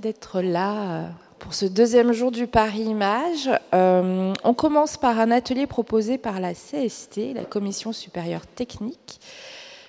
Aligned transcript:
d'être 0.00 0.40
là 0.40 1.10
pour 1.38 1.54
ce 1.54 1.66
deuxième 1.66 2.12
jour 2.12 2.30
du 2.30 2.46
Paris 2.46 2.82
Image. 2.82 3.50
on 3.72 4.54
commence 4.56 4.96
par 4.96 5.18
un 5.20 5.30
atelier 5.30 5.66
proposé 5.66 6.18
par 6.18 6.40
la 6.40 6.54
CST, 6.54 7.34
la 7.34 7.44
Commission 7.44 7.92
supérieure 7.92 8.46
technique. 8.46 9.20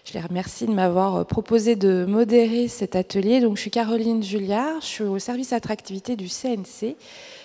Je 0.03 0.13
les 0.13 0.19
remercie 0.19 0.65
de 0.65 0.71
m'avoir 0.71 1.25
proposé 1.25 1.75
de 1.75 2.05
modérer 2.05 2.67
cet 2.67 2.95
atelier. 2.95 3.39
Donc, 3.39 3.55
je 3.55 3.61
suis 3.61 3.71
Caroline 3.71 4.23
Julliard, 4.23 4.81
je 4.81 4.85
suis 4.85 5.03
au 5.03 5.19
service 5.19 5.53
attractivité 5.53 6.15
du 6.15 6.27
CNC. 6.27 6.95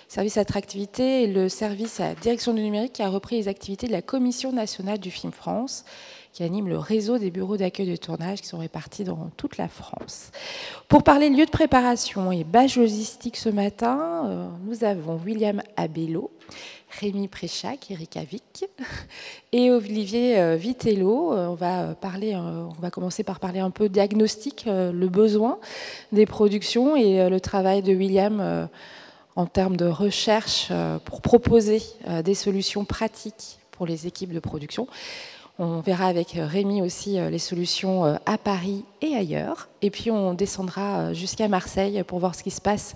Service 0.09 0.37
attractivité 0.37 1.23
est 1.23 1.27
le 1.27 1.49
service 1.49 1.99
à 1.99 2.15
direction 2.15 2.53
du 2.53 2.61
numérique 2.61 2.93
qui 2.93 3.03
a 3.03 3.09
repris 3.09 3.37
les 3.37 3.47
activités 3.47 3.87
de 3.87 3.91
la 3.91 4.01
Commission 4.01 4.51
nationale 4.51 4.99
du 4.99 5.11
film 5.11 5.31
France 5.31 5.85
qui 6.37 6.43
anime 6.43 6.67
le 6.67 6.77
réseau 6.77 7.17
des 7.17 7.31
bureaux 7.31 7.57
d'accueil 7.57 7.89
de 7.89 7.95
tournage 7.95 8.41
qui 8.41 8.47
sont 8.47 8.59
répartis 8.59 9.03
dans 9.03 9.31
toute 9.37 9.57
la 9.57 9.67
France. 9.67 10.29
Pour 10.87 11.01
parler 11.01 11.31
lieu 11.31 11.47
de 11.47 11.49
préparation 11.49 12.31
et 12.31 12.43
bâche 12.43 12.77
logistique 12.77 13.37
ce 13.37 13.49
matin, 13.49 14.27
euh, 14.27 14.47
nous 14.63 14.83
avons 14.83 15.19
William 15.25 15.63
Abello, 15.77 16.29
Rémi 16.99 17.27
Préchac, 17.27 17.89
Erika 17.89 18.23
Vic 18.23 18.65
et 19.51 19.71
Olivier 19.71 20.37
euh, 20.37 20.57
Vitello. 20.57 21.33
Euh, 21.33 21.47
on 21.47 21.55
va, 21.55 21.95
parler, 21.95 22.35
on 22.35 22.69
va 22.79 22.91
commencer 22.91 23.23
par 23.23 23.39
parler 23.39 23.59
un 23.59 23.71
peu 23.71 23.89
diagnostic, 23.89 24.65
le 24.67 25.07
besoin 25.07 25.57
des 26.11 26.27
productions 26.27 26.95
et 26.95 27.31
le 27.31 27.39
travail 27.39 27.81
de 27.81 27.95
William 27.95 28.69
en 29.35 29.45
termes 29.47 29.75
de 29.75 29.87
recherche 29.87 30.71
pour 31.03 31.21
proposer 31.21 31.81
des 32.23 32.35
solutions 32.35 32.85
pratiques 32.85 33.57
pour 33.71 33.87
les 33.87 34.05
équipes 34.05 34.33
de 34.33 34.39
production. 34.39 34.87
On 35.59 35.79
verra 35.79 36.05
avec 36.05 36.33
Rémi 36.35 36.83
aussi 36.83 37.19
euh, 37.19 37.31
les 37.31 37.39
solutions 37.39 38.05
euh, 38.05 38.15
à 38.27 38.37
Paris 38.37 38.85
et 39.01 39.15
ailleurs. 39.15 39.69
Et 39.81 39.89
puis 39.89 40.11
on 40.11 40.35
descendra 40.35 40.99
euh, 40.99 41.13
jusqu'à 41.15 41.47
Marseille 41.47 42.03
pour 42.05 42.19
voir 42.19 42.35
ce 42.35 42.43
qui 42.43 42.51
se 42.51 42.61
passe 42.61 42.93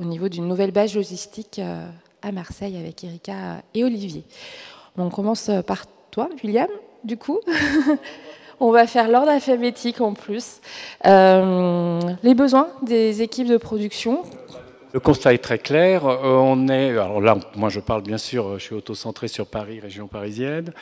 au 0.00 0.04
niveau 0.04 0.28
d'une 0.28 0.48
nouvelle 0.48 0.72
base 0.72 0.96
logistique 0.96 1.60
à 2.22 2.32
Marseille 2.32 2.76
avec 2.76 3.04
Erika 3.04 3.62
et 3.74 3.84
Olivier. 3.84 4.24
On 4.98 5.08
commence 5.08 5.50
par 5.66 5.84
toi, 6.10 6.28
William, 6.42 6.68
du 7.04 7.16
coup. 7.16 7.38
on 8.60 8.72
va 8.72 8.86
faire 8.86 9.08
l'ordre 9.08 9.30
alphabétique 9.30 10.00
en 10.00 10.14
plus. 10.14 10.60
les 11.04 12.34
besoins 12.34 12.68
des 12.82 13.22
équipes 13.22 13.48
de 13.48 13.56
production. 13.56 14.24
Le 14.92 15.00
constat 15.00 15.34
est 15.34 15.38
très 15.38 15.58
clair. 15.58 16.04
On 16.04 16.68
est, 16.68 16.90
alors 16.90 17.20
là, 17.20 17.36
moi 17.56 17.68
je 17.68 17.80
parle 17.80 18.02
bien 18.02 18.18
sûr, 18.18 18.58
je 18.58 18.64
suis 18.64 18.74
auto-centré 18.74 19.28
sur 19.28 19.46
Paris, 19.46 19.80
région 19.80 20.08
parisienne. 20.08 20.72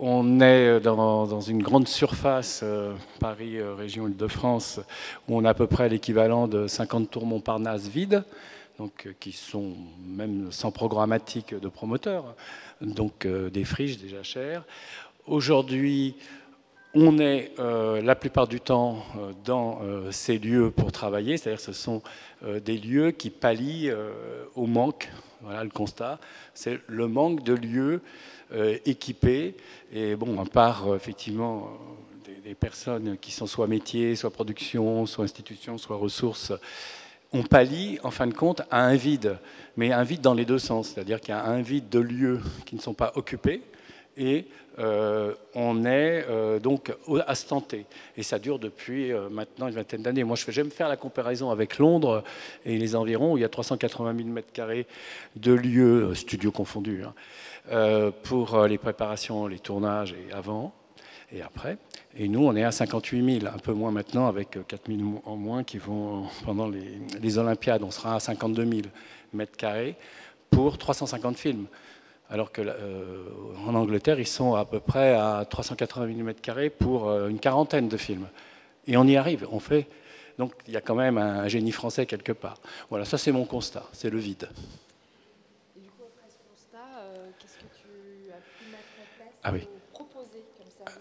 On 0.00 0.40
est 0.40 0.80
dans, 0.80 1.40
une 1.40 1.62
grande 1.62 1.86
surface, 1.86 2.62
euh, 2.64 2.94
Paris, 3.20 3.58
euh, 3.58 3.74
région 3.74 4.08
Île-de-France, 4.08 4.80
où 5.28 5.36
on 5.36 5.44
a 5.44 5.50
à 5.50 5.54
peu 5.54 5.68
près 5.68 5.88
l'équivalent 5.88 6.48
de 6.48 6.66
50 6.66 7.12
tours 7.12 7.26
Montparnasse 7.26 7.86
vides, 7.86 8.24
donc, 8.76 9.06
euh, 9.06 9.12
qui 9.20 9.30
sont 9.30 9.74
même 10.04 10.50
sans 10.50 10.72
programmatique 10.72 11.54
de 11.54 11.68
promoteurs, 11.68 12.34
donc 12.80 13.24
des 13.26 13.64
friches 13.64 13.98
déjà 13.98 14.24
chères. 14.24 14.64
Aujourd'hui, 15.28 16.16
on 16.92 17.18
est 17.18 17.52
la 17.58 18.14
plupart 18.14 18.46
du 18.46 18.60
temps 18.60 19.04
dans 19.44 19.80
ces 20.10 20.38
lieux 20.38 20.70
pour 20.70 20.92
travailler, 20.92 21.36
c'est-à-dire 21.38 21.60
ce 21.60 21.72
sont 21.72 22.02
des 22.42 22.76
lieux 22.76 23.10
qui 23.10 23.30
pallient 23.30 23.92
au 24.54 24.66
manque. 24.66 25.10
Voilà 25.40 25.64
le 25.64 25.70
constat, 25.70 26.18
c'est 26.52 26.80
le 26.88 27.08
manque 27.08 27.42
de 27.42 27.54
lieux 27.54 27.94
euh, 27.94 27.98
équipés. 28.84 29.54
Et 29.92 30.16
bon, 30.16 30.40
à 30.40 30.44
part 30.44 30.88
euh, 30.88 30.96
effectivement 30.96 31.70
des, 32.44 32.54
personnes 32.54 33.16
qui 33.20 33.30
sont 33.32 33.46
soit 33.46 33.66
métiers, 33.66 34.16
soit 34.16 34.30
production, 34.30 35.06
soit 35.06 35.24
institution, 35.24 35.78
soit 35.78 35.96
ressources, 35.96 36.52
on 37.32 37.42
pallie 37.42 37.98
en 38.02 38.10
fin 38.10 38.26
de 38.26 38.34
compte 38.34 38.62
à 38.70 38.84
un 38.84 38.96
vide, 38.96 39.38
mais 39.76 39.92
un 39.92 40.04
vide 40.04 40.20
dans 40.20 40.34
les 40.34 40.44
deux 40.44 40.58
sens, 40.58 40.90
c'est-à-dire 40.90 41.20
qu'il 41.20 41.30
y 41.30 41.38
a 41.38 41.44
un 41.44 41.62
vide 41.62 41.88
de 41.88 41.98
lieux 41.98 42.40
qui 42.64 42.76
ne 42.76 42.80
sont 42.80 42.94
pas 42.94 43.12
occupés 43.16 43.62
et 44.16 44.46
euh, 44.78 45.34
on 45.54 45.84
est 45.84 46.26
donc 46.60 46.92
à 47.26 47.34
ce 47.34 47.46
Et 48.16 48.22
ça 48.22 48.38
dure 48.38 48.58
depuis 48.58 49.12
maintenant 49.30 49.68
une 49.68 49.74
vingtaine 49.74 50.02
d'années. 50.02 50.22
Moi, 50.22 50.36
j'aime 50.48 50.70
faire 50.70 50.88
la 50.88 50.96
comparaison 50.96 51.50
avec 51.50 51.78
Londres 51.78 52.22
et 52.64 52.78
les 52.78 52.94
environs, 52.94 53.32
où 53.32 53.38
il 53.38 53.40
y 53.40 53.44
a 53.44 53.48
380 53.48 54.14
000 54.16 54.28
m2 54.28 54.84
de 55.36 55.52
lieux, 55.52 56.14
studios 56.14 56.52
confondus, 56.52 57.02
hein, 57.04 57.14
euh, 57.14 57.53
pour 58.22 58.54
euh, 58.54 58.68
les 58.68 58.78
préparations, 58.78 59.46
les 59.46 59.58
tournages 59.58 60.12
et 60.14 60.32
avant 60.32 60.72
et 61.32 61.42
après. 61.42 61.78
Et 62.16 62.28
nous, 62.28 62.44
on 62.44 62.54
est 62.54 62.64
à 62.64 62.70
58 62.70 63.40
000, 63.40 63.52
un 63.52 63.58
peu 63.58 63.72
moins 63.72 63.90
maintenant, 63.90 64.26
avec 64.26 64.58
4 64.66 64.82
000 64.86 65.22
en 65.24 65.36
moins 65.36 65.64
qui 65.64 65.78
vont 65.78 66.24
pendant 66.44 66.68
les, 66.68 67.38
Olympiades. 67.38 67.82
On 67.82 67.90
sera 67.90 68.16
à 68.16 68.20
52 68.20 68.64
000 68.64 68.82
mètres 69.32 69.56
carrés 69.56 69.96
pour 70.50 70.78
350 70.78 71.36
films. 71.36 71.66
Alors 72.30 72.52
qu'en 72.52 72.62
euh, 72.66 73.26
Angleterre, 73.66 74.20
ils 74.20 74.26
sont 74.26 74.54
à 74.54 74.64
peu 74.64 74.80
près 74.80 75.14
à 75.14 75.44
380 75.48 76.06
000 76.06 76.18
mètres 76.20 76.40
carrés 76.40 76.70
pour 76.70 77.10
une 77.26 77.38
quarantaine 77.38 77.88
de 77.88 77.96
films. 77.96 78.28
Et 78.86 78.96
on 78.96 79.04
y 79.04 79.16
arrive, 79.16 79.46
on 79.50 79.60
fait. 79.60 79.88
Donc 80.38 80.52
il 80.66 80.74
y 80.74 80.76
a 80.76 80.80
quand 80.80 80.94
même 80.94 81.18
un 81.18 81.48
génie 81.48 81.72
français 81.72 82.06
quelque 82.06 82.32
part. 82.32 82.56
Voilà, 82.90 83.04
ça 83.04 83.18
c'est 83.18 83.32
mon 83.32 83.44
constat, 83.44 83.84
c'est 83.92 84.10
le 84.10 84.18
vide. 84.18 84.48
Ah. 89.44 89.52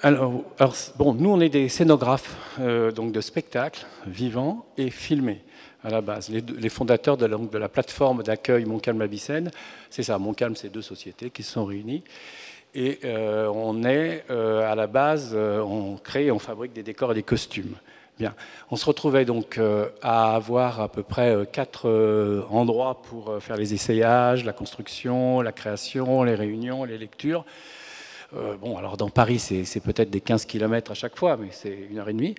Alors, 0.01 0.43
bon, 0.97 1.13
nous, 1.13 1.29
on 1.29 1.39
est 1.39 1.47
des 1.47 1.69
scénographes 1.69 2.35
euh, 2.59 2.91
donc 2.91 3.13
de 3.13 3.21
spectacles 3.21 3.85
vivants 4.05 4.65
et 4.77 4.89
filmés 4.89 5.41
à 5.81 5.89
la 5.89 6.01
base. 6.01 6.29
Les, 6.29 6.69
fondateurs 6.69 7.15
de 7.15 7.25
la, 7.25 7.37
de 7.37 7.57
la 7.57 7.69
plateforme 7.69 8.21
d'accueil 8.21 8.65
Montcalm 8.65 9.01
Avicenne, 9.01 9.49
c'est 9.89 10.03
ça, 10.03 10.17
Montcalm, 10.17 10.57
c'est 10.57 10.67
deux 10.67 10.81
sociétés 10.81 11.29
qui 11.29 11.43
se 11.43 11.53
sont 11.53 11.63
réunies. 11.63 12.03
Et 12.75 12.99
euh, 13.05 13.47
on 13.47 13.83
est 13.85 14.25
euh, 14.29 14.69
à 14.69 14.75
la 14.75 14.87
base, 14.87 15.35
on 15.35 15.95
crée, 15.95 16.31
on 16.31 16.39
fabrique 16.39 16.73
des 16.73 16.83
décors 16.83 17.11
et 17.11 17.15
des 17.15 17.23
costumes. 17.23 17.75
Bien. 18.19 18.35
On 18.71 18.75
se 18.75 18.85
retrouvait 18.85 19.25
donc 19.25 19.59
à 20.01 20.35
avoir 20.35 20.81
à 20.81 20.89
peu 20.89 21.01
près 21.01 21.47
quatre 21.51 22.45
endroits 22.51 23.01
pour 23.01 23.41
faire 23.41 23.57
les 23.57 23.73
essayages, 23.73 24.45
la 24.45 24.53
construction, 24.53 25.41
la 25.41 25.51
création, 25.51 26.23
les 26.23 26.35
réunions, 26.35 26.83
les 26.83 26.97
lectures. 26.97 27.43
Euh, 28.35 28.55
bon, 28.57 28.77
alors 28.77 28.97
dans 28.97 29.09
Paris, 29.09 29.39
c'est 29.39 29.79
peut-être 29.79 30.09
des 30.09 30.21
15 30.21 30.45
km 30.45 30.91
à 30.91 30.93
chaque 30.93 31.17
fois, 31.17 31.37
mais 31.37 31.49
c'est 31.51 31.87
une 31.89 31.99
heure 31.99 32.09
et 32.09 32.13
demie. 32.13 32.35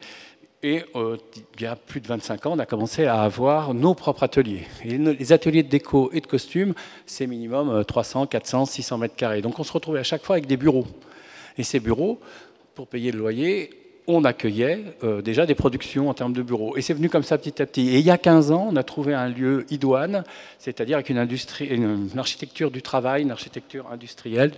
Et 0.63 0.83
euh, 0.97 1.19
il 1.57 1.63
y 1.63 1.67
a 1.67 1.77
plus 1.77 2.01
de 2.01 2.07
25 2.07 2.47
ans, 2.47 2.53
on 2.53 2.59
a 2.59 2.67
commencé 2.67 3.05
à 3.05 3.21
avoir 3.23 3.75
nos 3.75 3.95
propres 3.95 4.23
ateliers. 4.23 4.67
Les 4.83 5.33
ateliers 5.33 5.63
de 5.63 5.69
déco 5.69 6.11
et 6.13 6.21
de 6.21 6.27
costumes, 6.27 6.73
c'est 7.05 7.27
minimum 7.27 7.85
300, 7.85 8.27
400, 8.27 8.65
600 8.65 8.99
mètres 8.99 9.15
carrés. 9.15 9.43
Donc 9.43 9.59
on 9.59 9.65
se 9.65 9.73
retrouvait 9.73 10.01
à 10.01 10.05
chaque 10.05 10.25
fois 10.25 10.37
avec 10.37 10.47
des 10.47 10.57
bureaux. 10.57 10.87
Et 11.59 11.65
ces 11.65 11.81
bureaux, 11.81 12.19
pour 12.75 12.89
payer 12.89 13.13
le 13.13 13.19
loyer, 13.19 13.84
on 14.07 14.25
accueillait 14.25 14.85
euh, 15.03 15.23
déjà 15.23 15.47
des 15.47 15.55
productions 15.55 16.09
en 16.09 16.15
termes 16.15 16.33
de 16.33 16.43
bureaux. 16.43 16.77
Et 16.77 16.83
c'est 16.83 16.95
venu 16.95 17.09
comme 17.09 17.23
ça 17.23 17.39
petit 17.39 17.61
à 17.63 17.67
petit. 17.67 17.89
Et 17.89 17.99
il 17.99 18.05
y 18.05 18.11
a 18.11 18.19
15 18.19 18.51
ans, 18.51 18.69
on 18.71 18.77
a 18.77 18.83
trouvé 18.83 19.15
un 19.15 19.29
lieu 19.29 19.65
idoine, 19.71 20.25
c'est-à-dire 20.59 20.97
avec 20.97 21.09
une, 21.09 21.19
industrie, 21.19 21.67
une, 21.67 22.09
architecture 22.17 22.71
du 22.71 22.83
travail, 22.83 23.23
une 23.23 23.31
architecture 23.31 23.87
industrielle. 23.91 24.53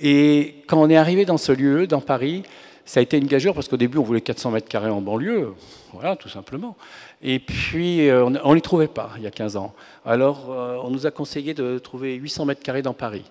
Et 0.00 0.56
quand 0.66 0.80
on 0.80 0.90
est 0.90 0.96
arrivé 0.96 1.24
dans 1.24 1.38
ce 1.38 1.52
lieu, 1.52 1.86
dans 1.86 2.00
Paris, 2.00 2.42
ça 2.84 3.00
a 3.00 3.02
été 3.02 3.18
une 3.18 3.26
gageure 3.26 3.54
parce 3.54 3.68
qu'au 3.68 3.76
début, 3.76 3.98
on 3.98 4.02
voulait 4.02 4.20
400 4.22 4.50
mètres 4.50 4.68
carrés 4.68 4.90
en 4.90 5.00
banlieue, 5.00 5.54
voilà, 5.92 6.16
tout 6.16 6.28
simplement. 6.28 6.76
Et 7.22 7.38
puis, 7.38 8.08
euh, 8.08 8.24
on 8.24 8.30
ne 8.30 8.54
les 8.54 8.60
trouvait 8.60 8.88
pas 8.88 9.10
il 9.18 9.22
y 9.22 9.26
a 9.26 9.30
15 9.30 9.56
ans. 9.56 9.74
Alors, 10.04 10.50
euh, 10.50 10.78
on 10.82 10.90
nous 10.90 11.06
a 11.06 11.10
conseillé 11.10 11.52
de 11.54 11.78
trouver 11.78 12.14
800 12.14 12.46
mètres 12.46 12.62
carrés 12.62 12.82
dans 12.82 12.94
Paris, 12.94 13.24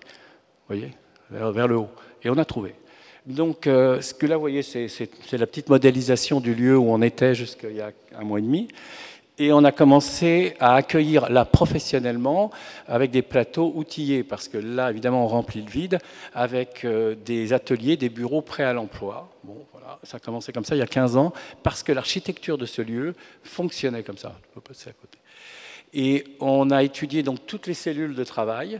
vous 0.68 0.76
voyez, 0.76 0.92
vers 1.30 1.66
le 1.66 1.76
haut. 1.76 1.90
Et 2.22 2.30
on 2.30 2.38
a 2.38 2.44
trouvé. 2.44 2.74
Donc, 3.26 3.66
euh, 3.66 4.00
ce 4.00 4.14
que 4.14 4.26
là, 4.26 4.36
vous 4.36 4.40
voyez, 4.40 4.62
c'est 4.62 4.88
la 5.32 5.46
petite 5.46 5.68
modélisation 5.68 6.40
du 6.40 6.54
lieu 6.54 6.76
où 6.76 6.90
on 6.90 7.02
était 7.02 7.34
jusqu'il 7.34 7.76
y 7.76 7.80
a 7.80 7.90
un 8.18 8.24
mois 8.24 8.38
et 8.38 8.42
demi. 8.42 8.68
Et 9.40 9.52
on 9.52 9.62
a 9.62 9.70
commencé 9.70 10.54
à 10.58 10.74
accueillir 10.74 11.30
là 11.30 11.44
professionnellement 11.44 12.50
avec 12.88 13.12
des 13.12 13.22
plateaux 13.22 13.72
outillés, 13.76 14.24
parce 14.24 14.48
que 14.48 14.58
là, 14.58 14.90
évidemment, 14.90 15.24
on 15.24 15.28
remplit 15.28 15.62
le 15.62 15.70
vide 15.70 15.98
avec 16.34 16.84
euh, 16.84 17.14
des 17.14 17.52
ateliers, 17.52 17.96
des 17.96 18.08
bureaux 18.08 18.42
prêts 18.42 18.64
à 18.64 18.72
l'emploi. 18.72 19.28
Bon, 19.44 19.64
voilà, 19.72 20.00
ça 20.02 20.16
a 20.16 20.20
commencé 20.20 20.52
comme 20.52 20.64
ça 20.64 20.74
il 20.74 20.80
y 20.80 20.82
a 20.82 20.88
15 20.88 21.16
ans, 21.16 21.32
parce 21.62 21.84
que 21.84 21.92
l'architecture 21.92 22.58
de 22.58 22.66
ce 22.66 22.82
lieu 22.82 23.14
fonctionnait 23.44 24.02
comme 24.02 24.18
ça. 24.18 24.34
Je 24.42 24.54
peux 24.54 24.60
passer 24.60 24.90
à 24.90 24.92
côté. 24.92 25.18
Et 25.94 26.24
on 26.40 26.70
a 26.70 26.82
étudié 26.82 27.22
donc 27.22 27.46
toutes 27.46 27.68
les 27.68 27.74
cellules 27.74 28.16
de 28.16 28.24
travail. 28.24 28.78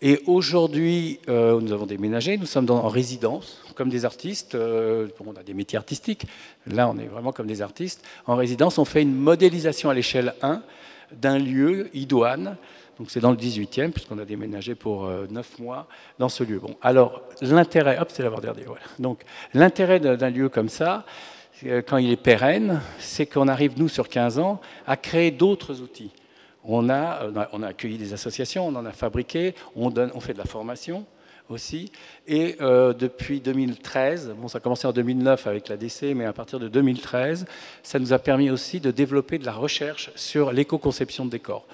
Et 0.00 0.20
aujourd'hui, 0.26 1.18
euh, 1.28 1.60
nous 1.60 1.72
avons 1.72 1.86
déménagé, 1.86 2.38
nous 2.38 2.46
sommes 2.46 2.70
en 2.70 2.86
résidence, 2.88 3.60
comme 3.74 3.88
des 3.88 4.04
artistes. 4.04 4.54
Euh, 4.54 5.08
on 5.26 5.34
a 5.34 5.42
des 5.42 5.54
métiers 5.54 5.76
artistiques, 5.76 6.24
là 6.68 6.88
on 6.88 6.96
est 6.98 7.06
vraiment 7.06 7.32
comme 7.32 7.48
des 7.48 7.62
artistes. 7.62 8.04
En 8.26 8.36
résidence, 8.36 8.78
on 8.78 8.84
fait 8.84 9.02
une 9.02 9.14
modélisation 9.14 9.90
à 9.90 9.94
l'échelle 9.94 10.34
1 10.42 10.62
d'un 11.12 11.38
lieu 11.38 11.90
idoine. 11.94 12.56
Donc 13.00 13.10
c'est 13.10 13.18
dans 13.18 13.32
le 13.32 13.36
18e, 13.36 13.90
puisqu'on 13.90 14.18
a 14.18 14.24
déménagé 14.24 14.76
pour 14.76 15.06
euh, 15.06 15.26
9 15.30 15.58
mois 15.58 15.88
dans 16.20 16.28
ce 16.28 16.44
lieu. 16.44 16.60
Bon, 16.60 16.76
alors 16.80 17.22
l'intérêt, 17.40 17.98
hop, 17.98 18.10
c'est. 18.12 18.24
Donc 19.00 19.22
l'intérêt 19.52 19.98
d'un 19.98 20.30
lieu 20.30 20.48
comme 20.48 20.68
ça, 20.68 21.04
quand 21.88 21.96
il 21.96 22.12
est 22.12 22.16
pérenne, 22.16 22.80
c'est 23.00 23.26
qu'on 23.26 23.48
arrive, 23.48 23.72
nous, 23.78 23.88
sur 23.88 24.08
15 24.08 24.38
ans, 24.38 24.60
à 24.86 24.96
créer 24.96 25.32
d'autres 25.32 25.80
outils. 25.80 26.12
On 26.64 26.90
a, 26.90 27.30
on 27.52 27.62
a, 27.62 27.68
accueilli 27.68 27.98
des 27.98 28.12
associations, 28.12 28.66
on 28.66 28.74
en 28.74 28.84
a 28.84 28.92
fabriqué, 28.92 29.54
on 29.76 29.90
fait 30.20 30.32
de 30.32 30.38
la 30.38 30.44
formation 30.44 31.06
aussi. 31.50 31.90
Et 32.26 32.56
euh, 32.60 32.92
depuis 32.92 33.40
2013, 33.40 34.34
bon, 34.36 34.48
ça 34.48 34.58
a 34.58 34.60
commencé 34.60 34.86
en 34.86 34.92
2009 34.92 35.46
avec 35.46 35.68
la 35.68 35.76
DC, 35.76 36.14
mais 36.14 36.24
à 36.24 36.32
partir 36.32 36.58
de 36.58 36.68
2013, 36.68 37.46
ça 37.82 37.98
nous 37.98 38.12
a 38.12 38.18
permis 38.18 38.50
aussi 38.50 38.80
de 38.80 38.90
développer 38.90 39.38
de 39.38 39.46
la 39.46 39.52
recherche 39.52 40.10
sur 40.14 40.52
l'éco-conception 40.52 41.24
de 41.24 41.30
décors. 41.30 41.66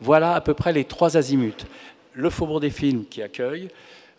Voilà 0.00 0.34
à 0.34 0.40
peu 0.40 0.54
près 0.54 0.72
les 0.72 0.84
trois 0.84 1.16
azimuts. 1.16 1.66
Le 2.14 2.30
Faubourg 2.30 2.60
des 2.60 2.70
Films 2.70 3.04
qui 3.08 3.22
accueille, 3.22 3.68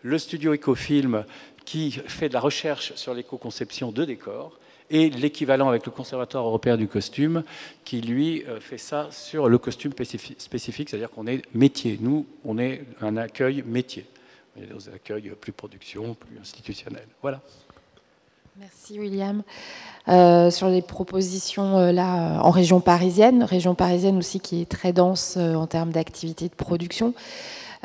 le 0.04 0.18
studio 0.18 0.54
Ecofilm 0.54 1.26
qui 1.66 1.92
fait 1.92 2.30
de 2.30 2.34
la 2.34 2.40
recherche 2.40 2.94
sur 2.96 3.14
l'éco-conception 3.14 3.92
de 3.92 4.06
décors, 4.06 4.58
et 4.92 5.10
l'équivalent 5.10 5.70
avec 5.70 5.86
le 5.86 5.92
Conservatoire 5.92 6.46
européen 6.46 6.78
du 6.78 6.88
costume, 6.88 7.44
qui 7.86 8.02
lui 8.02 8.44
euh, 8.48 8.60
fait 8.60 8.78
ça 8.78 9.08
sur 9.10 9.50
le 9.50 9.58
costume 9.58 9.94
spécifique, 10.38 10.90
c'est-à-dire 10.90 11.10
qu'on 11.10 11.26
est 11.26 11.42
métier. 11.56 11.98
Nous, 12.00 12.28
on 12.46 12.60
est 12.60 12.84
un 13.02 13.18
accueil 13.18 13.64
métier. 13.66 14.06
Il 14.56 14.64
y 14.64 14.70
a 14.70 14.74
des 14.74 14.90
accueils 14.90 15.32
plus 15.40 15.54
production, 15.54 16.14
plus 16.14 16.38
institutionnel. 16.40 17.08
Voilà. 17.22 17.40
Merci 18.60 19.00
William. 19.00 19.44
Euh, 20.10 20.52
sur 20.52 20.68
les 20.68 20.82
propositions 20.82 21.78
euh, 21.78 21.92
là 21.94 22.42
en 22.44 22.50
région 22.50 22.82
parisienne, 22.82 23.44
région 23.44 23.76
parisienne 23.76 24.18
aussi 24.18 24.42
qui 24.42 24.62
est 24.62 24.70
très 24.70 24.92
dense 24.92 25.38
en 25.38 25.68
termes 25.68 25.92
d'activité 25.92 26.50
de 26.50 26.54
production. 26.54 27.14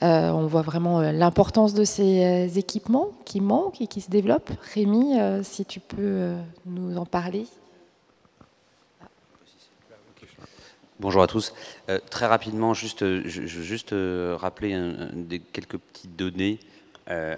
Euh, 0.03 0.31
on 0.31 0.47
voit 0.47 0.63
vraiment 0.63 1.01
euh, 1.01 1.11
l'importance 1.13 1.73
de 1.73 1.85
ces 1.85 2.25
euh, 2.25 2.59
équipements 2.59 3.13
qui 3.25 3.41
manquent 3.41 3.81
et 3.81 3.87
qui 3.87 4.03
se 4.03 4.11
développent. 4.11 4.51
Rémi, 4.75 5.15
si 5.43 5.65
tu 5.65 5.81
peux 5.81 6.35
nous 6.67 6.97
en 6.99 7.07
parler. 7.07 7.47
Bonjour 10.99 11.23
à 11.23 11.27
tous. 11.27 11.53
très 12.11 12.27
rapidement, 12.27 12.73
juste, 12.73 13.01
je, 13.01 13.47
juste 13.47 13.95
rappeler 14.37 14.79
quelques 15.53 15.77
petites 15.77 16.17
données. 16.17 16.59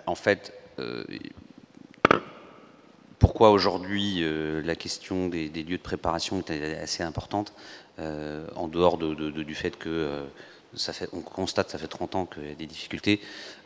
en 0.07 0.15
fait, 0.15 0.53
pourquoi 3.19 3.51
aujourd'hui 3.51 4.25
la 4.65 4.77
question 4.77 5.29
des, 5.29 5.49
lieux 5.49 5.77
de 5.77 5.83
préparation 5.83 6.45
est 6.49 6.79
assez 6.79 7.03
importante, 7.03 7.53
en 7.99 8.69
dehors 8.69 8.97
du 8.97 9.55
fait 9.55 9.77
que 9.77 10.25
on 11.13 11.21
constate 11.21 11.71
ça 11.71 11.79
fait 11.79 11.89
30 11.89 12.15
ans 12.15 12.27
qu'il 12.27 12.49
y 12.49 12.53
a 12.53 12.55
des 12.55 12.67
difficultés. 12.67 13.21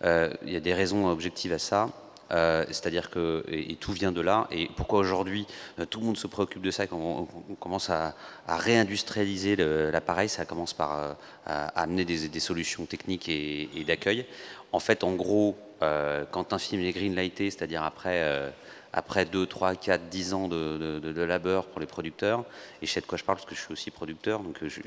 Euh, 0.05 0.33
il 0.45 0.53
y 0.53 0.57
a 0.57 0.61
des 0.61 0.75
raisons 0.75 1.09
objectives 1.09 1.53
à 1.53 1.59
ça. 1.59 1.89
Euh, 2.31 2.65
c'est-à-dire 2.69 3.11
que 3.11 3.45
et, 3.49 3.77
tout 3.77 3.93
vient 3.93 4.13
de 4.13 4.23
là. 4.23 4.47
Et 4.51 4.71
pourquoi 4.75 5.01
aujourd'hui 5.01 5.47
euh, 5.79 5.85
tout 5.85 6.01
le 6.01 6.07
monde 6.07 6.17
se 6.17 6.27
préoccupe 6.27 6.63
de 6.63 6.71
ça 6.71 6.87
quand 6.87 6.97
on, 6.97 7.55
commence 7.57 7.91
à, 7.91 8.15
réindustrialiser 8.49 9.57
l'appareil, 9.57 10.29
ça 10.29 10.45
commence 10.47 10.73
par 10.73 11.17
amener 11.47 12.05
des, 12.05 12.41
solutions 12.41 12.87
techniques 12.87 13.29
et, 13.29 13.85
d'accueil. 13.87 14.25
En 14.73 14.81
fait, 14.81 15.05
en 15.05 15.13
gros, 15.13 15.57
quand 15.81 16.53
un 16.53 16.59
film 16.59 16.83
est 16.83 16.93
greenlighté, 16.93 17.51
c'est-à-dire 17.51 17.83
après 17.83 18.53
après 18.93 19.25
2, 19.25 19.47
3, 19.47 19.75
4, 19.75 20.09
10 20.09 20.35
ans 20.35 20.49
de, 20.49 21.23
labeur 21.23 21.67
pour 21.67 21.81
les 21.81 21.87
producteurs, 21.87 22.45
et 22.81 22.87
je 22.87 22.93
sais 22.93 23.01
de 23.01 23.07
quoi 23.07 23.17
je 23.17 23.25
parle 23.25 23.39
parce 23.39 23.49
que 23.49 23.55
je 23.55 23.61
suis 23.61 23.73
aussi 23.73 23.91
producteur, 23.91 24.41
donc 24.41 24.63
euh, 24.63 24.69
j'ai 24.69 24.83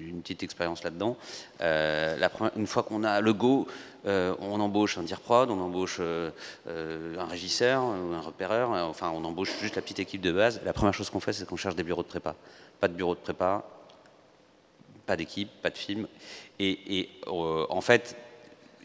une 0.00 0.20
petite 0.20 0.42
expérience 0.42 0.84
là-dedans. 0.84 1.16
Euh, 1.60 2.28
une 2.56 2.66
fois 2.66 2.82
qu'on 2.82 3.04
a 3.04 3.20
le 3.20 3.32
go, 3.32 3.66
euh, 4.06 4.34
on 4.40 4.60
embauche 4.60 4.98
un 4.98 5.02
dire 5.02 5.20
prod, 5.20 5.50
on 5.50 5.60
embauche 5.60 6.00
un 6.00 7.24
régisseur, 7.26 7.82
un 7.82 8.20
repéreur, 8.20 8.70
enfin 8.70 9.10
on 9.14 9.24
embauche 9.24 9.58
juste 9.60 9.76
la 9.76 9.82
petite 9.82 9.98
équipe 9.98 10.20
de 10.20 10.32
base. 10.32 10.60
La 10.64 10.72
première 10.72 10.94
chose 10.94 11.10
qu'on 11.10 11.20
fait, 11.20 11.32
c'est 11.32 11.46
qu'on 11.46 11.56
cherche 11.56 11.74
des 11.74 11.82
bureaux 11.82 12.02
de 12.02 12.08
prépa. 12.08 12.34
Pas 12.80 12.88
de 12.88 12.94
bureau 12.94 13.14
de 13.14 13.20
prépa, 13.20 13.64
pas 15.06 15.16
d'équipe, 15.16 15.50
pas 15.62 15.70
de 15.70 15.78
film. 15.78 16.06
Et 16.60 17.08
en 17.26 17.80
fait, 17.80 18.16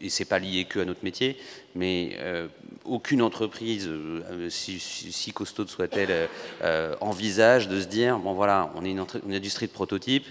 et 0.00 0.10
c'est 0.10 0.24
pas 0.24 0.38
lié 0.38 0.64
que 0.64 0.80
à 0.80 0.84
notre 0.84 1.04
métier, 1.04 1.36
mais 1.74 2.16
euh, 2.18 2.48
aucune 2.84 3.22
entreprise, 3.22 3.88
euh, 3.88 4.48
si, 4.50 5.32
costaud 5.32 5.66
soit-elle, 5.66 6.28
euh, 6.62 6.94
envisage 7.00 7.68
de 7.68 7.80
se 7.80 7.86
dire 7.86 8.18
bon 8.18 8.34
voilà, 8.34 8.72
on 8.74 8.84
est 8.84 8.90
une, 8.90 9.34
industrie 9.34 9.66
de 9.66 9.72
prototype. 9.72 10.26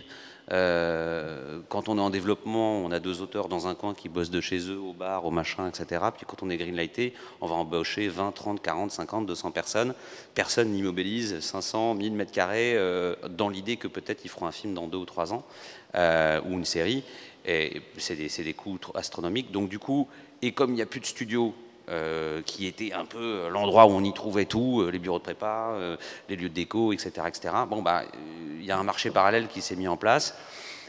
quand 0.50 1.90
on 1.90 1.98
est 1.98 2.02
en 2.02 2.10
développement, 2.10 2.80
on 2.80 2.92
a 2.92 3.00
deux 3.00 3.22
auteurs 3.22 3.48
dans 3.48 3.68
un 3.68 3.76
coin 3.76 3.94
qui 3.94 4.10
bossent 4.10 4.30
de 4.30 4.42
chez 4.42 4.60
eux, 4.70 4.78
au 4.78 4.94
bar, 4.94 5.26
au 5.26 5.32
machin, 5.32 5.68
etc. 5.68 6.04
Puis 6.16 6.26
quand 6.28 6.44
on 6.44 6.50
est 6.50 6.58
greenlighté, 6.58 7.14
on 7.42 7.48
va 7.48 7.56
embaucher 7.56 8.08
20, 8.10 8.32
30, 8.32 8.62
40, 8.62 8.92
50, 8.92 9.26
200 9.26 9.52
personnes. 9.52 9.94
Personne 10.36 10.72
n'immobilise 10.72 11.40
500, 11.40 11.96
1000 11.96 12.14
mètres 12.14 12.32
carrés 12.32 12.78
dans 13.30 13.50
l'idée 13.50 13.78
que 13.78 13.88
peut-être 13.88 14.26
ils 14.26 14.30
feront 14.30 14.46
un 14.46 14.52
film 14.52 14.74
dans 14.74 14.88
deux 14.88 15.00
ou 15.00 15.06
trois 15.06 15.34
ans 15.34 15.46
ou 15.96 16.54
une 16.54 16.66
série 16.66 17.04
c'est 17.46 18.44
des, 18.44 18.54
coûts 18.54 18.80
astronomiques. 18.96 19.52
Donc 19.52 19.70
du 19.70 19.80
coup, 19.80 20.08
et 20.42 20.52
comme 20.52 20.72
il 20.72 20.76
n'y 20.76 20.82
a 20.82 20.86
plus 20.86 21.00
de 21.00 21.06
studios 21.06 21.54
euh, 21.90 22.42
qui 22.46 22.66
était 22.66 22.94
un 22.94 23.04
peu 23.04 23.50
l'endroit 23.50 23.86
où 23.88 23.90
on 23.90 24.04
y 24.04 24.14
trouvait 24.14 24.46
tout, 24.46 24.82
euh, 24.82 24.90
les 24.90 25.00
bureaux 25.00 25.20
de 25.20 25.24
prépa, 25.24 25.72
euh, 25.74 25.98
les 26.30 26.38
lieux 26.38 26.48
de 26.48 26.54
déco, 26.54 26.94
etc., 26.94 27.12
etc. 27.28 27.54
Bon, 27.70 27.82
bah, 27.82 28.04
il 28.58 28.66
y 28.66 28.72
a 28.72 28.78
un 28.78 28.84
marché 28.84 29.12
parallèle 29.12 29.48
qui 29.48 29.62
s'est 29.62 29.76
mis 29.76 29.90
en 29.90 29.98
place. 29.98 30.34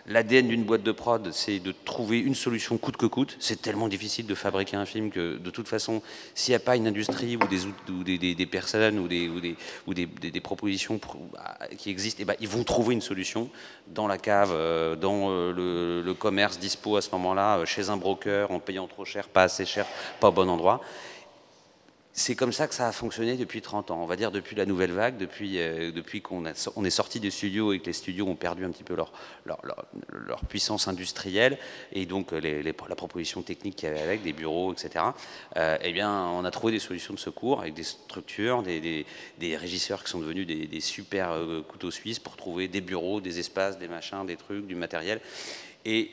L'ADN 0.06 0.49
d'une 0.49 0.65
boîte 0.65 0.83
de 0.83 0.93
prod, 0.93 1.31
c'est 1.33 1.61
de 1.61 1.73
trouver 1.73 2.19
une 2.19 2.35
solution 2.35 2.77
coûte 2.77 2.99
que 2.99 3.06
coûte. 3.06 3.37
C'est 3.41 3.62
tellement 3.62 3.89
difficile 3.89 4.27
de 4.27 4.35
fabriquer 4.35 4.77
un 4.77 4.85
film 4.85 5.11
que, 5.11 5.39
de 5.39 5.51
toute 5.51 5.67
façon, 5.67 6.03
s'il 6.35 6.53
n'y 6.53 6.56
a 6.56 6.61
pas 6.61 6.77
une 6.77 6.87
industrie 6.87 7.37
ou 7.37 8.05
des, 8.05 8.35
des, 8.35 8.47
personnes 8.47 8.99
ou 8.99 9.09
des, 9.09 9.56
ou 9.87 10.41
propositions 10.43 11.01
bah, 11.33 11.56
qui 11.79 11.89
existent, 11.89 12.19
eh 12.21 12.27
ben, 12.27 12.35
ils 12.39 12.49
vont 12.49 12.65
trouver 12.65 12.93
une 12.93 13.01
solution 13.01 13.49
dans 13.87 14.06
la 14.06 14.19
cave, 14.19 14.51
euh, 14.53 14.95
dans 14.95 15.31
euh, 15.31 16.03
le, 16.03 16.15
commerce 16.15 16.59
dispo 16.59 16.97
à 16.97 17.03
ce 17.03 17.11
moment-là, 17.12 17.59
euh, 17.59 17.65
chez 17.65 17.89
un 17.89 17.97
broker, 17.97 18.50
en 18.50 18.61
payant 18.61 18.87
trop 18.87 19.07
cher, 19.07 19.29
pas 19.29 19.45
assez 19.45 19.65
cher, 19.65 19.87
pas 20.21 20.29
au 20.29 20.33
bon 20.33 20.50
endroit 20.50 20.83
c'est 22.16 22.37
comme 22.37 22.52
ça 22.52 22.69
que 22.69 22.76
ça 22.76 22.87
a 22.87 22.93
fonctionné 22.93 23.37
depuis 23.37 23.61
30 23.61 23.90
ans. 23.90 24.00
On 24.00 24.06
va 24.06 24.14
dire 24.14 24.31
depuis 24.31 24.55
la 24.55 24.66
nouvelle 24.66 24.93
vague, 24.93 25.16
depuis, 25.16 25.58
euh, 25.58 25.90
depuis 25.90 26.22
qu'on 26.22 26.44
on 26.76 26.84
est 26.84 26.90
sorti 26.90 27.19
des 27.19 27.32
studios 27.32 27.72
et 27.72 27.81
que 27.81 27.87
les 27.87 27.93
studios 27.93 28.25
ont 28.28 28.37
perdu 28.37 28.64
un 28.64 28.70
petit 28.70 28.84
peu 28.84 28.94
leur, 28.94 29.12
leur, 29.44 29.61
leur, 30.12 30.44
puissance 30.44 30.87
industrielle 30.87 31.58
et 31.90 32.06
donc 32.06 32.32
euh, 32.32 32.62
la 32.62 32.94
proposition 32.94 33.43
technique 33.43 33.75
qu'il 33.75 33.88
y 33.88 33.93
avait 33.93 34.00
avec, 34.00 34.22
des 34.22 34.32
bureaux, 34.32 34.72
etc. 34.72 35.06
Euh, 35.56 35.76
eh 35.83 35.92
bien, 35.92 36.28
on 36.28 36.44
a 36.44 36.52
trouvé 36.52 36.73
des 36.73 36.78
solutions 36.78 37.14
de 37.14 37.18
secours 37.18 37.62
avec 37.62 37.75
des 37.75 37.83
structures, 37.83 38.62
des, 38.62 39.04
des, 39.40 39.56
régisseurs 39.56 40.04
qui 40.04 40.11
sont 40.11 40.21
devenus 40.21 40.47
des, 40.47 40.80
super 40.80 41.37
couteaux 41.66 41.90
suisses 41.90 42.21
pour 42.21 42.37
trouver 42.37 42.68
des 42.68 42.80
bureaux, 42.80 43.21
des 43.21 43.40
espaces, 43.40 43.76
des 43.76 43.88
machins, 43.88 44.25
des 44.25 44.37
trucs, 44.37 44.68
du 44.68 44.76
matériel. 44.76 45.21
Et, 45.85 46.12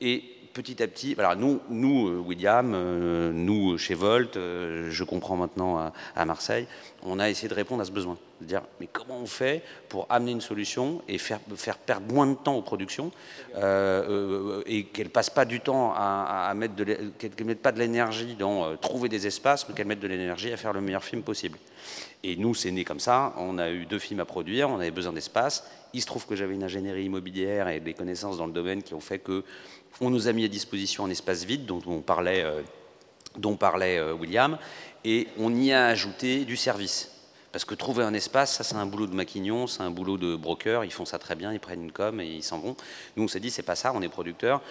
et 0.00 0.22
petit 0.52 0.82
à 0.82 0.88
petit, 0.88 1.16
nous, 1.36 1.60
nous 1.70 2.08
euh, 2.08 2.18
William, 2.18 2.72
euh, 2.74 3.32
nous 3.32 3.78
chez 3.78 3.94
Volt, 3.94 4.36
euh, 4.36 4.90
je 4.90 5.04
comprends 5.04 5.36
maintenant 5.36 5.92
à, 6.14 6.24
Marseille, 6.24 6.66
on 7.02 7.18
a 7.18 7.30
essayé 7.30 7.48
de 7.48 7.54
répondre 7.54 7.82
à 7.82 7.84
ce 7.84 7.92
besoin. 7.92 8.18
De 8.40 8.46
dire, 8.46 8.62
mais 8.80 8.88
comment 8.90 9.18
on 9.18 9.26
fait 9.26 9.62
pour 9.88 10.06
amener 10.08 10.32
une 10.32 10.40
solution 10.40 11.02
et 11.08 11.18
faire, 11.18 11.40
perdre 11.84 12.12
moins 12.12 12.26
de 12.26 12.34
temps 12.34 12.56
aux 12.56 12.62
productions 12.62 13.10
et 13.54 14.84
qu'elles 14.84 15.06
ne 15.06 15.10
passent 15.10 15.30
pas 15.30 15.44
du 15.44 15.60
temps 15.60 15.92
à, 15.94 16.50
mettre 16.54 16.74
de 16.74 17.44
mettent 17.44 17.60
pas 17.60 17.72
de 17.72 17.78
l'énergie 17.78 18.36
dans 18.36 18.76
trouver 18.78 19.10
des 19.10 19.26
espaces, 19.26 19.68
mais 19.68 19.74
qu'elles 19.74 19.86
mettent 19.86 20.00
de 20.00 20.08
l'énergie 20.08 20.50
à 20.52 20.56
faire 20.56 20.72
le 20.72 20.80
meilleur 20.80 21.04
film 21.04 21.22
possible. 21.22 21.58
Et 22.22 22.36
nous, 22.36 22.54
c'est 22.54 22.70
né 22.70 22.84
comme 22.84 23.00
ça. 23.00 23.32
On 23.38 23.58
a 23.58 23.70
eu 23.70 23.86
deux 23.86 23.98
films 23.98 24.20
à 24.20 24.24
produire, 24.24 24.68
on 24.68 24.76
avait 24.76 24.90
besoin 24.90 25.12
d'espace. 25.12 25.64
Il 25.92 26.00
se 26.00 26.06
trouve 26.06 26.26
que 26.26 26.36
j'avais 26.36 26.54
une 26.54 26.62
ingénierie 26.62 27.04
immobilière 27.04 27.68
et 27.68 27.80
des 27.80 27.94
connaissances 27.94 28.36
dans 28.38 28.46
le 28.46 28.52
domaine 28.52 28.82
qui 28.82 28.94
ont 28.94 29.00
fait 29.00 29.18
que 29.18 29.42
on 30.00 30.10
nous 30.10 30.28
a 30.28 30.32
mis 30.32 30.44
à 30.44 30.48
disposition 30.48 31.04
un 31.04 31.10
espace 31.10 31.44
vide 31.44 31.66
dont 31.66 31.82
on 31.86 32.00
parlait, 32.00 32.42
euh, 32.42 32.62
euh, 33.44 34.12
William, 34.14 34.58
et 35.04 35.28
on 35.38 35.54
y 35.54 35.72
a 35.72 35.86
ajouté 35.86 36.44
du 36.44 36.56
service. 36.56 37.10
Parce 37.52 37.64
que 37.64 37.74
trouver 37.74 38.04
un 38.04 38.14
espace, 38.14 38.54
ça 38.54 38.64
c'est 38.64 38.76
un 38.76 38.86
boulot 38.86 39.08
de 39.08 39.14
maquignon, 39.14 39.66
c'est 39.66 39.82
un 39.82 39.90
boulot 39.90 40.16
de 40.16 40.36
broker, 40.36 40.84
ils 40.84 40.92
font 40.92 41.04
ça 41.04 41.18
très 41.18 41.34
bien, 41.34 41.52
ils 41.52 41.58
prennent 41.58 41.82
une 41.82 41.92
com 41.92 42.20
et 42.20 42.26
ils 42.26 42.44
s'en 42.44 42.60
vont. 42.60 42.76
Nous 43.16 43.24
on 43.24 43.28
s'est 43.28 43.40
dit 43.40 43.50
c'est 43.50 43.62
pas 43.62 43.74
ça, 43.74 43.92
on 43.94 44.02
est 44.02 44.08
producteur. 44.08 44.62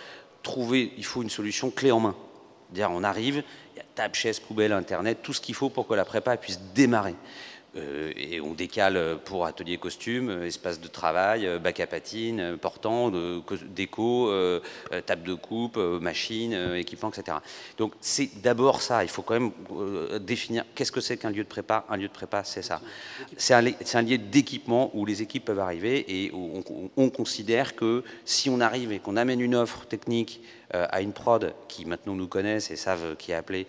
Trouver, 0.43 0.93
il 0.97 1.03
faut 1.03 1.21
une 1.21 1.29
solution 1.29 1.71
clé 1.71 1.91
en 1.91 1.99
main. 1.99 2.15
Dire 2.69 2.89
on 2.91 3.03
arrive, 3.03 3.43
il 3.73 3.77
y 3.77 3.81
a 3.81 3.85
table, 3.95 4.15
chaise, 4.15 4.39
poubelle, 4.39 4.71
internet, 4.71 5.19
tout 5.21 5.33
ce 5.33 5.41
qu'il 5.41 5.55
faut 5.55 5.69
pour 5.69 5.87
que 5.87 5.93
la 5.93 6.05
prépa 6.05 6.37
puisse 6.37 6.61
démarrer. 6.73 7.15
Euh, 7.75 8.11
et 8.15 8.41
on 8.41 8.53
décale 8.53 9.19
pour 9.25 9.45
atelier 9.45 9.77
costume, 9.77 10.29
euh, 10.29 10.47
espace 10.47 10.81
de 10.81 10.87
travail, 10.87 11.45
euh, 11.45 11.59
bac 11.59 11.79
à 11.79 11.85
patine, 11.85 12.57
portant, 12.59 13.11
déco, 13.75 14.31
table 15.05 15.23
de 15.23 15.33
coupe, 15.35 15.77
machine, 15.77 16.53
équipement, 16.75 17.09
etc. 17.09 17.37
Donc 17.77 17.93
c'est 18.01 18.41
d'abord 18.41 18.81
ça, 18.81 19.03
il 19.03 19.09
faut 19.09 19.21
quand 19.21 19.39
même 19.39 19.51
définir 20.21 20.65
qu'est-ce 20.73 20.91
que 20.91 21.01
c'est 21.01 21.17
qu'un 21.17 21.29
lieu 21.29 21.43
de 21.43 21.49
prépa. 21.49 21.85
Un 21.89 21.97
lieu 21.97 22.07
de 22.07 22.13
prépa, 22.13 22.43
c'est 22.43 22.61
ça. 22.61 22.81
C'est 23.37 23.53
un, 23.53 24.01
lieu 24.01 24.17
d'équipement 24.17 24.91
où 24.93 25.05
les 25.05 25.21
équipes 25.21 25.45
peuvent 25.45 25.59
arriver 25.59 26.05
et 26.07 26.31
où 26.31 26.63
on, 26.67 26.89
on 26.97 27.09
considère 27.09 27.75
que 27.75 28.03
si 28.25 28.49
on 28.49 28.59
arrive 28.59 28.91
et 28.91 28.99
qu'on 28.99 29.17
amène 29.17 29.41
une 29.41 29.55
offre 29.55 29.85
technique 29.85 30.41
à 30.71 31.01
une 31.01 31.13
prod 31.13 31.53
qui 31.67 31.85
maintenant 31.85 32.15
nous 32.15 32.27
connaissent 32.27 32.71
et 32.71 32.75
savent 32.75 33.15
qui 33.17 33.31
est 33.31 33.35
appelé, 33.35 33.67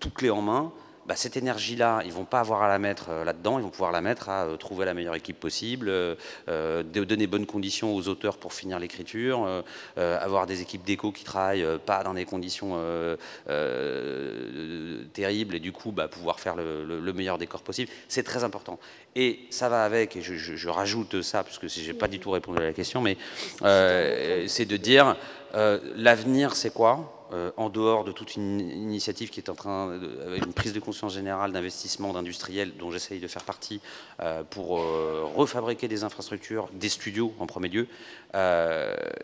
tout 0.00 0.10
clé 0.10 0.30
en 0.30 0.42
main, 0.42 0.72
bah, 1.08 1.16
cette 1.16 1.38
énergie-là, 1.38 2.02
ils 2.04 2.12
vont 2.12 2.26
pas 2.26 2.40
avoir 2.40 2.62
à 2.62 2.68
la 2.68 2.78
mettre 2.78 3.10
là-dedans, 3.24 3.58
ils 3.58 3.62
vont 3.62 3.70
pouvoir 3.70 3.92
la 3.92 4.02
mettre 4.02 4.28
à 4.28 4.46
trouver 4.58 4.84
la 4.84 4.92
meilleure 4.92 5.14
équipe 5.14 5.40
possible, 5.40 5.86
de 6.46 7.04
donner 7.04 7.26
bonnes 7.26 7.46
conditions 7.46 7.94
aux 7.96 8.08
auteurs 8.08 8.36
pour 8.36 8.52
finir 8.52 8.78
l'écriture, 8.78 9.64
avoir 9.96 10.46
des 10.46 10.60
équipes 10.60 10.84
d'écho 10.84 11.10
qui 11.10 11.24
travaillent 11.24 11.66
pas 11.86 12.04
dans 12.04 12.12
des 12.12 12.26
conditions 12.26 12.78
terribles 15.14 15.54
et 15.54 15.60
du 15.60 15.72
coup 15.72 15.92
bah, 15.92 16.08
pouvoir 16.08 16.40
faire 16.40 16.56
le, 16.56 17.12
meilleur 17.14 17.38
décor 17.38 17.62
possible. 17.62 17.90
C'est 18.08 18.22
très 18.22 18.44
important. 18.44 18.78
Et 19.16 19.46
ça 19.48 19.70
va 19.70 19.84
avec, 19.84 20.14
et 20.14 20.20
je, 20.20 20.68
rajoute 20.68 21.22
ça, 21.22 21.42
parce 21.42 21.58
que 21.58 21.68
j'ai 21.68 21.94
pas 21.94 22.08
du 22.08 22.18
tout 22.20 22.32
répondu 22.32 22.58
à 22.58 22.64
la 22.64 22.74
question, 22.74 23.00
mais 23.00 23.16
c'est 23.62 24.66
de 24.66 24.76
dire 24.76 25.16
l'avenir, 25.96 26.54
c'est 26.54 26.72
quoi? 26.72 27.17
Euh, 27.32 27.50
en 27.56 27.68
dehors 27.68 28.04
de 28.04 28.12
toute 28.12 28.36
une 28.36 28.60
initiative 28.60 29.28
qui 29.28 29.40
est 29.40 29.50
en 29.50 29.54
train, 29.54 29.98
avec 30.26 30.46
une 30.46 30.54
prise 30.54 30.72
de 30.72 30.80
conscience 30.80 31.12
générale 31.12 31.52
d'investissement 31.52 32.12
d'industriels 32.12 32.72
dont 32.78 32.90
j'essaye 32.90 33.20
de 33.20 33.28
faire 33.28 33.44
partie 33.44 33.80
euh, 34.20 34.42
pour 34.48 34.78
euh, 34.78 35.24
refabriquer 35.34 35.88
des 35.88 36.04
infrastructures, 36.04 36.68
des 36.72 36.88
studios 36.88 37.34
en 37.38 37.46
premier 37.46 37.68
lieu, 37.68 37.86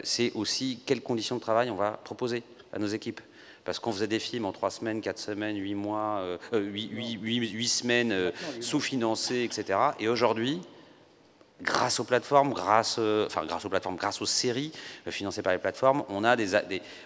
c'est 0.03 0.33
aussi 0.35 0.81
quelles 0.85 1.01
conditions 1.01 1.37
de 1.37 1.41
travail 1.41 1.71
on 1.71 1.77
va 1.77 1.93
proposer 1.93 2.43
à 2.73 2.79
nos 2.79 2.87
équipes. 2.87 3.21
Parce 3.65 3.79
qu'on 3.79 3.93
faisait 3.93 4.07
des 4.07 4.19
films 4.19 4.45
en 4.45 4.53
trois 4.53 4.71
semaines, 4.71 5.01
quatre 5.01 5.19
semaines, 5.19 5.57
huit 5.57 5.75
mois, 5.75 6.23
huit 6.53 7.69
semaines 7.69 8.33
sous-financés, 8.61 9.45
etc. 9.45 9.79
Et 9.99 10.09
aujourd'hui, 10.09 10.61
grâce 11.63 12.01
aux 12.01 12.05
plateformes, 12.05 12.53
grâce, 12.53 12.97
euh, 12.99 13.27
enfin 13.27 13.45
grâce 13.47 13.65
aux 13.65 13.69
plateformes, 13.69 13.97
grâce 13.97 14.21
aux 14.21 14.27
séries 14.27 14.73
euh, 15.07 15.11
financées 15.11 15.43
par 15.43 15.53
les 15.53 15.59
plateformes, 15.59 16.05
on 16.09 16.25
a 16.25 16.37
des, 16.37 16.49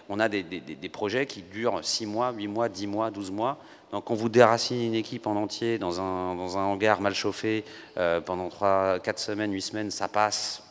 on 0.09 0.19
a 0.19 0.27
des, 0.27 0.43
des, 0.43 0.89
projets 0.89 1.25
qui 1.25 1.41
durent 1.41 1.79
6 1.83 2.05
mois, 2.05 2.31
8 2.31 2.47
mois, 2.47 2.69
10 2.69 2.87
mois, 2.87 3.11
12 3.11 3.31
mois. 3.31 3.57
Donc 3.91 4.09
on 4.11 4.15
vous 4.15 4.29
déracine 4.29 4.81
une 4.81 4.95
équipe 4.95 5.27
en 5.27 5.35
entier 5.35 5.77
dans 5.77 5.99
un, 6.01 6.35
dans 6.35 6.57
un 6.57 6.63
hangar 6.63 7.01
mal 7.01 7.13
chauffé 7.13 7.63
euh, 7.97 8.21
pendant 8.21 8.49
3, 8.49 8.99
4 8.99 9.19
semaines, 9.19 9.53
8 9.53 9.61
semaines, 9.61 9.91
ça 9.91 10.07
passe 10.07 10.63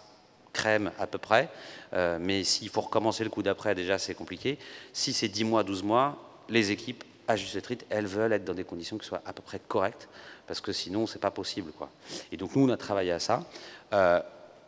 crème 0.53 0.91
à 0.99 1.07
peu 1.07 1.19
près. 1.19 1.49
mais 1.93 2.43
s'il 2.43 2.69
faut 2.69 2.81
recommencer 2.81 3.23
le 3.23 3.31
coup 3.31 3.43
d'après, 3.43 3.77
déjà 3.77 3.99
c'est 3.99 4.15
compliqué. 4.15 4.59
Si 4.93 5.13
c'est 5.13 5.29
10 5.29 5.45
mois, 5.45 5.63
12 5.63 5.85
mois, 5.85 6.17
les 6.49 6.73
équipes, 6.73 7.05
à 7.29 7.37
juste 7.37 7.61
titre, 7.63 7.85
elles 7.91 8.07
veulent 8.07 8.33
être 8.33 8.45
dans 8.45 8.55
des 8.55 8.65
conditions 8.65 8.99
qui 8.99 9.07
soient 9.07 9.23
à 9.25 9.33
peu 9.33 9.43
près 9.43 9.61
correctes 9.61 10.09
parce 10.49 10.61
que 10.61 10.73
sinon, 10.73 11.07
c'est 11.07 11.21
pas 11.21 11.31
possible. 11.31 11.71
Quoi. 11.73 11.91
Et 12.33 12.37
donc, 12.37 12.57
nous, 12.57 12.65
on 12.67 12.71
a 12.71 12.77
travaillé 12.77 13.13
à 13.13 13.21
ça. 13.21 13.45
Euh, 13.93 14.21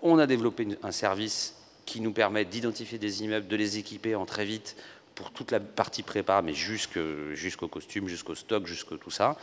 on 0.02 0.18
a 0.18 0.26
développé 0.26 0.68
un 0.82 0.92
service 0.92 1.56
qui 1.87 2.00
nous 2.00 2.12
permet 2.12 2.44
d'identifier 2.44 2.99
des 2.99 3.25
immeubles, 3.25 3.49
de 3.49 3.56
les 3.56 3.78
équiper 3.78 4.14
en 4.14 4.26
très 4.26 4.44
vite 4.44 4.76
pour 5.20 5.32
toute 5.32 5.50
la 5.50 5.60
partie 5.60 6.02
prépa, 6.02 6.40
mais 6.40 6.54
jusqu'au 6.54 7.68
costume, 7.68 8.08
jusqu'au 8.08 8.34
stock, 8.34 8.66
jusqu'au 8.66 8.96
tout 8.96 9.10
ça. 9.10 9.36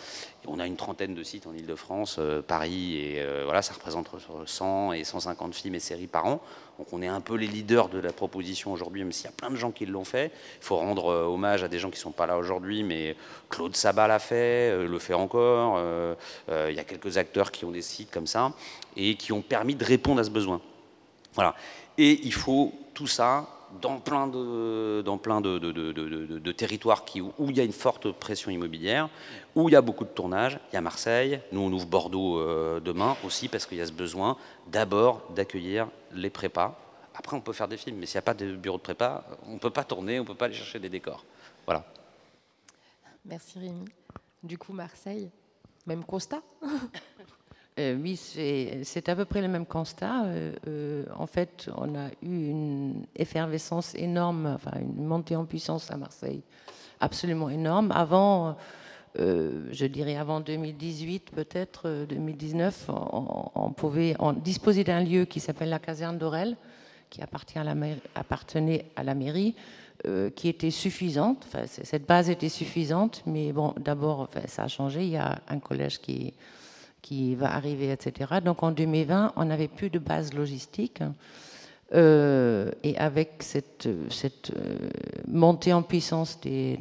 On 0.48 0.60
a 0.60 0.66
une 0.66 0.76
trentaine 0.76 1.14
de 1.14 1.22
sites 1.22 1.46
en 1.46 1.54
Ile-de-France, 1.54 2.16
euh, 2.18 2.42
Paris, 2.42 2.96
et 2.96 3.22
euh, 3.22 3.44
voilà, 3.46 3.62
ça 3.62 3.76
représente 3.76 4.10
100 4.48 4.94
et 4.94 5.04
150 5.04 5.54
films 5.54 5.76
et 5.76 5.80
séries 5.80 6.08
par 6.08 6.26
an. 6.26 6.42
Donc 6.80 6.88
on 6.94 7.04
est 7.04 7.08
un 7.08 7.22
peu 7.22 7.36
les 7.36 7.46
leaders 7.46 7.90
de 7.90 8.00
la 8.00 8.12
proposition 8.12 8.74
aujourd'hui, 8.74 9.04
même 9.04 9.12
s'il 9.12 9.26
y 9.26 9.28
a 9.28 9.34
plein 9.34 9.52
de 9.52 9.56
gens 9.56 9.70
qui 9.70 9.86
l'ont 9.86 10.04
fait. 10.04 10.32
Il 10.60 10.66
faut 10.66 10.78
rendre 10.78 11.10
euh, 11.10 11.26
hommage 11.26 11.64
à 11.64 11.68
des 11.68 11.78
gens 11.78 11.92
qui 11.92 11.98
ne 11.98 12.02
sont 12.02 12.12
pas 12.12 12.26
là 12.26 12.40
aujourd'hui, 12.40 12.82
mais 12.82 13.16
Claude 13.48 13.76
Sabat 13.76 14.08
l'a 14.08 14.18
fait, 14.18 14.76
le 14.76 14.98
fait 14.98 15.14
encore. 15.14 15.80
il 16.50 16.74
y 16.74 16.80
a 16.80 16.84
quelques 16.86 17.20
acteurs 17.20 17.52
qui 17.52 17.66
ont 17.66 17.72
des 17.72 17.84
sites 17.84 18.10
comme 18.10 18.28
ça 18.28 18.52
et 18.96 19.14
qui 19.14 19.32
ont 19.32 19.44
permis 19.44 19.76
de 19.76 19.86
répondre 19.86 20.22
à 20.22 20.24
ce 20.24 20.32
besoin. 20.32 20.60
Voilà. 21.36 21.54
Et 22.00 22.20
il 22.24 22.34
faut 22.34 22.74
tout 22.96 23.08
ça 23.08 23.48
dans 23.82 24.00
plein 24.00 24.28
de, 24.28 25.02
territoires 26.52 27.06
où 27.38 27.50
il 27.50 27.58
y 27.58 27.60
a 27.60 27.64
une 27.64 27.72
forte 27.72 28.12
pression 28.12 28.52
immobilière, 28.52 29.10
où 29.56 29.70
il 29.70 29.74
y 29.74 29.76
a 29.76 29.82
beaucoup 29.82 30.04
de 30.04 30.10
tournages. 30.10 30.60
Il 30.72 30.76
y 30.76 30.78
a 30.78 30.82
Marseille, 30.82 31.42
nous 31.52 31.62
on 31.62 31.72
ouvre 31.72 31.86
Bordeaux 31.86 32.40
euh, 32.40 32.80
demain 32.80 33.16
aussi 33.24 33.48
parce 33.48 33.66
qu'il 33.66 33.78
y 33.78 33.82
a 33.82 33.86
ce 33.86 33.92
besoin 33.92 34.38
d'abord 34.68 35.22
d'accueillir 35.36 35.88
les 36.14 36.30
prépas. 36.30 36.80
Après 37.16 37.36
on 37.36 37.42
peut 37.42 37.54
faire 37.54 37.68
des 37.68 37.78
films, 37.78 37.98
mais 37.98 38.06
s'il 38.06 38.18
n'y 38.18 38.20
a 38.20 38.24
pas 38.24 38.34
de 38.34 38.56
bureau 38.56 38.78
de 38.78 38.84
prépa, 38.84 39.26
on 39.48 39.54
ne 39.54 39.60
peut 39.60 39.72
pas 39.72 39.84
tourner, 39.84 40.20
on 40.20 40.24
ne 40.24 40.28
peut 40.28 40.36
pas 40.36 40.46
aller 40.46 40.54
chercher 40.54 40.80
des 40.80 40.90
décors. 40.90 41.24
Voilà. 41.66 41.86
Merci 43.26 43.60
Rémi. 43.60 43.86
Du 44.44 44.58
coup 44.58 44.74
Marseille, 44.74 45.30
même 45.86 46.04
constat 46.04 46.42
Euh, 47.80 47.96
oui, 48.02 48.16
c'est 48.16 49.10
à 49.10 49.16
peu 49.16 49.26
près 49.26 49.42
le 49.42 49.48
même 49.48 49.66
constat. 49.66 50.26
Euh, 50.26 50.54
euh, 50.68 51.04
en 51.18 51.28
fait, 51.28 51.70
on 51.78 51.96
a 51.96 52.08
eu 52.24 52.50
une 52.50 53.06
effervescence 53.16 53.94
énorme, 53.94 54.48
enfin 54.56 54.80
une 54.80 55.06
montée 55.06 55.36
en 55.36 55.46
puissance 55.46 55.92
à 55.92 55.98
Marseille, 55.98 56.42
absolument 57.00 57.50
énorme. 57.50 57.92
Avant, 57.92 58.56
je 59.16 59.86
dirais 59.86 60.16
avant 60.16 60.40
2018, 60.40 61.32
peut-être 61.32 62.06
2019, 62.08 62.90
on, 63.56 63.72
pouvait 63.72 64.16
disposer 64.44 64.84
d'un 64.84 65.04
lieu 65.04 65.26
qui 65.26 65.40
s'appelle 65.40 65.70
la 65.70 65.80
caserne 65.80 66.20
d'Orel, 66.20 66.56
qui 67.10 67.22
appartenait 67.22 68.86
à 68.96 69.04
la 69.04 69.16
mairie. 69.16 69.56
qui 70.36 70.48
était 70.48 70.72
suffisante, 70.72 71.46
enfin, 71.48 71.66
cette 71.66 72.06
base 72.06 72.30
était 72.30 72.50
suffisante, 72.50 73.24
mais 73.26 73.52
bon, 73.52 73.74
d'abord, 73.80 74.30
ça 74.46 74.64
a 74.64 74.68
changé. 74.68 75.02
Il 75.04 75.10
y 75.10 75.18
a 75.18 75.40
un 75.50 75.58
collège 75.58 76.00
qui, 76.00 76.34
qui 77.02 77.36
va 77.36 77.54
arriver, 77.54 77.92
etc. 77.92 78.36
Donc 78.44 78.64
en 78.64 78.72
2020, 78.72 79.34
on 79.36 79.46
n'avait 79.46 79.68
plus 79.68 79.90
de 79.90 80.00
base 80.00 80.34
logistique. 80.34 81.02
Euh, 81.94 82.70
et 82.84 82.98
avec 82.98 83.36
cette, 83.40 83.88
cette 84.10 84.52
euh, 84.52 84.90
montée 85.26 85.72
en 85.72 85.84
puissance 85.84 86.38
des, 86.42 86.78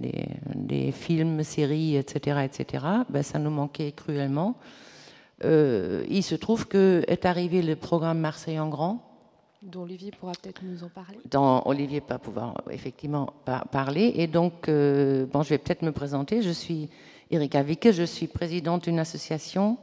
des, 0.52 0.90
films, 0.90 1.44
séries, 1.44 1.96
etc., 1.96 2.40
etc., 2.44 2.84
ben, 3.08 3.22
ça 3.22 3.38
nous 3.38 3.50
manquait 3.50 3.92
cruellement. 3.92 4.56
Euh, 5.44 6.04
il 6.08 6.24
se 6.24 6.34
trouve 6.34 6.66
que 6.66 7.04
est 7.06 7.24
arrivé 7.24 7.62
le 7.62 7.76
programme 7.76 8.18
Marseille 8.18 8.58
en 8.58 8.68
grand, 8.68 9.00
dont 9.62 9.82
Olivier 9.82 10.10
pourra 10.10 10.32
peut-être 10.32 10.62
nous 10.64 10.82
en 10.82 10.88
parler. 10.88 11.18
Dont 11.30 11.62
Olivier 11.66 12.02
va 12.08 12.18
pouvoir 12.18 12.54
effectivement 12.70 13.32
parler. 13.70 14.12
Et 14.16 14.26
donc, 14.26 14.68
bon, 14.68 15.42
je 15.42 15.48
vais 15.48 15.58
peut-être 15.58 15.82
me 15.82 15.92
présenter. 15.92 16.42
Je 16.42 16.50
suis 16.50 16.88
Erika 17.30 17.62
Vicke, 17.62 17.92
je 17.92 18.04
suis 18.04 18.26
présidente 18.26 18.84
d'une 18.84 18.98
association 18.98 19.78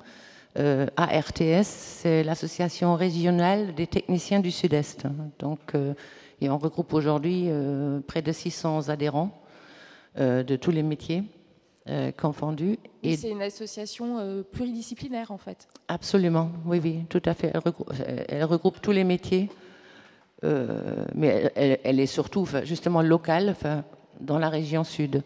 euh, 0.58 0.86
ARTS, 0.98 1.64
c'est 1.64 2.24
l'association 2.24 2.96
régionale 2.96 3.74
des 3.74 3.88
techniciens 3.88 4.40
du 4.40 4.52
Sud-Est. 4.52 5.08
Donc, 5.40 5.74
euh, 5.74 5.94
et 6.42 6.50
on 6.50 6.58
regroupe 6.58 6.94
aujourd'hui 6.94 7.46
euh, 7.48 8.02
près 8.02 8.22
de 8.22 8.32
600 8.32 8.90
adhérents 8.90 9.40
de 10.16 10.56
tous 10.58 10.70
les 10.70 10.84
métiers 10.84 11.24
confondus. 12.18 12.78
Et 13.02 13.18
c'est 13.18 13.32
une 13.32 13.42
association 13.42 14.44
pluridisciplinaire 14.52 15.32
en 15.32 15.40
fait. 15.40 15.68
Absolument, 15.88 16.52
oui, 16.68 16.80
oui, 16.84 17.00
tout 17.10 17.22
à 17.26 17.34
fait. 17.34 17.52
Elle 18.30 18.44
regroupe, 18.44 18.80
tous 18.80 18.92
les 18.92 19.04
métiers, 19.04 19.50
mais 20.44 21.52
elle, 21.56 22.00
est 22.00 22.06
surtout 22.06 22.48
justement 22.64 23.02
locale, 23.02 23.56
dans 24.22 24.38
la 24.38 24.50
région 24.50 24.84
sud. 24.84 25.24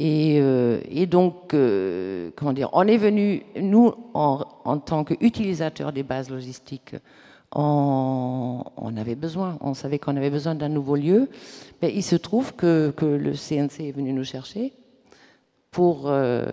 Euh, 0.00 0.80
et, 0.90 1.06
donc, 1.06 1.54
euh, 1.54 2.30
comment 2.36 2.52
dire, 2.52 2.68
on 2.72 2.86
est 2.86 2.96
venu, 2.96 3.42
nous, 3.60 3.92
en, 4.14 4.78
tant 4.78 5.04
qu'utilisateurs 5.04 5.92
des 5.92 6.02
bases 6.02 6.30
logistiques, 6.30 6.94
on, 7.54 8.62
avait 8.96 9.14
besoin, 9.14 9.56
on 9.60 9.72
savait 9.72 9.98
qu'on 9.98 10.16
avait 10.16 10.30
besoin 10.30 10.54
d'un 10.54 10.68
nouveau 10.68 10.96
lieu. 10.96 11.28
Mais 11.80 11.92
il 11.94 12.02
se 12.02 12.16
trouve 12.16 12.54
que, 12.54 12.92
le 13.00 13.32
CNC 13.32 13.88
est 13.88 13.92
venu 13.92 14.12
nous 14.12 14.24
chercher 14.24 14.72
pour 15.70 16.04
euh, 16.06 16.46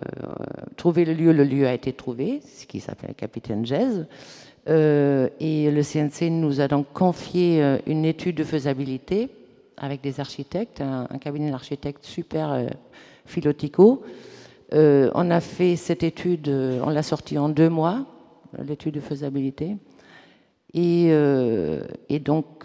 trouver 0.76 1.04
le 1.04 1.12
lieu. 1.12 1.32
Le 1.32 1.44
lieu 1.44 1.66
a 1.66 1.74
été 1.74 1.92
trouvé, 1.92 2.40
ce 2.44 2.66
qui 2.66 2.80
s'appelle 2.80 3.14
Capitaine 3.14 3.66
Jazz. 3.66 4.06
et 4.66 5.70
le 5.70 5.82
CNC 5.82 6.30
nous 6.30 6.62
a 6.62 6.68
donc 6.68 6.86
confié 6.94 7.78
une 7.86 8.06
étude 8.06 8.36
de 8.36 8.44
faisabilité 8.44 9.28
avec 9.76 10.00
des 10.00 10.20
architectes, 10.20 10.80
un 10.80 11.18
cabinet 11.18 11.50
d'architectes 11.50 12.04
super 12.04 12.66
Philotico. 13.26 14.02
Euh, 14.72 15.10
on 15.14 15.30
a 15.30 15.40
fait 15.40 15.76
cette 15.76 16.02
étude, 16.02 16.48
euh, 16.48 16.80
on 16.84 16.90
l'a 16.90 17.02
sortie 17.02 17.38
en 17.38 17.48
deux 17.48 17.68
mois, 17.68 18.06
l'étude 18.58 18.94
de 18.94 19.00
faisabilité. 19.00 19.76
Et, 20.72 21.08
euh, 21.10 21.82
donc, 22.24 22.64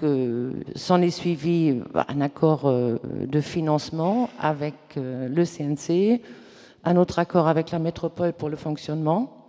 s'en 0.76 1.02
est 1.02 1.12
suivi 1.12 1.80
un 1.94 2.22
accord 2.22 2.72
de 2.72 3.42
financement 3.42 4.30
avec 4.40 4.74
le 4.96 5.44
CNC, 5.44 6.22
un 6.86 6.96
autre 6.96 7.20
accord 7.20 7.48
avec 7.48 7.70
la 7.70 7.78
métropole 7.78 8.34
pour 8.34 8.50
le 8.50 8.56
fonctionnement, 8.56 9.46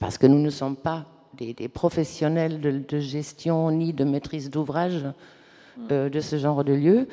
parce 0.00 0.18
que 0.18 0.26
nous 0.26 0.40
ne 0.40 0.50
sommes 0.50 0.76
pas 0.76 1.06
des, 1.36 1.68
professionnels 1.68 2.60
de, 2.60 2.98
gestion 2.98 3.70
ni 3.70 3.92
de 3.92 4.02
maîtrise 4.02 4.50
d'ouvrage 4.50 5.04
de 5.88 6.20
ce 6.20 6.36
genre 6.36 6.64
de 6.64 6.72
lieu 6.72 7.06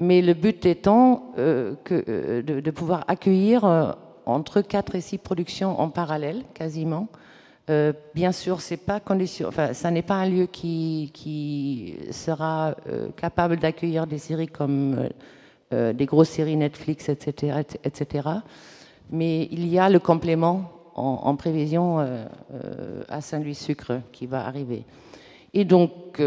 mais 0.00 0.22
le 0.22 0.34
but 0.34 0.64
étant 0.64 1.32
euh, 1.38 1.74
euh, 1.92 2.42
de, 2.42 2.70
pouvoir 2.70 3.04
accueillir 3.06 3.64
euh, 3.64 3.92
entre 4.24 4.62
4 4.62 4.94
et 4.96 5.00
6 5.00 5.18
productions 5.18 5.78
en 5.78 5.90
parallèle, 5.90 6.42
quasiment. 6.54 7.08
bien 8.14 8.32
sûr, 8.32 8.60
c'est 8.60 8.76
n'est 9.90 10.02
pas 10.02 10.14
un 10.16 10.28
lieu 10.28 10.46
qui, 10.46 11.96
sera 12.10 12.74
capable 13.16 13.58
d'accueillir 13.58 14.06
des 14.06 14.18
séries 14.18 14.48
comme 14.48 15.08
des 15.70 16.06
grosses 16.06 16.30
séries 16.30 16.56
Netflix, 16.56 17.08
etc., 17.08 17.62
etc. 17.84 18.28
Mais 19.10 19.48
il 19.52 19.68
y 19.68 19.78
a 19.78 19.88
le 19.88 20.00
complément 20.00 20.70
en, 20.94 21.36
prévision 21.36 21.98
à 23.08 23.20
Saint-Louis-Sucre 23.20 24.00
qui 24.12 24.26
va 24.26 24.46
arriver. 24.46 24.84
Et 25.52 25.64
donc, 25.64 26.18
nous, 26.18 26.24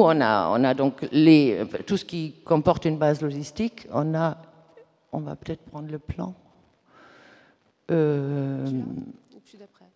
on 0.00 0.20
a, 0.20 0.48
on 0.50 0.64
a 0.64 0.74
donc 0.74 1.06
les, 1.12 1.62
tout 1.86 1.96
ce 1.96 2.04
qui 2.04 2.34
comporte 2.44 2.84
une 2.84 2.96
base 2.96 3.20
logistique. 3.20 3.86
On 3.92 4.14
a, 4.14 4.38
on 5.12 5.20
va 5.20 5.36
peut-être 5.36 5.62
prendre 5.62 5.90
le 5.90 5.98
plan. 5.98 6.34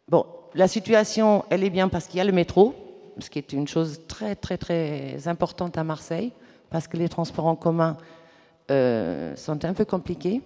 bon, 0.08 0.26
la 0.54 0.68
situation, 0.68 1.44
elle 1.50 1.64
est 1.64 1.70
bien 1.70 1.88
parce 1.88 2.06
qu'il 2.06 2.18
y 2.18 2.20
a 2.20 2.24
le 2.24 2.32
métro, 2.32 2.74
ce 3.18 3.30
qui 3.30 3.38
est 3.38 3.52
une 3.52 3.68
chose 3.68 4.00
très, 4.08 4.34
très, 4.34 4.58
très 4.58 5.28
importante 5.28 5.78
à 5.78 5.84
Marseille, 5.84 6.32
parce 6.70 6.88
que 6.88 6.96
les 6.96 7.08
transports 7.08 7.46
en 7.46 7.56
commun 7.56 7.96
euh, 8.70 9.34
sont 9.36 9.64
un 9.64 9.74
peu 9.74 9.84
compliqués. 9.84 10.42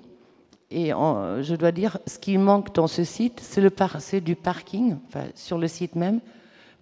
Et 0.71 0.89
je 0.89 1.55
dois 1.55 1.71
dire, 1.71 1.99
ce 2.07 2.19
qui 2.19 2.37
manque 2.37 2.75
dans 2.75 2.89
ce 2.89 3.05
site, 3.05 3.41
c'est, 3.41 4.21
du 4.21 4.35
parking, 4.35 4.97
sur 5.37 5.59
le 5.59 5.69
site 5.69 5.95
même, 5.95 6.21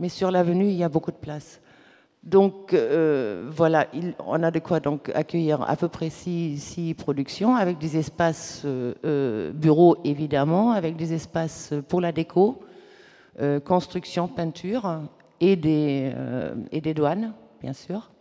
mais 0.03 0.11
sur 0.11 0.31
l'avenue, 0.31 0.67
il 0.67 0.75
y 0.75 0.85
a 0.85 0.91
beaucoup 0.91 1.13
de 1.13 1.17
place. 1.17 1.63
Donc 2.23 2.75
euh, 2.75 3.49
voilà, 3.51 3.87
on 4.27 4.43
a 4.43 4.51
de 4.51 4.59
quoi 4.59 4.79
donc 4.81 5.11
accueillir 5.15 5.63
à 5.63 5.75
peu 5.77 5.89
près 5.89 6.11
six, 6.11 6.95
productions 6.99 7.57
avec 7.57 7.79
des 7.79 7.97
espaces 7.97 8.63
euh, 8.67 9.53
bureaux 9.53 9.97
évidemment, 10.05 10.73
avec 10.73 10.97
des 10.97 11.15
espaces 11.15 11.73
pour 11.89 12.01
la 12.03 12.13
déco, 12.13 12.61
construction, 13.65 14.29
peinture 14.29 15.01
et 15.41 15.57
des, 15.57 16.13
et 16.71 16.81
des 16.83 16.93
douanes, 16.93 17.33
bien 17.63 17.73
sûr. 17.73 18.13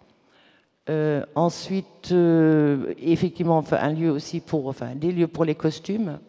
Euh, 0.90 1.24
ensuite, 1.36 2.12
euh, 2.12 2.94
effectivement, 2.98 3.64
un 3.72 3.94
lieu 3.94 4.10
aussi 4.10 4.40
pour, 4.40 4.68
enfin, 4.68 4.96
des 4.96 5.12
lieux 5.12 5.28
pour 5.28 5.46
les 5.46 5.56
costumes. 5.56 6.20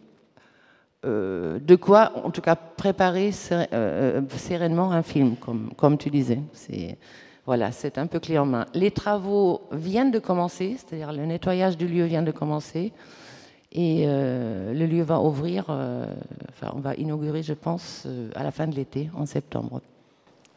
Euh, 1.05 1.59
de 1.59 1.75
quoi, 1.75 2.11
en 2.23 2.31
tout 2.31 2.41
cas, 2.41 2.55
préparer 2.55 3.31
sereinement 3.31 4.91
un 4.91 5.03
film, 5.03 5.35
comme, 5.35 5.97
tu 5.97 6.09
disais. 6.09 6.39
Voilà, 7.45 7.71
c'est 7.73 7.97
un 7.97 8.07
peu 8.07 8.19
clé 8.19 8.37
en 8.37 8.45
main. 8.45 8.65
Les 8.73 8.91
travaux 8.91 9.61
viennent 9.71 10.11
de 10.11 10.19
commencer, 10.19 10.77
c'est-à-dire 10.77 11.11
le 11.11 11.25
nettoyage 11.25 11.77
du 11.77 11.87
lieu 11.87 12.05
vient 12.05 12.23
de 12.23 12.31
commencer, 12.31 12.93
et 13.73 14.05
le 14.05 14.85
lieu 14.85 15.03
va 15.03 15.19
ouvrir. 15.19 15.65
enfin, 15.69 16.71
on 16.73 16.79
va 16.79 16.95
inaugurer, 16.95 17.43
je 17.43 17.53
pense, 17.53 18.07
à 18.35 18.43
la 18.43 18.51
fin 18.51 18.67
de 18.67 18.75
l'été, 18.75 19.09
en 19.15 19.25
septembre. 19.25 19.81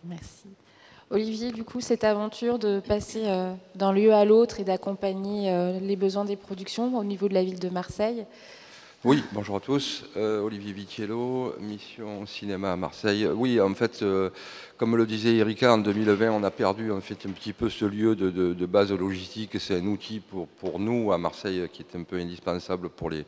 Merci. 0.05 0.47
Olivier, 1.11 1.53
du 1.53 1.63
coup, 1.63 1.81
cette 1.81 2.03
aventure 2.03 2.59
de 2.59 2.81
passer 2.81 3.23
euh, 3.27 3.53
d'un 3.77 3.93
lieu 3.93 4.13
à 4.13 4.25
l'autre 4.25 4.59
et 4.59 4.65
d'accompagner 4.65 5.53
euh, 5.53 5.79
les 5.79 5.95
besoins 5.95 6.25
des 6.25 6.35
productions 6.35 6.99
au 6.99 7.05
niveau 7.05 7.29
de 7.29 7.35
la 7.35 7.45
ville 7.45 7.61
de 7.61 7.69
Marseille. 7.69 8.27
Oui, 9.05 9.23
bonjour 9.33 9.57
à 9.57 9.61
tous. 9.61 10.05
Euh, 10.17 10.41
Olivier 10.41 10.73
Vitiello, 10.73 11.55
mission 11.61 12.27
cinéma 12.27 12.73
à 12.73 12.77
Marseille. 12.77 13.27
Oui, 13.27 13.61
en 13.61 13.75
fait, 13.75 14.03
comme 14.77 14.97
le 14.97 15.07
disait 15.07 15.37
Erika, 15.37 15.73
en 15.73 15.79
2020, 15.79 16.31
on 16.31 16.43
a 16.43 16.51
perdu 16.51 16.93
en 16.93 17.01
fait 17.01 17.27
un 17.27 17.31
petit 17.31 17.53
peu 17.53 17.71
ce 17.71 17.85
lieu 17.85 18.15
de, 18.15 18.67
base 18.67 18.93
logistique. 18.93 19.57
C'est 19.59 19.79
un 19.79 19.87
outil 19.87 20.21
pour, 20.21 20.49
pour 20.49 20.79
nous 20.79 21.13
à 21.13 21.19
Marseille 21.19 21.69
qui 21.73 21.83
est 21.83 21.97
un 21.97 22.03
peu 22.03 22.17
indispensable 22.17 22.89
pour 22.89 23.11
les, 23.11 23.25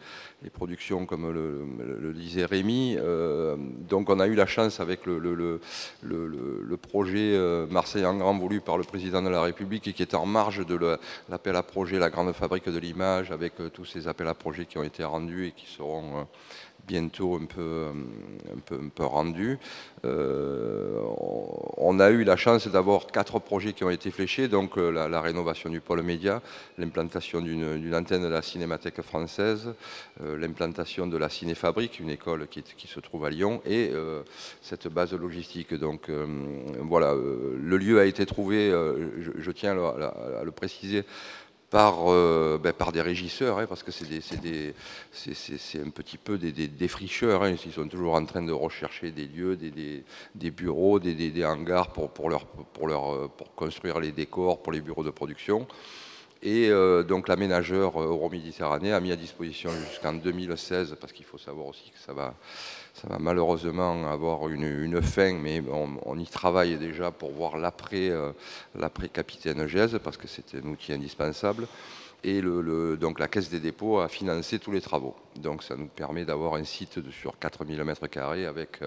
productions, 0.52 1.07
comme 1.07 1.31
le, 1.31 2.12
disait 2.12 2.45
Rémi. 2.45 2.97
Euh, 2.99 3.57
donc 3.88 4.11
on 4.11 4.21
a 4.21 4.26
eu 4.26 4.35
la 4.35 4.47
chance 4.47 4.81
avec 4.81 5.07
le, 5.07 5.19
le 6.02 6.76
projet 6.76 7.35
euh, 7.35 7.67
Marseille 7.71 8.05
en 8.05 8.17
grand 8.17 8.37
voulu 8.37 8.61
par 8.61 8.78
le 8.78 8.85
président 8.85 9.23
de 9.23 9.28
la 9.28 9.43
République 9.43 9.88
et 9.88 9.93
qui 9.93 10.02
est 10.02 10.14
en 10.14 10.26
marge 10.26 10.64
de 10.67 10.99
l'appel 11.28 11.57
à 11.57 11.62
projet 11.62 11.99
La 11.99 12.11
Grande 12.11 12.33
Fabrique 12.33 12.69
de 12.69 12.78
l'Image 12.78 13.31
avec 13.31 13.61
euh, 13.61 13.69
tous 13.69 13.85
ces 13.85 14.09
appels 14.09 14.28
à 14.28 14.35
projets 14.35 14.67
qui 14.67 14.78
ont 14.78 14.83
été 14.83 15.05
rendus 15.05 15.47
et 15.47 15.52
qui 15.52 15.67
seront 15.67 16.26
bientôt 16.88 17.36
un 17.36 17.45
peu, 17.45 17.86
un 18.56 18.60
peu, 18.60 18.75
un 18.76 18.89
peu 18.89 19.04
rendu. 19.04 19.58
Euh, 20.04 21.00
on 21.76 22.00
a 22.00 22.10
eu 22.10 22.25
la 22.25 22.36
chance 22.36 22.67
d'avoir 22.67 23.06
quatre 23.06 23.39
projets 23.39 23.75
qui 23.75 23.84
ont 23.84 23.91
été 23.91 24.10
fléchés, 24.10 24.49
donc 24.49 24.78
euh, 24.78 24.91
la, 24.91 25.21
rénovation 25.21 25.69
du 25.69 25.80
pôle 25.80 26.02
média, 26.02 26.41
l'implantation 26.78 27.41
d'une 27.41 27.95
antenne 27.95 28.23
de 28.23 28.28
la 28.28 28.43
Cinémathèque 28.43 29.02
française, 29.02 29.75
euh, 30.23 30.39
l'implantation 30.39 31.06
de 31.06 31.17
la 31.19 31.28
Cinéfabrique, 31.28 32.00
une 32.00 32.10
école 32.10 32.47
qui, 32.49 32.63
qui, 32.63 32.89
se 32.89 33.00
trouve 33.00 33.26
à 33.26 33.30
Lyon, 33.30 33.60
et 33.67 33.93
cette 34.63 34.89
base 34.89 35.13
logistique. 35.13 35.75
Donc 35.75 36.10
voilà, 36.80 37.13
le 37.15 37.76
lieu 37.76 38.00
a 38.00 38.06
été 38.06 38.25
trouvé, 38.25 38.71
je, 38.71 39.50
tiens 39.50 39.73
à 39.73 40.45
le 40.45 40.50
préciser, 40.50 41.04
par, 41.71 42.11
euh, 42.11 42.59
ben, 42.63 42.73
par 42.73 42.93
des 42.93 43.02
régisseurs, 43.02 43.59
hein, 43.59 43.67
parce 43.67 43.83
que 43.83 43.91
c'est 43.91 45.81
un 45.81 45.91
petit 45.91 46.17
peu 46.17 46.39
des, 46.39 46.52
des 46.52 46.69
défricheurs. 46.69 47.43
Hein, 47.43 47.54
ils 47.65 47.73
sont 47.73 47.87
toujours 47.87 48.15
en 48.15 48.25
train 48.25 48.43
de 48.43 48.52
rechercher 48.52 49.11
des 49.11 49.26
lieux, 49.26 49.57
des, 49.57 50.04
des 50.35 50.50
bureaux, 50.50 50.99
des, 50.99 51.45
hangars 51.45 51.93
pour, 51.93 52.11
pour, 52.11 52.31
leur, 52.31 52.47
pour, 52.47 52.89
leur, 52.89 53.15
euh, 53.15 53.28
pour 53.28 53.54
construire 53.54 54.00
les 54.00 54.13
décors 54.13 54.63
pour 54.63 54.73
les 54.73 54.81
bureaux 54.81 55.04
de 55.04 55.11
production. 55.11 55.67
Et 56.43 56.69
euh, 56.71 57.02
donc 57.02 57.26
l'aménageur 57.26 58.00
Euro-Méditerranée 58.00 58.93
a 58.93 59.00
mis 59.00 59.11
à 59.11 59.17
disposition 59.17 59.71
jusqu'en 59.91 60.13
2016, 60.13 60.97
parce 61.00 61.13
qu'il 61.13 61.26
faut 61.26 61.39
savoir 61.39 61.67
aussi 61.67 61.91
que 61.91 61.99
ça 61.99 62.13
va, 62.13 62.35
ça 63.00 63.08
va 63.08 63.19
malheureusement 63.19 64.11
avoir 64.11 64.49
une, 64.49 65.00
fin, 65.02 65.34
mais 65.34 65.63
on, 66.04 66.19
y 66.19 66.26
travaille 66.26 66.76
déjà 66.78 67.13
pour 67.13 67.30
voir 67.30 67.56
l'après 67.56 68.11
capitaine 69.13 69.67
Gèze, 69.67 69.99
parce 70.02 70.17
que 70.17 70.26
c'est 70.26 70.56
un 70.56 70.69
outil 70.69 70.93
indispensable. 70.93 71.69
Et 72.25 72.43
donc 72.43 73.21
la 73.21 73.28
Caisse 73.28 73.50
des 73.50 73.61
dépôts 73.61 74.00
a 74.00 74.08
financé 74.08 74.58
tous 74.58 74.73
les 74.73 74.80
travaux. 74.80 75.15
Donc 75.41 75.63
ça 75.63 75.77
nous 75.77 75.89
permet 75.89 76.25
d'avoir 76.25 76.55
un 76.55 76.65
site 76.65 77.01
sur 77.11 77.39
4000 77.39 77.81
m2 77.81 78.47
avec 78.47 78.81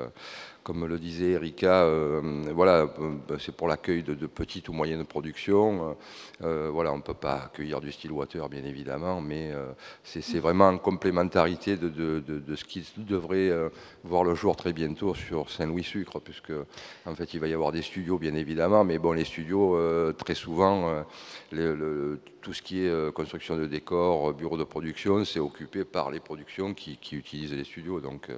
comme 0.64 0.86
le 0.86 1.00
disait 1.00 1.32
Erika, 1.32 1.84
euh, 1.84 2.44
voilà, 2.54 2.88
euh, 3.00 3.38
c'est 3.40 3.56
pour 3.56 3.68
l'accueil 3.68 4.04
de, 4.04 4.14
petites 4.28 4.70
ou 4.70 4.74
moyennes 4.74 5.06
productions. 5.06 5.98
Euh, 6.44 6.70
voilà, 6.72 6.94
on 6.94 6.98
ne 6.98 7.02
peut 7.02 7.16
pas 7.16 7.46
accueillir 7.46 7.82
du 7.82 7.92
style 7.92 8.12
water, 8.12 8.48
bien 8.48 8.64
évidemment, 8.64 9.22
mais 9.22 9.52
c'est 10.04 10.40
vraiment 10.40 10.68
en 10.68 10.78
complémentarité 10.78 11.78
de, 11.78 12.56
ce 12.56 12.64
qui 12.64 12.88
devrait 12.98 13.52
voir 14.04 14.24
le 14.24 14.36
jour 14.36 14.56
très 14.56 14.74
bientôt 14.74 15.16
sur 15.16 15.50
Saint-Louis-Sucre, 15.50 16.20
puisque 16.20 16.54
en 17.06 17.16
fait, 17.16 17.34
il 17.34 17.40
va 17.40 17.48
y 17.48 17.54
avoir 17.54 17.72
des 17.72 17.82
studios, 17.82 18.18
bien 18.18 18.36
évidemment, 18.36 18.84
mais 18.84 19.00
bon, 19.00 19.14
les 19.14 19.26
studios, 19.26 19.78
très 20.14 20.36
souvent, 20.36 21.04
tout 21.50 22.54
ce 22.54 22.62
qui 22.62 22.86
est 22.86 23.14
construction 23.14 23.58
de 23.58 23.66
décors, 23.66 24.34
bureau 24.34 24.58
de 24.58 24.64
production, 24.64 25.26
c'est 25.26 25.40
occupé 25.40 25.86
par 25.86 26.12
les 26.12 26.20
qui, 26.75 26.97
qui, 26.97 27.15
utilisent 27.15 27.54
les 27.54 27.63
studios. 27.63 28.01
Donc, 28.01 28.30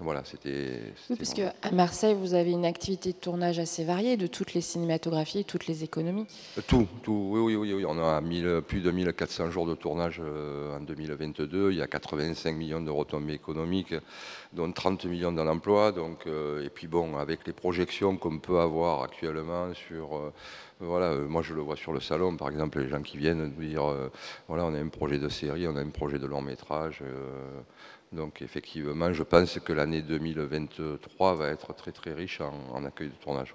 voilà, 0.00 0.24
c'était. 0.24 0.80
Oui, 1.10 1.16
parce 1.16 1.34
qu'à 1.34 1.52
Marseille, 1.72 2.14
vous 2.14 2.32
avez 2.32 2.50
une 2.50 2.64
activité 2.64 3.12
de 3.12 3.18
tournage 3.18 3.58
assez 3.58 3.84
variée 3.84 4.16
de 4.16 4.26
toutes 4.26 4.54
les 4.54 4.62
cinématographies, 4.62 5.44
toutes 5.44 5.66
les 5.66 5.84
économies. 5.84 6.26
Euh, 6.56 6.62
tout, 6.66 6.86
tout. 7.02 7.28
Oui, 7.32 7.54
oui, 7.54 7.74
oui, 7.74 7.84
On 7.86 7.98
a 7.98 8.22
plus 8.62 8.80
de 8.80 8.90
1400 8.90 9.50
jours 9.50 9.66
de 9.66 9.74
tournage 9.74 10.20
euh, 10.24 10.78
en 10.78 10.80
2022. 10.80 11.72
Il 11.72 11.78
y 11.78 11.82
a 11.82 11.86
85 11.86 12.52
millions 12.52 12.80
de 12.80 12.90
retombées 12.90 13.34
économiques, 13.34 13.94
dont 14.54 14.72
30 14.72 15.04
millions 15.04 15.32
dans 15.32 15.44
l'emploi. 15.44 15.92
Donc, 15.92 16.26
euh, 16.26 16.64
et 16.64 16.70
puis 16.70 16.86
bon, 16.86 17.18
avec 17.18 17.46
les 17.46 17.52
projections 17.52 18.16
qu'on 18.16 18.38
peut 18.38 18.58
avoir 18.58 19.02
actuellement 19.02 19.74
sur 19.74 20.32
voilà, 20.82 21.14
moi 21.14 21.42
je 21.42 21.52
le 21.52 21.60
vois 21.60 21.76
sur 21.76 21.92
le 21.92 22.00
salon, 22.00 22.38
par 22.38 22.48
exemple, 22.48 22.80
les 22.80 22.88
gens 22.88 23.02
qui 23.02 23.18
viennent 23.18 23.52
nous 23.54 23.62
dire, 23.62 23.82
voilà, 24.48 24.64
on 24.64 24.72
a 24.72 24.78
un 24.78 24.88
projet 24.88 25.18
de 25.18 25.28
série, 25.28 25.68
on 25.68 25.76
a 25.76 25.80
un 25.82 25.90
projet 25.90 26.18
de 26.18 26.24
long 26.24 26.40
métrage. 26.40 27.02
Donc 28.12 28.42
effectivement, 28.42 29.12
je 29.12 29.22
pense 29.22 29.58
que 29.60 29.72
l'année 29.72 30.02
2023 30.02 31.34
va 31.36 31.48
être 31.48 31.72
très 31.74 31.92
très 31.92 32.12
riche 32.12 32.40
en, 32.40 32.84
accueil 32.84 33.08
de 33.08 33.14
tournage. 33.14 33.54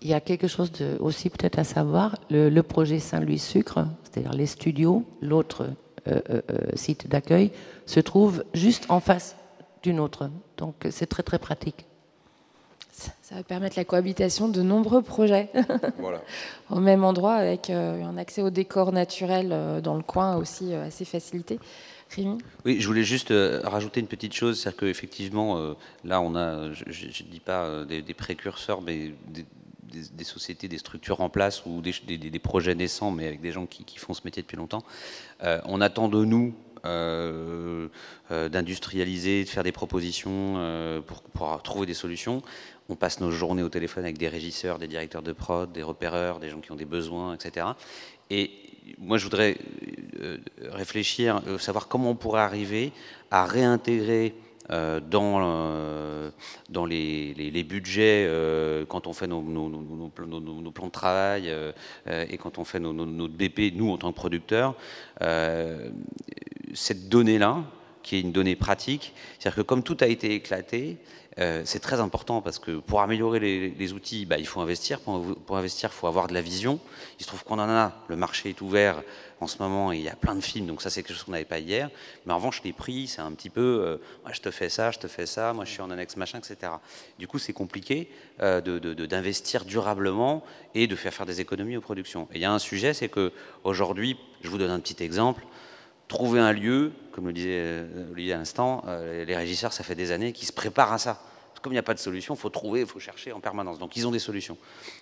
Il 0.00 0.08
y 0.08 0.14
a 0.14 0.20
quelque 0.20 0.48
chose 0.48 0.72
de, 0.72 0.96
aussi 0.98 1.30
peut-être 1.30 1.60
à 1.60 1.64
savoir, 1.64 2.16
le, 2.30 2.60
projet 2.62 2.98
Saint-Louis 2.98 3.38
Sucre, 3.38 3.86
c'est-à-dire 4.02 4.32
les 4.32 4.46
studios, 4.46 5.04
l'autre 5.22 5.70
euh, 6.08 6.20
euh, 6.28 6.42
euh, 6.50 6.58
site 6.74 7.06
d'accueil, 7.06 7.52
se 7.86 8.00
trouve 8.00 8.44
juste 8.52 8.86
en 8.90 8.98
face 8.98 9.36
d'une 9.84 10.00
autre. 10.00 10.28
Donc 10.56 10.74
c'est 10.90 11.06
très 11.06 11.22
très 11.22 11.38
pratique. 11.38 11.86
Ça 12.90 13.36
va 13.36 13.42
permettre 13.44 13.76
la 13.76 13.84
cohabitation 13.84 14.48
de 14.48 14.62
nombreux 14.62 15.02
projets 15.02 15.50
au 16.70 16.80
même 16.80 17.04
endroit 17.04 17.34
avec 17.34 17.70
un 17.70 18.16
accès 18.18 18.40
au 18.40 18.50
décor 18.50 18.92
naturel 18.92 19.80
dans 19.82 19.96
le 19.96 20.02
coin 20.02 20.36
aussi 20.36 20.72
assez 20.74 21.04
facilité. 21.04 21.58
Oui, 22.64 22.80
je 22.80 22.86
voulais 22.86 23.04
juste 23.04 23.30
euh, 23.30 23.60
rajouter 23.64 24.00
une 24.00 24.06
petite 24.06 24.34
chose, 24.34 24.60
c'est-à-dire 24.60 24.80
qu'effectivement, 24.80 25.58
euh, 25.58 25.74
là, 26.04 26.20
on 26.20 26.34
a, 26.36 26.72
je 26.72 27.06
ne 27.06 27.30
dis 27.30 27.40
pas 27.40 27.64
euh, 27.64 27.84
des, 27.84 28.14
précurseurs, 28.14 28.82
mais 28.82 29.12
des, 29.28 29.44
sociétés, 30.24 30.68
des 30.68 30.78
structures 30.78 31.20
en 31.20 31.28
place 31.28 31.64
ou 31.66 31.80
des, 31.80 32.38
projets 32.38 32.74
naissants, 32.74 33.10
mais 33.10 33.26
avec 33.26 33.40
des 33.40 33.52
gens 33.52 33.66
qui, 33.66 33.98
font 33.98 34.14
ce 34.14 34.22
métier 34.24 34.42
depuis 34.42 34.56
longtemps. 34.56 34.82
on 35.42 35.80
attend 35.80 36.08
de 36.08 36.24
nous 36.24 36.54
d'industrialiser, 38.30 39.44
de 39.44 39.48
faire 39.48 39.62
des 39.62 39.72
propositions 39.72 41.02
pour, 41.06 41.22
pour, 41.22 41.62
trouver 41.62 41.86
des 41.86 41.94
solutions. 41.94 42.42
On 42.88 42.96
passe 42.96 43.20
nos 43.20 43.30
journées 43.30 43.62
au 43.62 43.68
téléphone 43.70 44.04
avec 44.04 44.18
des 44.18 44.28
régisseurs, 44.28 44.78
des 44.78 44.88
directeurs 44.88 45.22
de 45.22 45.32
prod, 45.32 45.72
des 45.72 45.82
repéreurs, 45.82 46.38
des 46.40 46.50
gens 46.50 46.60
qui 46.60 46.70
ont 46.72 46.76
des 46.76 46.84
besoins, 46.84 47.34
etc. 47.34 47.66
Et 48.30 48.50
moi, 48.98 49.18
je 49.18 49.24
voudrais 49.24 49.56
réfléchir, 50.62 51.40
savoir 51.58 51.88
comment 51.88 52.10
on 52.10 52.14
pourrait 52.14 52.42
arriver 52.42 52.92
à 53.30 53.46
réintégrer 53.46 54.34
euh, 54.70 54.98
dans, 54.98 55.40
euh, 55.42 56.30
dans 56.70 56.86
les, 56.86 57.66
budgets 57.68 58.24
euh, 58.26 58.86
quand 58.86 59.06
on 59.06 59.12
fait 59.12 59.26
nos, 59.26 59.42
nos, 59.42 59.68
nos, 59.68 60.08
plans 60.08 60.86
de 60.86 60.90
travail 60.90 61.52
et 62.06 62.38
quand 62.38 62.58
on 62.58 62.64
fait 62.64 62.80
notre 62.80 63.34
BP, 63.34 63.74
nous 63.74 63.90
en 63.90 63.98
tant 63.98 64.10
que 64.10 64.16
producteurs, 64.16 64.74
cette 66.72 67.08
donnée-là, 67.10 67.64
qui 68.04 68.16
est 68.16 68.20
une 68.20 68.30
donnée 68.30 68.54
pratique, 68.54 69.12
c'est-à-dire 69.38 69.56
que 69.56 69.62
comme 69.62 69.82
tout 69.82 69.96
a 70.00 70.06
été 70.06 70.32
éclaté, 70.32 70.98
c'est 71.64 71.80
très 71.80 71.98
important 71.98 72.42
parce 72.42 72.60
que 72.60 72.78
pour 72.78 73.00
améliorer 73.00 73.40
les, 73.40 73.92
outils, 73.92 74.24
bah, 74.24 74.38
il 74.38 74.46
faut 74.46 74.60
investir. 74.60 75.00
Pour, 75.00 75.56
investir, 75.56 75.90
il 75.92 75.96
faut 75.96 76.06
avoir 76.06 76.28
de 76.28 76.34
la 76.34 76.40
vision. 76.40 76.78
Il 77.18 77.24
se 77.24 77.26
trouve 77.26 77.42
qu'on 77.42 77.58
en 77.58 77.68
a. 77.68 77.92
Le 78.06 78.14
marché 78.14 78.50
est 78.50 78.60
ouvert 78.60 79.02
en 79.44 79.46
ce 79.46 79.58
moment, 79.58 79.92
il 79.92 80.00
y 80.00 80.08
a 80.08 80.16
plein 80.16 80.34
de 80.34 80.40
films, 80.40 80.66
donc 80.66 80.82
ça 80.82 80.90
c'est 80.90 81.02
quelque 81.02 81.14
chose 81.14 81.24
qu'on 81.24 81.32
n'avait 81.32 81.44
pas 81.44 81.58
hier. 81.58 81.90
Mais 82.24 82.32
en 82.32 82.36
revanche, 82.36 82.62
les 82.64 82.72
prix, 82.72 83.06
c'est 83.06 83.20
un 83.20 83.32
petit 83.32 83.50
peu, 83.50 83.60
euh, 83.60 83.96
moi 84.22 84.32
je 84.32 84.40
te 84.40 84.50
fais 84.50 84.68
ça, 84.68 84.90
je 84.90 84.98
te 84.98 85.06
fais 85.06 85.26
ça, 85.26 85.52
moi 85.52 85.64
je 85.64 85.70
suis 85.70 85.82
en 85.82 85.90
annexe 85.90 86.16
machin, 86.16 86.38
etc. 86.38 86.72
Du 87.18 87.28
coup, 87.28 87.38
c'est 87.38 87.52
compliqué 87.52 88.08
euh, 88.40 88.60
d'investir 88.60 89.64
durablement 89.64 90.42
et 90.74 90.86
de 90.86 90.96
faire 90.96 91.12
faire 91.12 91.26
des 91.26 91.40
économies 91.40 91.76
aux 91.76 91.82
productions. 91.82 92.26
Et 92.32 92.36
il 92.36 92.40
y 92.40 92.46
a 92.46 92.52
un 92.52 92.58
sujet, 92.58 92.94
c'est 92.94 93.08
que 93.08 93.32
aujourd'hui, 93.64 94.16
je 94.42 94.48
vous 94.48 94.58
donne 94.58 94.70
un 94.70 94.80
petit 94.80 95.02
exemple. 95.02 95.44
Trouver 96.08 96.40
un 96.40 96.52
lieu, 96.52 96.92
comme 97.12 97.26
le 97.26 97.32
disait 97.32 97.60
euh, 97.60 98.12
Olivier 98.12 98.34
à 98.34 98.38
l'instant, 98.38 98.84
les 98.86 99.36
régisseurs, 99.36 99.72
ça 99.72 99.84
fait 99.84 99.94
des 99.94 100.12
années 100.12 100.32
qu'ils 100.32 100.46
se 100.46 100.52
préparent 100.52 100.92
à 100.92 100.98
ça 100.98 101.20
comme 101.64 101.72
il 101.72 101.76
n'y 101.76 101.80
a 101.80 101.82
pas 101.82 101.94
de 101.94 101.98
solution, 101.98 102.34
il 102.34 102.36
faut 102.36 102.50
trouver, 102.50 102.80
il 102.80 102.86
faut 102.86 103.00
chercher 103.00 103.32
en 103.32 103.40
permanence. 103.40 103.78
Donc 103.78 103.96
ils 103.96 104.06
ont 104.06 104.10
des 104.10 104.18
solutions. 104.18 104.58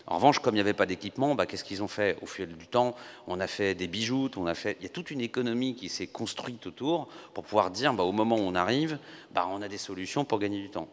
En 0.07 0.15
revanche, 0.15 0.39
comme 0.39 0.55
il 0.55 0.59
n'y 0.59 0.61
avait 0.61 0.73
pas 0.73 0.87
d'équipement, 0.87 1.35
bah, 1.35 1.45
qu'est-ce 1.45 1.65
qu'ils 1.65 1.83
ont 1.83 1.89
fait 1.89 2.17
au 2.23 2.27
fil 2.27 2.57
du 2.57 2.69
temps? 2.69 2.95
On 3.27 3.41
a 3.41 3.49
fait 3.49 3.75
des 3.75 3.89
bijoux, 3.89 4.31
on 4.37 4.47
a 4.47 4.55
fait. 4.55 4.77
Il 4.79 4.85
y 4.85 4.87
a 4.87 4.89
toute 4.89 5.11
une 5.11 5.21
économie 5.21 5.75
qui 5.75 5.89
s'est 5.89 6.07
construite 6.07 6.65
autour 6.69 7.09
pour 7.35 7.43
pouvoir 7.43 7.73
dire, 7.73 7.93
bah, 7.95 8.05
au 8.05 8.13
moment 8.13 8.37
où 8.37 8.43
on 8.43 8.55
arrive, 8.55 8.99
bah, 9.35 9.49
on 9.51 9.61
a 9.61 9.67
des 9.67 9.77
solutions 9.77 10.25
pour 10.25 10.39
gagner 10.39 10.61
du 10.61 10.71
temps. 10.71 10.87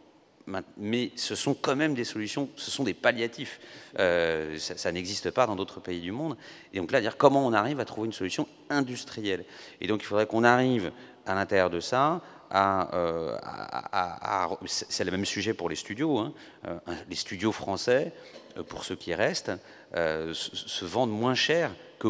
Mais 0.76 1.12
ce 1.16 1.34
sont 1.34 1.54
quand 1.54 1.76
même 1.76 1.94
des 1.94 2.04
solutions, 2.04 2.48
ce 2.56 2.70
sont 2.70 2.84
des 2.84 2.94
palliatifs. 2.94 3.60
Euh, 3.98 4.58
ça, 4.58 4.92
n'existe 4.92 5.30
pas 5.30 5.46
dans 5.46 5.56
d'autres 5.56 5.80
pays 5.80 6.00
du 6.00 6.12
monde. 6.12 6.36
Et 6.72 6.78
donc 6.78 6.90
là, 6.92 7.00
dire 7.00 7.16
comment 7.16 7.46
on 7.46 7.52
arrive 7.52 7.80
à 7.80 7.84
trouver 7.84 8.06
une 8.06 8.12
solution 8.12 8.48
industrielle. 8.68 9.44
Et 9.80 9.86
donc 9.86 10.02
il 10.02 10.06
faudrait 10.06 10.26
qu'on 10.26 10.44
arrive 10.44 10.92
à 11.26 11.34
l'intérieur 11.34 11.70
de 11.70 11.80
ça 11.80 12.20
euh, 12.52 13.38
c'est 14.66 15.04
le 15.04 15.12
même 15.12 15.24
sujet 15.24 15.54
pour 15.54 15.68
les 15.68 15.76
studios. 15.76 16.18
Hein. 16.18 16.32
Euh, 16.66 16.78
les 17.08 17.14
studios 17.14 17.52
français, 17.52 18.12
pour 18.68 18.82
ceux 18.82 18.96
qui 18.96 19.14
restent, 19.14 19.52
se, 19.94 20.84
vendent 20.84 21.12
moins 21.12 21.34
cher 21.34 21.70
que. 21.98 22.08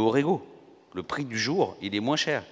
Le 0.93 1.03
prix 1.05 1.25
du 1.25 1.39
jour, 1.39 1.77
il 1.81 1.95
est 1.95 2.01
moins 2.01 2.17
cher. 2.17 2.43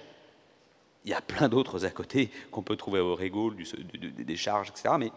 Il 1.03 1.11
y 1.11 1.13
a 1.13 1.21
plein 1.21 1.49
d'autres 1.49 1.85
à 1.85 1.89
côté 1.89 2.29
qu'on 2.51 2.61
peut 2.61 2.75
trouver 2.75 2.99
à 2.99 3.03
Orego, 3.03 3.53
des 3.53 4.35
charges, 4.37 4.69
etc. 4.69 4.95
Mais 4.97 5.11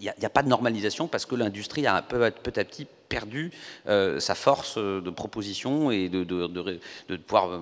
il 0.00 0.12
n'y 0.18 0.24
a, 0.24 0.30
pas 0.30 0.42
de 0.42 0.48
normalisation 0.48 1.06
parce 1.08 1.26
que 1.26 1.34
l'industrie 1.34 1.86
a 1.86 2.02
peu, 2.02 2.30
petit 2.30 2.60
à 2.60 2.64
petit 2.64 2.86
perdu 3.08 3.52
sa 3.86 4.34
force 4.34 4.78
de 4.78 5.10
proposition 5.10 5.90
et 5.90 6.08
de, 6.08 7.16
pouvoir 7.16 7.60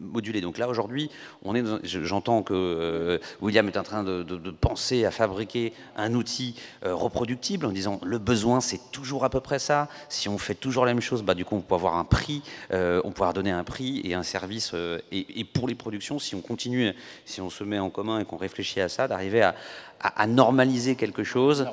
moduler. 0.00 0.40
Donc 0.40 0.58
là, 0.58 0.68
aujourd'hui, 0.68 1.10
on 1.44 1.54
est. 1.54 1.62
J'entends 1.84 2.42
que 2.42 2.54
euh, 2.54 3.18
William 3.40 3.66
est 3.68 3.76
en 3.76 3.82
train 3.82 4.02
de, 4.02 4.50
penser 4.50 5.04
à 5.04 5.10
fabriquer 5.10 5.72
un 5.96 6.14
outil 6.14 6.56
euh, 6.84 6.94
reproductible 6.94 7.66
en 7.66 7.70
disant 7.70 8.00
le 8.04 8.18
besoin, 8.18 8.60
c'est 8.60 8.80
toujours 8.90 9.24
à 9.24 9.30
peu 9.30 9.40
près 9.40 9.58
ça. 9.58 9.88
Si 10.08 10.28
on 10.28 10.38
fait 10.38 10.54
toujours 10.54 10.84
la 10.84 10.94
même 10.94 11.02
chose, 11.02 11.22
bah, 11.22 11.34
du 11.34 11.44
coup, 11.44 11.56
on 11.56 11.60
peut 11.60 11.74
avoir 11.74 11.96
un 11.96 12.04
prix, 12.04 12.42
euh, 12.72 13.00
on 13.04 13.10
pourra 13.12 13.32
donner 13.32 13.50
un 13.50 13.64
prix 13.64 14.00
et 14.04 14.14
un 14.14 14.22
service. 14.22 14.74
Et, 15.12 15.44
pour 15.44 15.68
les 15.68 15.74
productions, 15.74 16.18
si 16.18 16.34
on 16.34 16.40
continue, 16.40 16.92
si 17.24 17.40
on 17.40 17.50
se 17.50 17.64
met 17.64 17.78
en 17.78 17.90
commun 17.90 18.20
et 18.20 18.24
qu'on 18.24 18.36
réfléchit 18.36 18.80
à 18.80 18.88
ça, 18.88 19.08
d'arriver 19.08 19.42
à, 19.42 19.54
à, 20.00 20.26
normaliser 20.26 20.96
quelque 20.96 21.24
chose 21.24 21.66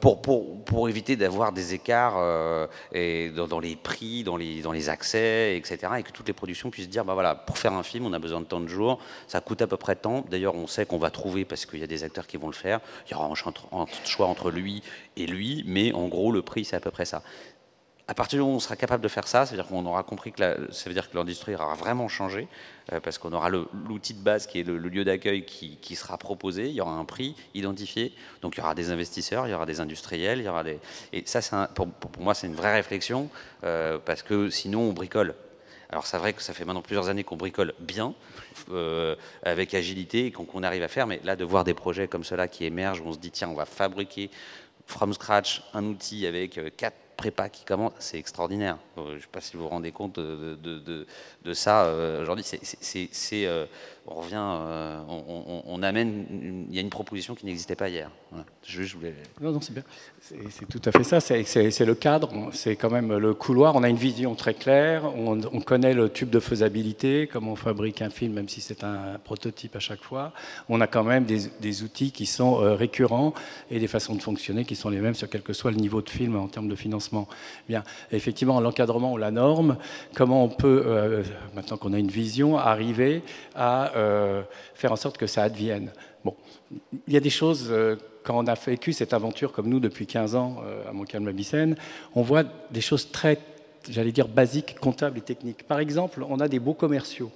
pour, 0.00 0.20
pour, 0.22 0.64
pour 0.64 0.88
éviter 0.88 1.16
d'avoir 1.16 1.52
des 1.52 1.74
écarts 1.74 2.14
euh, 2.16 2.66
et 2.92 3.30
dans, 3.30 3.60
les 3.60 3.76
prix, 3.76 4.22
dans 4.22 4.36
les, 4.36 4.62
dans 4.62 4.72
les 4.72 4.88
accès, 4.88 5.56
etc. 5.56 5.78
Et 5.98 6.02
que 6.02 6.10
toutes 6.10 6.26
les 6.26 6.34
productions 6.34 6.70
puissent 6.70 6.88
dire, 6.88 7.04
bah 7.04 7.14
voilà, 7.14 7.34
pour 7.34 7.58
faire 7.58 7.72
un 7.72 7.82
film, 7.82 8.06
on 8.06 8.12
a 8.12 8.18
besoin 8.18 8.40
de 8.40 8.46
tant 8.46 8.60
de 8.60 8.68
jours, 8.68 8.98
ça 9.28 9.40
coûte 9.40 9.62
à 9.62 9.66
peu 9.66 9.76
près 9.76 9.96
tant. 9.96 10.24
D'ailleurs, 10.30 10.54
on 10.54 10.66
sait 10.66 10.86
qu'on 10.86 10.98
va 10.98 11.10
trouver, 11.10 11.44
parce 11.44 11.66
qu'il 11.66 11.78
y 11.78 11.84
a 11.84 11.86
des 11.86 12.04
acteurs 12.04 12.26
qui 12.26 12.36
vont 12.36 12.48
le 12.48 12.54
faire, 12.54 12.80
il 13.06 13.12
y 13.12 13.14
aura 13.14 13.26
un 13.26 13.86
choix 14.04 14.26
entre 14.26 14.50
lui 14.50 14.82
et 15.16 15.26
lui, 15.26 15.64
mais 15.66 15.92
en 15.92 16.08
gros, 16.08 16.32
le 16.32 16.42
prix, 16.42 16.64
c'est 16.64 16.76
à 16.76 16.80
peu 16.80 16.90
près 16.90 17.04
ça 17.04 17.22
à 18.06 18.14
partir 18.14 18.36
du 18.36 18.40
moment 18.42 18.54
où 18.54 18.56
on 18.56 18.60
sera 18.60 18.76
capable 18.76 19.02
de 19.02 19.08
faire 19.08 19.26
ça, 19.26 19.46
c'est-à-dire 19.46 19.66
qu'on 19.66 19.86
aura 19.86 20.02
compris 20.02 20.30
que 20.30 20.72
ça 20.72 20.84
veut 20.88 20.92
dire 20.92 21.10
que 21.10 21.16
l'industrie 21.16 21.54
aura 21.54 21.74
vraiment 21.74 22.08
changé, 22.08 22.48
euh, 22.92 23.00
parce 23.00 23.16
qu'on 23.16 23.32
aura 23.32 23.48
l'outil 23.48 24.12
de 24.12 24.20
base 24.20 24.46
qui 24.46 24.60
est 24.60 24.62
le, 24.62 24.76
lieu 24.76 25.04
d'accueil 25.04 25.44
qui, 25.46 25.96
sera 25.96 26.18
proposé, 26.18 26.68
il 26.68 26.74
y 26.74 26.80
aura 26.82 26.92
un 26.92 27.06
prix 27.06 27.34
identifié, 27.54 28.12
donc 28.42 28.56
il 28.56 28.60
y 28.60 28.62
aura 28.62 28.74
des 28.74 28.90
investisseurs, 28.90 29.46
il 29.46 29.52
y 29.52 29.54
aura 29.54 29.64
des 29.64 29.80
industriels, 29.80 30.40
il 30.40 30.44
y 30.44 30.48
aura 30.48 30.64
des... 30.64 30.78
Et 31.14 31.22
ça, 31.24 31.68
pour, 31.74 31.88
moi, 32.18 32.34
c'est 32.34 32.46
une 32.46 32.54
vraie 32.54 32.74
réflexion, 32.74 33.30
euh, 33.64 33.98
parce 34.04 34.22
que 34.22 34.50
sinon, 34.50 34.80
on 34.82 34.92
bricole. 34.92 35.34
Alors 35.88 36.06
c'est 36.06 36.18
vrai 36.18 36.32
que 36.32 36.42
ça 36.42 36.52
fait 36.52 36.64
maintenant 36.64 36.82
plusieurs 36.82 37.08
années 37.08 37.24
qu'on 37.24 37.36
bricole 37.36 37.72
bien, 37.78 38.14
euh, 38.70 39.16
avec 39.44 39.72
agilité, 39.72 40.26
et 40.26 40.30
qu'on 40.30 40.62
arrive 40.62 40.82
à 40.82 40.88
faire, 40.88 41.06
mais 41.06 41.20
là, 41.24 41.36
de 41.36 41.44
voir 41.44 41.64
des 41.64 41.74
projets 41.74 42.06
comme 42.06 42.24
cela 42.24 42.48
qui 42.48 42.66
émergent, 42.66 43.00
où 43.00 43.06
on 43.06 43.12
se 43.14 43.18
dit, 43.18 43.30
tiens, 43.30 43.48
on 43.48 43.54
va 43.54 43.64
fabriquer 43.64 44.30
from 44.86 45.14
scratch 45.14 45.62
un 45.72 45.84
outil 45.84 46.26
avec 46.26 46.60
quatre 46.76 47.03
prépa 47.24 47.48
qui 47.48 47.64
commence, 47.64 47.92
c'est 48.00 48.18
extraordinaire. 48.18 48.76
Euh, 48.98 49.12
je 49.12 49.14
ne 49.14 49.20
sais 49.20 49.26
pas 49.32 49.40
si 49.40 49.56
vous 49.56 49.62
vous 49.62 49.70
rendez 49.70 49.92
compte 49.92 50.18
de, 50.18 51.06
ça 51.54 51.84
euh, 51.84 52.20
aujourd'hui. 52.20 52.44
C'est, 52.44 53.46
euh, 53.46 53.64
on 54.06 54.16
revient, 54.16 54.36
on, 55.66 55.82
amène, 55.82 56.66
il 56.68 56.74
y 56.74 56.78
a 56.78 56.82
une 56.82 56.90
proposition 56.90 57.34
qui 57.34 57.46
n'existait 57.46 57.76
pas 57.76 57.88
hier. 57.88 58.10
Je, 58.62 58.82
voulais... 58.94 59.14
Non, 59.40 59.52
non, 59.52 59.60
c'est 59.62 59.72
bien. 59.72 59.84
C'est 60.20 60.68
tout 60.68 60.82
à 60.84 60.92
fait 60.92 61.04
ça. 61.04 61.20
C'est 61.20 61.86
le 61.86 61.94
cadre, 61.94 62.30
c'est 62.52 62.76
quand 62.76 62.90
même 62.90 63.16
le 63.16 63.32
couloir. 63.32 63.76
On 63.76 63.82
a 63.82 63.88
une 63.88 63.96
vision 63.96 64.34
très 64.34 64.52
claire. 64.52 65.04
On, 65.16 65.60
connaît 65.60 65.94
le 65.94 66.10
tube 66.10 66.28
de 66.28 66.40
faisabilité, 66.40 67.30
comment 67.32 67.52
on 67.52 67.56
fabrique 67.56 68.02
un 68.02 68.10
film, 68.10 68.34
même 68.34 68.50
si 68.50 68.60
c'est 68.60 68.84
un 68.84 69.18
prototype 69.24 69.74
à 69.76 69.80
chaque 69.80 70.02
fois. 70.02 70.34
On 70.68 70.82
a 70.82 70.86
quand 70.86 71.04
même 71.04 71.24
des, 71.24 71.82
outils 71.82 72.12
qui 72.12 72.26
sont 72.26 72.56
récurrents 72.76 73.32
et 73.70 73.78
des 73.80 73.88
façons 73.88 74.14
de 74.14 74.20
fonctionner 74.20 74.66
qui 74.66 74.76
sont 74.76 74.90
les 74.90 75.00
mêmes 75.00 75.14
sur 75.14 75.30
quel 75.30 75.40
que 75.40 75.54
soit 75.54 75.70
le 75.70 75.78
niveau 75.78 76.02
de 76.02 76.10
film 76.10 76.36
en 76.36 76.48
termes 76.48 76.68
de 76.68 76.76
financement. 76.76 77.13
Bien, 77.68 77.82
effectivement, 78.12 78.60
l'encadrement 78.60 79.12
ou 79.12 79.16
la 79.16 79.30
norme, 79.30 79.76
comment 80.14 80.44
on 80.44 80.48
peut, 80.48 80.82
euh, 80.86 81.22
maintenant 81.54 81.76
qu'on 81.76 81.92
a 81.92 81.98
une 81.98 82.08
vision, 82.08 82.58
arriver 82.58 83.22
à 83.54 83.96
euh, 83.96 84.42
faire 84.74 84.92
en 84.92 84.96
sorte 84.96 85.18
que 85.18 85.26
ça 85.26 85.42
advienne. 85.42 85.92
Bon, 86.24 86.34
il 87.06 87.14
y 87.14 87.16
a 87.16 87.20
des 87.20 87.30
choses 87.30 87.68
euh, 87.70 87.96
quand 88.22 88.38
on 88.38 88.46
a 88.46 88.54
vécu 88.54 88.92
cette 88.92 89.12
aventure 89.12 89.52
comme 89.52 89.68
nous 89.68 89.80
depuis 89.80 90.06
15 90.06 90.34
ans 90.34 90.56
à 90.88 90.92
Montcalm-Abissène, 90.92 91.76
on 92.14 92.22
voit 92.22 92.44
des 92.70 92.80
choses 92.80 93.10
très, 93.10 93.38
j'allais 93.90 94.12
dire, 94.12 94.28
basiques, 94.28 94.76
comptables 94.80 95.18
et 95.18 95.22
techniques. 95.22 95.64
Par 95.64 95.78
exemple, 95.78 96.24
on 96.26 96.40
a 96.40 96.48
des 96.48 96.58
beaux 96.58 96.72
commerciaux. 96.72 97.30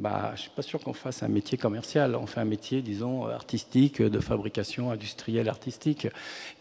Bah, 0.00 0.28
je 0.28 0.32
ne 0.32 0.36
suis 0.38 0.50
pas 0.50 0.62
sûr 0.62 0.80
qu'on 0.80 0.94
fasse 0.94 1.22
un 1.22 1.28
métier 1.28 1.58
commercial. 1.58 2.16
On 2.16 2.24
fait 2.24 2.40
un 2.40 2.46
métier, 2.46 2.80
disons, 2.80 3.26
artistique, 3.26 4.00
de 4.00 4.18
fabrication 4.18 4.90
industrielle 4.90 5.46
artistique. 5.46 6.08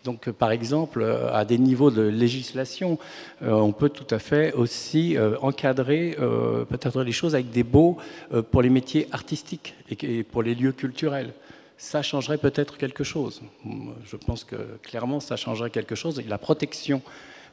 Donc, 0.04 0.30
par 0.32 0.52
exemple, 0.52 1.02
euh, 1.02 1.34
à 1.34 1.45
des 1.45 1.58
niveaux 1.58 1.89
de 1.89 2.02
législation, 2.02 2.99
euh, 3.41 3.52
on 3.52 3.71
peut 3.71 3.88
tout 3.88 4.13
à 4.13 4.19
fait 4.19 4.52
aussi 4.52 5.15
encadrer 5.41 6.17
peut-être 6.69 7.02
les 7.02 7.13
choses 7.13 7.34
avec 7.34 7.49
des 7.49 7.63
beaux 7.63 7.97
pour 8.52 8.62
les 8.62 8.69
métiers 8.69 9.08
artistiques 9.12 9.73
et 9.89 10.23
pour 10.23 10.43
les 10.43 10.54
lieux 10.54 10.73
culturels 10.73 11.34
ça 11.78 12.02
changerait 12.02 12.38
peut-être 12.38 12.78
quelque 12.78 13.06
chose. 13.06 13.41
Je 14.04 14.17
pense 14.17 14.43
que 14.43 14.58
clairement, 14.84 15.21
ça 15.21 15.38
changerait 15.38 15.69
quelque 15.69 15.95
chose. 15.95 16.19
Et 16.19 16.23
la 16.23 16.38
protection 16.38 17.02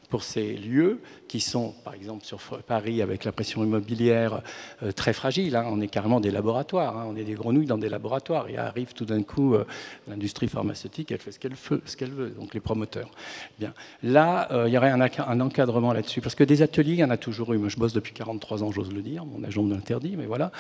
pour 0.09 0.25
ces 0.25 0.55
lieux 0.55 1.01
qui 1.29 1.41
sont, 1.41 1.75
par 1.85 1.95
exemple, 1.95 2.25
sur 2.25 2.39
Paris, 2.67 3.03
avec 3.03 3.25
la 3.25 3.33
pression 3.33 3.65
immobilière 3.65 4.43
euh, 4.83 4.93
très 4.93 5.13
fragile. 5.13 5.57
Hein. 5.57 5.67
On 5.69 5.81
est 5.81 5.89
carrément 5.89 6.21
des 6.21 6.31
laboratoires. 6.31 6.97
Hein. 6.97 7.07
On 7.09 7.17
est 7.17 7.25
des 7.25 7.35
grenouilles 7.35 7.67
dans 7.67 7.79
des 7.79 7.89
laboratoires. 7.89 8.49
Et 8.49 8.57
arrive 8.57 8.93
tout 8.93 9.05
d'un 9.05 9.23
coup 9.23 9.55
euh, 9.55 9.65
l'industrie 10.09 10.49
pharmaceutique, 10.49 11.13
elle 11.13 11.19
fait 11.19 11.33
ce 11.33 11.97
qu'elle 11.97 12.11
veut, 12.11 12.31
donc 12.31 12.55
les 12.55 12.61
promoteurs. 12.61 13.11
Bien. 13.59 13.73
Là, 14.03 14.49
euh, 14.53 14.69
il 14.69 14.75
y 14.75 14.79
aurait 14.79 14.91
un, 14.91 15.41
encadrement 15.41 15.93
là-dessus. 15.93 16.21
Parce 16.21 16.35
que 16.35 16.45
des 16.45 16.63
ateliers, 16.63 16.93
il 16.93 16.99
y 16.99 17.05
en 17.05 17.11
a 17.11 17.17
toujours 17.17 17.53
eu. 17.53 17.59
Moi, 17.59 17.69
je 17.69 17.77
bosse 17.77 17.93
depuis 17.93 18.13
43 18.13 18.63
ans, 18.63 18.71
j'ose 18.71 18.93
le 18.93 19.03
dire. 19.03 19.25
Mon 19.25 19.45
agent 19.45 19.63
me 19.63 19.75
l'interdit, 19.75 20.17
mais 20.17 20.27
voilà, 20.27 20.53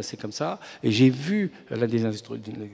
c'est 0.00 0.20
comme 0.20 0.32
ça. 0.32 0.60
Et 0.82 0.90
j'ai 0.90 1.10
vu 1.10 1.52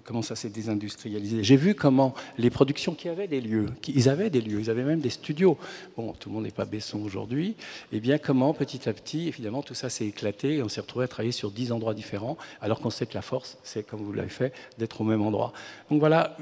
comment 0.04 0.22
ça 0.22 0.36
s'est 0.36 0.48
désindustrialisé. 0.48 1.42
J'ai 1.44 1.56
vu 1.56 1.74
comment 1.74 2.14
les 2.36 2.50
productions 2.50 2.94
qui 2.94 3.08
avaient 3.08 3.28
des 3.28 3.40
lieux, 3.40 3.66
ils 3.86 4.08
avaient 4.08 4.30
des 4.30 4.40
lieux, 4.40 4.60
ils 4.60 4.70
avaient 4.70 4.84
même 4.84 5.00
des 5.00 5.10
studios. 5.10 5.58
Bon, 5.96 6.12
tout 6.18 6.28
le 6.28 6.34
monde 6.34 6.44
n'est 6.44 6.50
pas 6.50 6.64
Besson 6.64 7.00
aujourd'hui, 7.04 7.27
et 7.36 7.54
eh 7.92 8.00
bien 8.00 8.18
comment 8.18 8.52
petit 8.54 8.88
à 8.88 8.92
petit, 8.92 9.28
évidemment, 9.28 9.62
tout 9.62 9.74
ça 9.74 9.90
s'est 9.90 10.06
éclaté 10.06 10.56
et 10.56 10.62
on 10.62 10.68
s'est 10.68 10.80
retrouvé 10.80 11.04
à 11.04 11.08
travailler 11.08 11.32
sur 11.32 11.50
dix 11.50 11.72
endroits 11.72 11.94
différents, 11.94 12.36
alors 12.60 12.80
qu'on 12.80 12.90
sait 12.90 13.06
que 13.06 13.14
la 13.14 13.22
force, 13.22 13.58
c'est, 13.62 13.86
comme 13.86 14.00
vous 14.00 14.12
l'avez 14.12 14.28
fait, 14.28 14.52
d'être 14.78 15.00
au 15.00 15.04
même 15.04 15.22
endroit. 15.22 15.52
Donc 15.90 16.00
voilà 16.00 16.36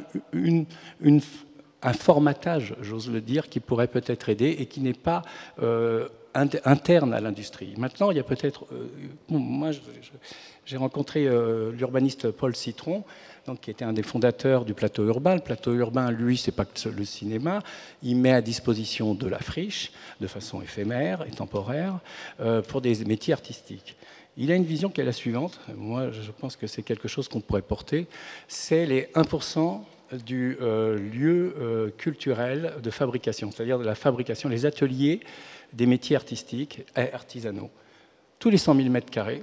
un 1.82 1.92
formatage, 1.92 2.74
j'ose 2.80 3.10
le 3.10 3.20
dire, 3.20 3.48
qui 3.48 3.60
pourrait 3.60 3.88
peut-être 3.88 4.28
aider 4.28 4.56
et 4.58 4.66
qui 4.66 4.80
n'est 4.80 4.92
pas 4.92 5.22
euh, 5.62 6.08
interne 6.34 7.14
à 7.14 7.20
l'industrie. 7.20 7.74
Maintenant, 7.78 8.10
il 8.10 8.16
y 8.16 8.20
a 8.20 8.24
peut-être... 8.24 8.66
moi, 9.28 9.70
j'ai 10.64 10.76
rencontré 10.76 11.28
l'urbaniste 11.72 12.30
Paul 12.30 12.54
Citron, 12.54 13.04
donc, 13.46 13.60
qui 13.60 13.70
était 13.70 13.84
un 13.84 13.92
des 13.92 14.02
fondateurs 14.02 14.64
du 14.64 14.74
plateau 14.74 15.06
urbain. 15.06 15.34
Le 15.34 15.40
plateau 15.40 15.72
urbain, 15.74 16.10
lui, 16.10 16.36
c'est 16.36 16.52
pas 16.52 16.64
que 16.64 16.88
le 16.88 17.04
cinéma. 17.04 17.60
Il 18.02 18.16
met 18.16 18.32
à 18.32 18.42
disposition 18.42 19.14
de 19.14 19.26
la 19.26 19.38
friche, 19.38 19.92
de 20.20 20.26
façon 20.26 20.62
éphémère 20.62 21.24
et 21.26 21.30
temporaire, 21.30 21.98
pour 22.68 22.80
des 22.80 23.04
métiers 23.04 23.32
artistiques. 23.32 23.96
Il 24.36 24.52
a 24.52 24.54
une 24.54 24.64
vision 24.64 24.90
qui 24.90 25.00
est 25.00 25.04
la 25.04 25.12
suivante. 25.12 25.58
Moi, 25.74 26.10
je 26.10 26.30
pense 26.30 26.56
que 26.56 26.66
c'est 26.66 26.82
quelque 26.82 27.08
chose 27.08 27.28
qu'on 27.28 27.40
pourrait 27.40 27.62
porter. 27.62 28.06
C'est 28.48 28.84
les 28.84 29.04
1% 29.14 29.80
du 30.24 30.56
euh, 30.60 30.98
lieu 30.98 31.54
euh, 31.58 31.90
culturel 31.96 32.74
de 32.82 32.90
fabrication, 32.90 33.50
c'est-à-dire 33.50 33.78
de 33.78 33.84
la 33.84 33.94
fabrication, 33.94 34.48
les 34.48 34.66
ateliers 34.66 35.20
des 35.72 35.86
métiers 35.86 36.16
artistiques 36.16 36.84
et 36.96 37.12
artisanaux. 37.12 37.70
Tous 38.38 38.50
les 38.50 38.58
100 38.58 38.76
000 38.76 38.88
mètres 38.90 39.10
carrés, 39.10 39.42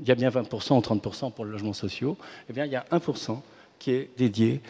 il 0.00 0.08
y 0.08 0.10
a 0.10 0.14
bien 0.14 0.30
20% 0.30 0.76
ou 0.76 0.80
30% 0.80 1.32
pour 1.32 1.44
le 1.44 1.52
logement 1.52 1.72
social, 1.72 2.14
eh 2.48 2.52
bien, 2.52 2.64
il 2.64 2.72
y 2.72 2.76
a 2.76 2.84
1% 2.90 3.40
qui 3.78 3.92
est 3.92 4.10
dédié 4.16 4.60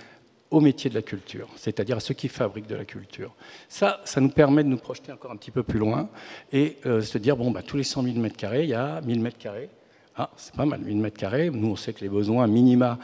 au 0.50 0.60
métier 0.60 0.88
de 0.88 0.94
la 0.94 1.02
culture, 1.02 1.48
c'est-à-dire 1.56 1.96
à 1.96 2.00
ceux 2.00 2.14
qui 2.14 2.28
fabriquent 2.28 2.68
de 2.68 2.76
la 2.76 2.84
culture. 2.84 3.34
Ça, 3.68 4.00
ça 4.04 4.20
nous 4.20 4.28
permet 4.28 4.62
de 4.62 4.68
nous 4.68 4.76
projeter 4.76 5.10
encore 5.10 5.32
un 5.32 5.37
petit 5.37 5.50
peu 5.50 5.64
plus 5.64 5.80
loin 5.80 6.08
et 6.52 6.76
euh, 6.87 7.02
se 7.02 7.18
dire, 7.18 7.37
bon, 7.37 7.50
bah, 7.50 7.62
tous 7.62 7.76
les 7.76 7.82
100 7.82 8.04
000 8.04 8.16
mètres 8.18 8.37
carrés, 8.37 8.62
il 8.62 8.70
y 8.70 8.74
a 8.74 9.00
1000 9.00 9.20
mètres 9.20 9.38
carrés. 9.38 9.68
Ah, 10.16 10.30
c'est 10.37 10.54
pas 10.54 10.64
mal, 10.64 10.80
1000 10.80 10.96
mètres 10.98 11.16
carrés. 11.16 11.50
Nous, 11.50 11.68
on 11.68 11.76
sait 11.76 11.92
que 11.92 12.02
les 12.02 12.08
besoins 12.08 12.46
minima, 12.46 13.00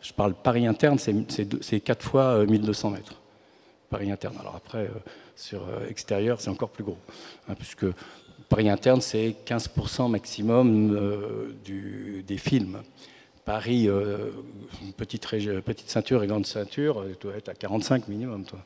je 0.00 0.12
parle 0.12 0.34
Paris 0.34 0.66
interne, 0.66 0.98
c'est 0.98 1.80
4 1.80 2.02
fois 2.04 2.46
1200 2.46 2.88
euh, 2.88 2.92
mètres. 2.92 3.20
Paris 3.90 4.10
interne. 4.12 4.36
Alors 4.38 4.54
après, 4.54 4.84
euh, 4.84 4.90
sur 5.34 5.62
extérieur, 5.88 6.40
c'est 6.40 6.50
encore 6.50 6.70
plus 6.70 6.84
gros, 6.84 6.98
hein, 7.48 7.54
puisque 7.56 7.86
Paris 8.48 8.68
interne, 8.68 9.00
c'est 9.00 9.34
15% 9.46 10.10
maximum 10.10 10.98
du, 11.64 12.24
des 12.26 12.38
films. 12.38 12.82
Paris, 13.44 13.88
euh, 13.88 14.30
petite, 14.96 15.26
petite, 15.64 15.90
ceinture 15.90 16.22
et 16.22 16.26
grande 16.26 16.46
ceinture, 16.46 17.00
euh, 17.00 17.16
doit 17.20 17.34
être 17.36 17.48
à 17.48 17.54
45 17.54 18.06
minimum. 18.08 18.44
Toi. 18.44 18.60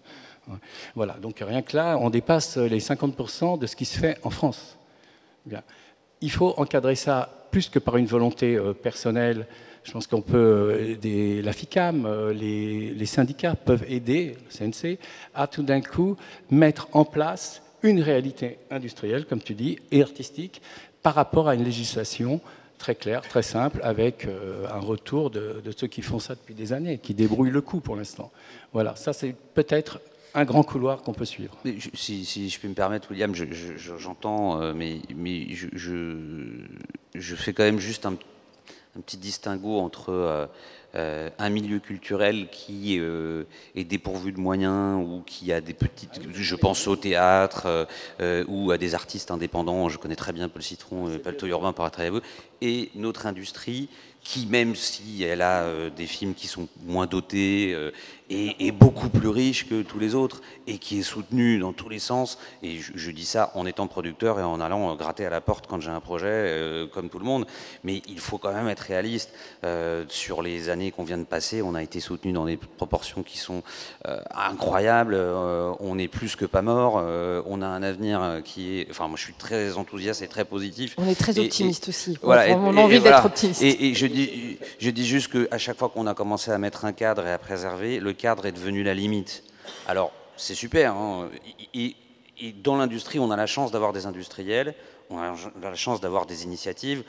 Voilà, 0.95 1.15
donc 1.15 1.39
rien 1.41 1.63
que 1.63 1.77
là, 1.77 1.99
on 2.01 2.11
dépasse 2.11 2.57
les 2.59 2.79
50% 2.79 3.59
de 3.59 3.67
ce 3.67 3.75
qui 3.75 3.85
se 3.85 3.99
fait 3.99 4.19
en 4.23 4.31
France. 4.31 4.77
Il 6.21 6.31
faut 6.31 6.55
encadrer 6.59 6.95
ça 6.95 7.49
plus 7.51 7.69
que 7.69 7.79
par 7.79 7.97
une 7.97 8.07
volonté 8.07 8.57
euh, 8.57 8.75
personnelle. 8.75 9.47
Je 9.83 9.93
pense 9.93 10.07
qu'on 10.07 10.21
peut, 10.21 10.99
la 11.03 11.53
FICAM, 11.53 12.31
les, 12.33 12.91
les, 12.91 13.07
syndicats 13.07 13.55
peuvent 13.55 13.85
aider, 13.89 14.37
le 14.45 14.51
CNC, 14.51 14.99
à 15.33 15.47
tout 15.47 15.63
d'un 15.63 15.81
coup 15.81 16.17
mettre 16.51 16.89
en 16.93 17.05
place 17.05 17.63
une 17.87 18.01
réalité 18.01 18.59
industrielle, 18.71 19.27
comme 19.27 19.41
tu 19.41 19.55
dis, 19.55 19.79
et 19.91 20.03
artistique, 20.03 20.61
par 21.03 21.15
rapport 21.15 21.49
à 21.49 21.55
une 21.55 21.65
législation 21.65 22.41
très 22.79 22.95
clair, 22.95 23.23
très 23.23 23.43
simple, 23.43 23.81
avec 23.83 24.27
euh, 24.27 24.67
un 24.73 24.81
retour 24.81 25.31
de, 25.31 25.63
ceux 25.77 25.87
qui 25.87 26.03
font 26.03 26.19
ça 26.19 26.35
depuis 26.35 26.55
des 26.55 26.73
années, 26.73 26.99
qui 26.99 27.15
débrouillent 27.15 27.51
le 27.51 27.61
coup 27.61 27.81
pour 27.81 27.97
l'instant. 27.97 28.31
Voilà, 28.73 28.97
ça 28.97 29.13
c'est 29.13 29.35
peut-être 29.55 30.01
un 30.35 30.45
grand 30.45 30.63
couloir 30.63 31.03
qu'on 31.03 31.15
peut 31.15 31.25
suivre. 31.25 31.57
si, 31.95 32.51
je 32.51 32.61
peux 32.61 32.69
me 32.69 32.75
permettre, 32.75 33.11
William, 33.11 33.35
j'entends, 33.35 34.61
euh, 34.61 34.75
mais, 34.75 35.01
je, 35.55 37.35
fais 37.35 37.53
quand 37.55 37.65
même 37.65 37.79
juste 37.81 38.05
un, 38.05 38.17
petit 39.05 39.17
distinguo 39.17 39.79
entre 39.79 40.11
euh, 40.11 40.47
euh, 40.97 41.29
un 41.39 41.51
milieu 41.51 41.79
culturel 41.79 42.49
qui 42.51 42.99
euh, 42.99 43.45
est 43.75 43.85
dépourvu 43.85 44.33
de 44.33 44.41
moyens 44.41 44.99
ou 45.07 45.23
qui 45.27 45.53
a 45.53 45.61
des 45.61 45.75
petites. 45.75 46.21
Je 46.33 46.55
pense 46.55 46.87
au 46.89 46.97
théâtre 46.97 47.87
euh, 48.21 48.45
ou 48.49 48.71
à 48.71 48.79
des 48.79 48.95
artistes 48.95 49.31
indépendants. 49.31 49.91
Je 49.91 49.99
connais 49.99 50.17
très 50.17 50.33
bien 50.33 50.49
Paul 50.49 50.63
Citron 50.63 51.13
et 51.13 51.19
Palto 51.19 51.47
Urbain 51.47 51.75
par 51.75 51.91
à 51.99 52.11
vous. 52.11 52.21
Et 52.63 52.91
notre 52.95 53.27
industrie 53.27 53.91
qui, 54.23 54.47
même 54.47 54.75
si 54.75 55.23
elle 55.23 55.43
a 55.43 55.91
des 55.91 56.07
films 56.07 56.35
qui 56.35 56.49
sont 56.49 56.67
moins 56.85 57.07
dotés, 57.07 57.77
est, 58.31 58.73
beaucoup 58.73 59.09
plus 59.09 59.29
riche 59.29 59.69
que 59.69 59.83
tous 59.83 59.99
les 59.99 60.15
autres 60.15 60.41
et 60.67 60.79
qui 60.79 60.99
est 60.99 61.03
soutenu 61.03 61.59
dans 61.59 61.73
tous 61.73 61.89
les 61.89 61.99
sens. 61.99 62.39
Et 62.63 62.79
je, 62.79 63.11
dis 63.11 63.25
ça 63.25 63.53
en 63.55 63.67
étant 63.67 63.87
producteur 63.87 64.41
et 64.41 64.43
en 64.43 64.61
allant 64.61 64.95
gratter 64.97 65.25
à 65.25 65.31
la 65.31 65.41
porte 65.41 65.67
quand 65.67 65.81
j'ai 65.81 65.91
un 65.91 66.01
projet, 66.01 66.27
euh, 66.29 66.87
comme 66.87 67.09
tout 67.09 67.19
le 67.19 67.25
monde. 67.25 67.47
Mais 67.85 68.03
il 68.09 68.19
faut 68.19 68.39
quand 68.39 68.53
même 68.53 68.69
être 68.69 68.81
réaliste. 68.81 69.31
Euh, 69.65 70.05
sur 70.09 70.43
les 70.43 70.69
années 70.69 70.91
qu'on 70.91 71.05
vient 71.05 71.19
de 71.19 71.25
passer, 71.25 71.63
on 71.63 71.75
a 71.75 71.83
été 71.83 72.01
soutenu 72.01 72.33
dans 72.33 72.47
des 72.47 72.57
proportions 72.57 73.23
qui 73.23 73.39
sont 73.39 73.63
euh, 74.07 74.21
incroyables. 74.35 75.15
on 75.15 75.99
est 75.99 76.09
plus 76.09 76.37
que 76.37 76.45
pas 76.45 76.63
mort. 76.63 76.95
on 77.47 77.63
a 77.63 77.67
un 77.67 77.83
avenir 77.83 78.41
qui 78.45 78.79
est. 78.79 78.91
Enfin, 78.91 79.09
moi, 79.09 79.17
je 79.17 79.23
suis 79.23 79.35
très 79.35 79.77
enthousiaste 79.77 80.23
et 80.23 80.29
très 80.29 80.45
positif. 80.45 80.95
On 80.99 81.09
est 81.09 81.19
très 81.19 81.39
optimiste 81.39 81.89
aussi. 81.89 82.19
Voilà, 82.23 82.57
on 82.57 82.77
a 82.77 82.81
envie 82.81 83.01
d'être 83.01 83.25
optimiste. 83.25 83.63
Et, 83.63 83.95
je 83.95 84.07
dis, 84.07 84.59
je 84.79 84.91
dis 84.91 85.07
juste 85.07 85.31
qu'à 85.31 85.59
chaque 85.59 85.79
fois 85.79 85.89
qu'on 85.89 86.07
a 86.07 86.15
commencé 86.15 86.51
à 86.51 86.59
mettre 86.59 86.85
un 86.85 86.93
cadre 86.93 87.27
et 87.27 87.33
à 87.33 87.39
préserver, 87.39 88.01
le 88.01 88.13
cadre 88.17 88.47
est 88.47 88.53
devenu 88.53 88.83
la 88.83 88.95
limite. 88.95 89.45
Alors, 89.87 90.13
c'est 90.37 90.55
super. 90.55 90.95
Hein. 90.95 91.29
Et, 91.75 91.95
dans 92.63 92.77
l'industrie, 92.77 93.19
on 93.19 93.31
a 93.31 93.37
la 93.37 93.47
chance 93.47 93.71
d'avoir 93.73 93.93
des 93.93 94.05
industriels, 94.05 94.75
on 95.09 95.19
a 95.19 95.35
la 95.63 95.75
chance 95.75 96.01
d'avoir 96.01 96.27
des 96.27 96.45
initiatives. 96.45 97.03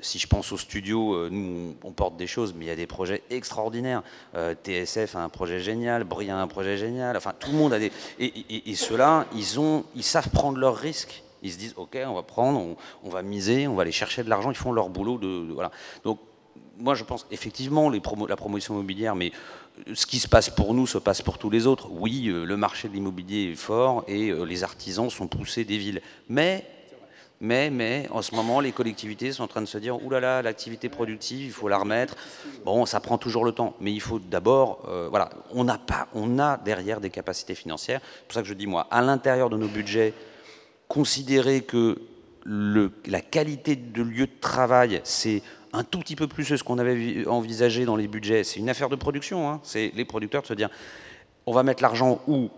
Si 0.00 0.18
je 0.18 0.26
pense 0.26 0.52
au 0.52 0.58
studio, 0.58 1.14
euh, 1.14 1.28
nous, 1.30 1.76
on 1.82 1.92
porte 1.92 2.16
des 2.16 2.26
choses, 2.26 2.52
mais 2.52 2.66
il 2.66 2.68
y 2.68 2.70
a 2.70 2.76
des 2.76 2.86
projets 2.86 3.22
extraordinaires. 3.30 4.02
Euh, 4.34 4.54
TSF 4.54 5.16
a 5.16 5.20
un 5.20 5.28
projet 5.30 5.60
génial, 5.60 6.04
Brie 6.04 6.28
a 6.28 6.36
un 6.36 6.46
projet 6.48 6.76
génial. 6.76 7.16
Enfin, 7.16 7.32
tout 7.38 7.52
le 7.52 7.56
monde 7.56 7.72
a 7.72 7.78
des. 7.78 7.92
Et, 8.18 8.74
ceux-là, 8.74 9.26
ils, 9.34 9.46
ils 9.94 10.02
savent 10.02 10.28
prendre 10.28 10.58
leurs 10.58 10.76
risques. 10.76 11.22
Ils 11.42 11.52
se 11.52 11.58
disent, 11.58 11.74
OK, 11.76 11.96
on 12.06 12.14
va 12.14 12.22
prendre, 12.22 12.76
on, 13.02 13.08
va 13.08 13.22
miser, 13.22 13.68
on 13.68 13.74
va 13.74 13.82
aller 13.82 13.92
chercher 13.92 14.24
de 14.24 14.30
l'argent. 14.30 14.50
Ils 14.50 14.56
font 14.56 14.72
leur 14.72 14.88
boulot. 14.88 15.18
Donc, 16.02 16.18
moi, 16.78 16.94
je 16.94 17.04
pense 17.04 17.26
effectivement 17.30 17.90
la 17.90 18.36
promotion 18.36 18.74
immobilière, 18.74 19.14
mais 19.14 19.30
ce 19.92 20.06
qui 20.06 20.18
se 20.18 20.28
passe 20.28 20.50
pour 20.50 20.74
nous 20.74 20.86
se 20.86 20.98
passe 20.98 21.22
pour 21.22 21.38
tous 21.38 21.50
les 21.50 21.66
autres. 21.66 21.88
Oui, 21.90 22.28
euh, 22.28 22.44
le 22.44 22.56
marché 22.56 22.88
de 22.88 22.94
l'immobilier 22.94 23.52
est 23.52 23.56
fort 23.56 24.04
et 24.06 24.30
euh, 24.30 24.44
les 24.44 24.64
artisans 24.64 25.10
sont 25.10 25.26
poussés 25.26 25.64
des 25.64 25.78
villes. 25.78 26.00
Mais, 26.28 26.66
mais, 27.40 27.70
mais, 27.70 28.08
en 28.10 28.22
ce 28.22 28.34
moment, 28.34 28.60
les 28.60 28.72
collectivités 28.72 29.32
sont 29.32 29.42
en 29.42 29.48
train 29.48 29.60
de 29.60 29.66
se 29.66 29.78
dire, 29.78 30.02
oulala, 30.02 30.42
l'activité 30.42 30.88
productive, 30.88 31.44
il 31.44 31.52
faut 31.52 31.68
la 31.68 31.78
remettre. 31.78 32.16
Bon, 32.64 32.86
ça 32.86 33.00
prend 33.00 33.18
toujours 33.18 33.44
le 33.44 33.52
temps, 33.52 33.74
mais 33.80 33.92
il 33.92 34.00
faut 34.00 34.18
d'abord, 34.18 34.82
euh, 34.88 35.08
voilà, 35.10 35.30
on 35.50 35.64
n'a 35.64 35.78
pas, 35.78 36.08
on 36.14 36.38
a 36.38 36.56
derrière 36.56 37.00
des 37.00 37.10
capacités 37.10 37.54
financières. 37.54 38.00
C'est 38.02 38.24
pour 38.26 38.34
ça 38.34 38.42
que 38.42 38.48
je 38.48 38.54
dis 38.54 38.66
moi, 38.66 38.86
à 38.90 39.02
l'intérieur 39.02 39.50
de 39.50 39.56
nos 39.56 39.68
budgets, 39.68 40.14
considérer 40.88 41.62
que 41.62 42.00
la 42.46 43.20
qualité 43.20 43.74
de 43.74 44.02
lieu 44.02 44.26
de 44.26 44.40
travail, 44.40 45.00
c'est 45.02 45.42
un 45.74 45.84
tout 45.84 45.98
petit 45.98 46.16
peu 46.16 46.26
plus 46.26 46.44
ce 46.44 46.62
qu'on 46.62 46.78
avait 46.78 47.26
envisagé 47.26 47.84
dans 47.84 47.96
les 47.96 48.08
budgets. 48.08 48.44
C'est 48.44 48.60
une 48.60 48.70
affaire 48.70 48.88
de 48.88 48.96
production. 48.96 49.50
Hein. 49.50 49.60
C'est 49.62 49.92
les 49.94 50.04
producteurs 50.04 50.42
de 50.42 50.46
se 50.46 50.54
dire 50.54 50.70
on 51.46 51.52
va 51.52 51.62
mettre 51.62 51.82
l'argent 51.82 52.20
où? 52.26 52.48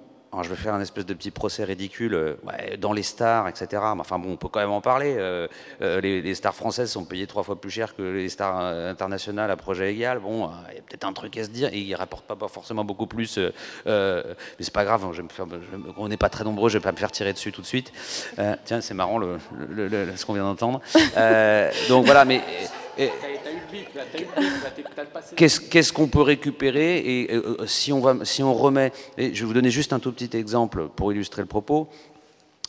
Je 0.42 0.50
vais 0.50 0.56
faire 0.56 0.74
un 0.74 0.80
espèce 0.82 1.06
de 1.06 1.14
petit 1.14 1.30
procès 1.30 1.64
ridicule 1.64 2.14
euh, 2.14 2.36
dans 2.78 2.92
les 2.92 3.02
stars, 3.02 3.48
etc. 3.48 3.82
Mais 3.94 4.00
enfin 4.00 4.18
bon, 4.18 4.32
on 4.32 4.36
peut 4.36 4.48
quand 4.48 4.60
même 4.60 4.70
en 4.70 4.82
parler. 4.82 5.14
Euh, 5.16 5.48
euh, 5.80 6.00
les, 6.02 6.34
stars 6.34 6.54
françaises 6.54 6.90
sont 6.90 7.06
payées 7.06 7.26
trois 7.26 7.42
fois 7.42 7.58
plus 7.58 7.70
cher 7.70 7.96
que 7.96 8.02
les 8.02 8.28
stars 8.28 8.58
internationales 8.58 9.50
à 9.50 9.56
projet 9.56 9.90
égal. 9.92 10.18
Bon, 10.18 10.50
il 10.70 10.76
y 10.76 10.78
a 10.78 10.82
peut-être 10.82 11.04
un 11.04 11.14
truc 11.14 11.38
à 11.38 11.44
se 11.44 11.48
dire 11.48 11.70
et 11.72 11.78
ils 11.78 11.94
rapportent 11.94 12.26
pas, 12.26 12.48
forcément 12.48 12.84
beaucoup 12.84 13.06
plus. 13.06 13.38
mais 13.86 14.34
c'est 14.60 14.72
pas 14.72 14.84
grave, 14.84 15.04
hein, 15.04 15.12
on 15.96 16.08
n'est 16.08 16.18
pas 16.18 16.28
très 16.28 16.44
nombreux, 16.44 16.68
je 16.68 16.76
vais 16.76 16.82
pas 16.82 16.92
me 16.92 16.98
faire 16.98 17.12
tirer 17.12 17.32
dessus 17.32 17.50
tout 17.52 17.62
de 17.62 17.66
suite. 17.66 17.90
tiens, 18.66 18.82
c'est 18.82 18.94
marrant 18.94 19.20
ce 19.20 20.26
qu'on 20.26 20.34
vient 20.34 20.44
d'entendre. 20.44 20.82
donc 21.88 22.04
voilà, 22.04 22.26
mais 22.26 22.42
Qu'est-ce 25.36 25.92
qu'on 25.92 26.08
peut 26.08 26.22
récupérer 26.22 26.98
et 26.98 27.34
euh, 27.34 27.56
euh, 27.60 27.66
si 27.66 27.92
on 27.92 28.00
va, 28.00 28.24
si 28.24 28.42
on 28.42 28.54
remet, 28.54 28.92
et 29.18 29.34
je 29.34 29.40
vais 29.40 29.46
vous 29.46 29.54
donner 29.54 29.70
juste 29.70 29.92
un 29.92 29.98
tout 29.98 30.12
petit 30.12 30.36
exemple 30.36 30.88
pour 30.94 31.12
illustrer 31.12 31.42
le 31.42 31.48
propos, 31.48 31.88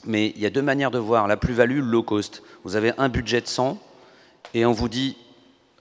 mais 0.06 0.34
il 0.36 0.42
y 0.42 0.46
a 0.46 0.50
deux 0.50 0.62
manières 0.62 0.92
de 0.92 1.00
voir 1.00 1.28
la 1.28 1.38
plus-value, 1.38 1.80
low 1.80 2.04
cost. 2.04 2.44
Vous 2.64 2.76
avez 2.76 2.94
un 2.98 3.10
budget 3.10 3.42
de 3.42 3.48
100 3.48 3.78
et 4.54 4.66
on 4.66 4.72
vous 4.72 4.90
dit, 4.90 5.18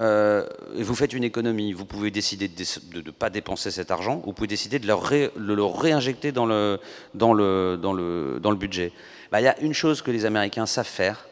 euh, 0.00 0.46
vous 0.76 0.94
faites 0.94 1.12
une 1.12 1.24
économie, 1.24 1.72
vous 1.72 1.84
pouvez 1.84 2.10
décider 2.10 2.48
de 2.48 3.00
ne 3.00 3.10
pas 3.10 3.30
dépenser 3.30 3.70
cet 3.70 3.90
argent, 3.90 4.20
ou 4.22 4.26
vous 4.26 4.32
pouvez 4.32 4.48
décider 4.48 4.78
de 4.78 4.86
le, 4.86 5.64
réinjecter 5.64 6.32
dans 6.32 6.46
le, 6.46 6.78
dans 7.14 7.32
le, 7.32 7.78
dans 7.80 7.92
le, 7.92 8.38
dans 8.40 8.50
le 8.50 8.56
budget. 8.56 8.92
Bah, 9.32 9.40
il 9.40 9.44
y 9.44 9.48
a 9.48 9.58
une 9.60 9.74
chose 9.74 10.02
que 10.02 10.10
les 10.10 10.24
Américains 10.24 10.66
savent 10.66 10.86
faire, 10.86 11.26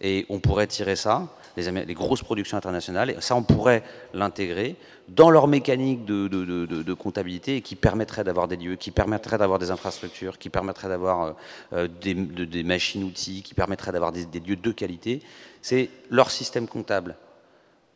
et 0.00 0.26
on 0.28 0.38
pourrait 0.38 0.66
tirer 0.66 0.96
ça, 0.96 1.28
les, 1.56 1.94
grosses 1.94 2.22
productions 2.22 2.56
internationales. 2.56 3.10
Et 3.10 3.16
ça, 3.20 3.36
on 3.36 3.42
pourrait 3.42 3.82
l'intégrer 4.14 4.76
dans 5.08 5.30
leur 5.30 5.46
mécanique 5.48 6.04
de, 6.04 6.94
comptabilité 6.94 7.56
et 7.56 7.60
qui 7.60 7.76
permettrait 7.76 8.24
d'avoir 8.24 8.48
des 8.48 8.56
lieux, 8.56 8.76
qui 8.76 8.90
permettrait 8.90 9.38
d'avoir 9.38 9.58
des 9.58 9.70
infrastructures, 9.70 10.38
qui 10.38 10.48
permettrait 10.48 10.88
d'avoir 10.88 11.34
euh, 11.72 11.88
des, 12.00 12.62
machines-outils, 12.62 13.42
qui 13.42 13.54
permettrait 13.54 13.92
d'avoir 13.92 14.12
des, 14.12 14.26
lieux 14.40 14.56
de 14.56 14.72
qualité. 14.72 15.20
C'est 15.62 15.90
leur 16.10 16.30
système 16.30 16.66
comptable. 16.66 17.16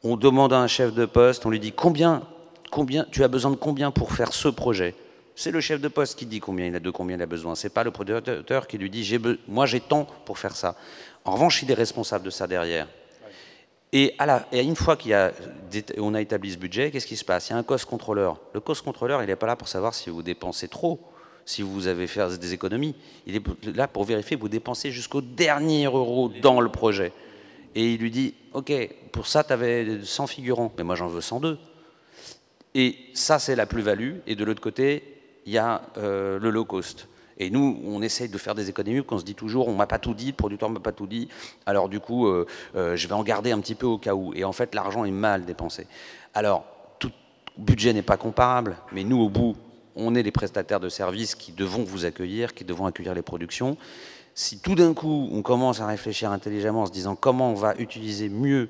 On 0.03 0.17
demande 0.17 0.53
à 0.53 0.59
un 0.59 0.67
chef 0.67 0.93
de 0.93 1.07
poste, 1.07 1.47
on 1.47 1.51
lui 1.51 1.61
dit 1.61 1.73
combien, 1.73 2.23
combien, 2.71 3.07
tu 3.11 3.25
as 3.25 3.29
besoin 3.29 3.51
de 3.51 3.57
combien 3.57 3.91
pour 3.91 4.13
faire 4.13 4.35
ce 4.35 4.49
projet? 4.49 4.95
C'est 5.37 5.51
le 5.51 5.61
chef 5.61 5.81
de 5.81 5.89
poste 5.89 6.19
qui 6.19 6.27
dit 6.27 6.41
combien 6.41 6.67
il 6.67 6.77
a 6.77 6.81
de 6.81 6.91
combien 6.91 7.17
il 7.17 7.23
a 7.23 7.27
besoin. 7.27 7.55
C'est 7.55 7.71
pas 7.71 7.85
le 7.85 7.91
producteur 7.91 8.67
qui 8.67 8.79
lui 8.79 8.91
dit 8.91 9.03
j'ai 9.05 9.21
moi 9.49 9.67
j'ai 9.67 9.81
tant 9.81 10.07
pour 10.25 10.39
faire 10.39 10.55
ça. 10.55 10.77
En 11.25 11.33
revanche, 11.33 11.63
il 11.63 11.71
est 11.71 11.75
responsable 11.75 12.25
de 12.25 12.31
ça 12.31 12.47
derrière. 12.47 12.87
Et, 13.93 14.13
à 14.19 14.27
la, 14.27 14.47
et 14.51 14.61
une 14.61 14.75
fois 14.75 14.97
qu'on 14.97 15.13
a, 15.13 15.31
a 15.31 16.21
établi 16.21 16.53
ce 16.53 16.59
budget, 16.59 16.91
qu'est-ce 16.91 17.07
qui 17.07 17.17
se 17.17 17.25
passe? 17.25 17.49
Il 17.49 17.53
y 17.53 17.55
a 17.55 17.59
un 17.59 17.63
cost 17.63 17.85
contrôleur. 17.85 18.41
Le 18.53 18.59
cost 18.59 18.83
contrôleur, 18.83 19.23
il 19.23 19.27
n'est 19.27 19.37
pas 19.37 19.47
là 19.47 19.55
pour 19.55 19.69
savoir 19.69 19.95
si 19.95 20.11
vous 20.11 20.23
dépensez 20.23 20.67
trop, 20.67 21.01
si 21.47 21.63
vous 21.63 21.87
avez 21.87 22.09
fait 22.09 22.37
des 22.39 22.53
économies. 22.53 22.97
Il 23.25 23.37
est 23.37 23.77
là 23.77 23.87
pour 23.87 24.03
vérifier 24.03 24.37
que 24.37 24.43
vous 24.43 24.49
dépensez 24.49 24.91
jusqu'au 24.91 25.21
dernier 25.21 25.85
euro 25.85 26.29
dans 26.43 26.61
le 26.61 26.71
projet. 26.71 27.13
Et 27.77 27.93
il 27.93 28.01
lui 28.01 28.11
dit, 28.11 28.35
OK, 28.53 28.73
pour 29.13 29.29
ça, 29.29 29.45
tu 29.45 29.53
avais 29.53 30.03
100 30.03 30.27
figurants, 30.27 30.73
mais 30.77 30.83
moi 30.83 30.97
j'en 30.97 31.07
veux 31.07 31.21
102. 31.21 31.57
Et 32.75 32.97
ça, 33.15 33.39
c'est 33.39 33.55
la 33.55 33.67
plus-value. 33.67 34.17
Et 34.27 34.35
de 34.35 34.45
l'autre 34.45 34.61
côté, 34.61 35.14
il 35.47 35.53
y 35.53 35.59
a 35.59 35.83
euh, 35.99 36.39
le 36.39 36.51
low 36.51 36.65
cost. 36.65 37.09
Et 37.39 37.51
nous, 37.51 37.81
on 37.85 38.01
essaye 38.03 38.29
de 38.29 38.39
faire 38.39 38.55
des 38.55 38.69
économies, 38.69 39.03
qu'on 39.05 39.19
se 39.19 39.25
dit 39.25 39.35
toujours, 39.35 39.69
on 39.69 39.75
m'a 39.75 39.87
pas 39.87 39.99
tout 39.99 40.15
dit, 40.15 40.29
le 40.29 40.33
producteur 40.35 40.71
m'a 40.71 40.81
pas 40.81 40.93
tout 40.93 41.07
dit, 41.07 41.29
alors 41.67 41.89
du 41.89 41.99
coup, 41.99 42.29
euh, 42.29 42.47
euh, 42.77 42.97
je 42.97 43.09
vais 43.09 43.15
en 43.15 43.25
garder 43.25 43.51
un 43.51 43.59
petit 43.59 43.75
peu 43.75 43.87
au 43.87 43.99
cas 43.99 44.15
où. 44.15 44.33
Et 44.35 44.45
en 44.45 44.53
fait, 44.53 44.75
l'argent 44.75 45.05
est 45.05 45.11
mal 45.11 45.45
dépensé. 45.45 45.87
Alors, 46.33 46.65
tout 46.99 47.11
budget 47.59 47.93
n'est 47.93 48.03
pas 48.03 48.17
comparable, 48.17 48.77
mais 48.93 49.03
nous, 49.03 49.21
au 49.21 49.29
bout, 49.29 49.57
on 49.97 50.15
est 50.15 50.23
les 50.23 50.31
prestataires 50.31 50.81
de 50.81 50.89
services 50.89 51.35
qui 51.35 51.53
devons 51.53 51.83
vous 51.83 52.05
accueillir, 52.05 52.55
qui 52.55 52.65
devons 52.65 52.87
accueillir 52.87 53.15
les 53.15 53.23
productions. 53.23 53.77
Si 54.37 54.59
tout 54.59 54.75
d'un 54.75 54.95
coup, 54.95 55.29
on 55.33 55.43
commence 55.43 55.81
à 55.81 55.87
réfléchir 55.87 56.33
intelligemment 56.33 56.83
en 56.83 56.87
se 56.87 56.93
disant 56.93 57.15
comment 57.15 57.51
on 57.51 57.55
va 57.55 57.75
utiliser 57.79 58.29
mieux 58.29 58.69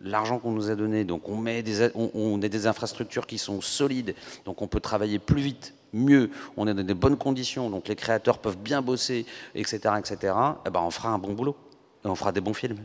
l'argent 0.00 0.38
qu'on 0.38 0.52
nous 0.52 0.70
a 0.70 0.76
donné, 0.76 1.04
donc 1.04 1.28
on 1.28 1.36
met 1.36 1.62
on, 1.94 2.40
a 2.42 2.48
des 2.48 2.66
infrastructures 2.66 3.26
qui 3.26 3.38
sont 3.38 3.60
solides, 3.60 4.14
donc 4.44 4.62
on 4.62 4.66
peut 4.66 4.80
travailler 4.80 5.18
plus 5.18 5.42
vite, 5.42 5.74
mieux, 5.92 6.30
on 6.56 6.66
est 6.66 6.74
dans 6.74 6.82
des 6.82 6.94
bonnes 6.94 7.16
conditions, 7.16 7.70
donc 7.70 7.88
les 7.88 7.96
créateurs 7.96 8.38
peuvent 8.38 8.58
bien 8.58 8.82
bosser, 8.82 9.26
etc., 9.54 9.94
etc., 9.98 10.34
eh 10.66 10.70
ben 10.70 10.80
on 10.80 10.90
fera 10.90 11.10
un 11.10 11.18
bon 11.18 11.32
boulot 11.32 11.56
et 12.04 12.08
on 12.08 12.14
fera 12.14 12.32
des 12.32 12.40
bons 12.40 12.54
films. 12.54 12.78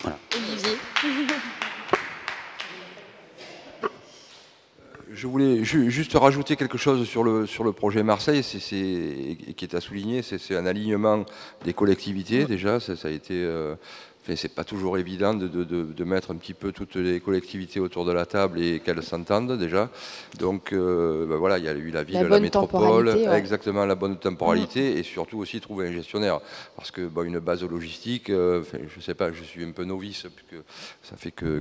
Voilà. 0.00 0.18
Je 5.10 5.26
voulais 5.26 5.64
juste 5.64 6.12
rajouter 6.12 6.54
quelque 6.54 6.78
chose 6.78 7.08
sur 7.08 7.24
le, 7.24 7.44
sur 7.44 7.64
le 7.64 7.72
projet 7.72 8.04
Marseille, 8.04 8.44
c'est, 8.44 8.58
qui 8.60 9.64
est 9.64 9.74
à 9.74 9.80
souligner, 9.80 10.22
c'est, 10.22 10.54
un 10.54 10.64
alignement 10.64 11.24
des 11.64 11.72
collectivités 11.72 12.44
déjà, 12.44 12.78
ça, 12.78 12.92
a 13.02 13.10
été 13.10 13.34
euh, 13.34 13.74
c'est 14.36 14.54
pas 14.54 14.64
toujours 14.64 14.98
évident 14.98 15.34
de, 15.34 16.04
mettre 16.04 16.30
un 16.30 16.36
petit 16.36 16.54
peu 16.54 16.72
toutes 16.72 16.96
les 16.96 17.20
collectivités 17.20 17.80
autour 17.80 18.04
de 18.04 18.12
la 18.12 18.24
table 18.24 18.60
et 18.60 18.80
qu'elles 18.80 19.02
s'entendent 19.02 19.58
déjà. 19.58 19.90
Donc 20.38 20.72
euh, 20.72 21.26
ben 21.26 21.36
voilà, 21.36 21.58
il 21.58 21.64
y 21.64 21.68
a 21.68 21.72
eu 21.72 21.90
la 21.90 22.02
ville, 22.02 22.20
la, 22.22 22.40
métropole, 22.40 23.08
exactement 23.34 23.84
la 23.84 23.94
bonne 23.94 24.16
temporalité 24.16 24.94
mm. 24.94 24.98
et 24.98 25.02
surtout 25.02 25.38
aussi 25.38 25.60
trouver 25.60 25.88
un 25.88 25.92
gestionnaire. 25.92 26.40
Parce 26.76 26.90
que 26.90 27.08
une 27.24 27.38
base 27.40 27.62
logistique, 27.64 28.30
euh, 28.30 28.62
je 28.94 29.00
sais 29.00 29.14
pas, 29.14 29.32
je 29.32 29.42
suis 29.42 29.64
un 29.64 29.72
peu 29.72 29.84
novice, 29.84 30.26
puisque 30.34 30.62
ça 31.02 31.16
fait 31.16 31.30
que, 31.30 31.60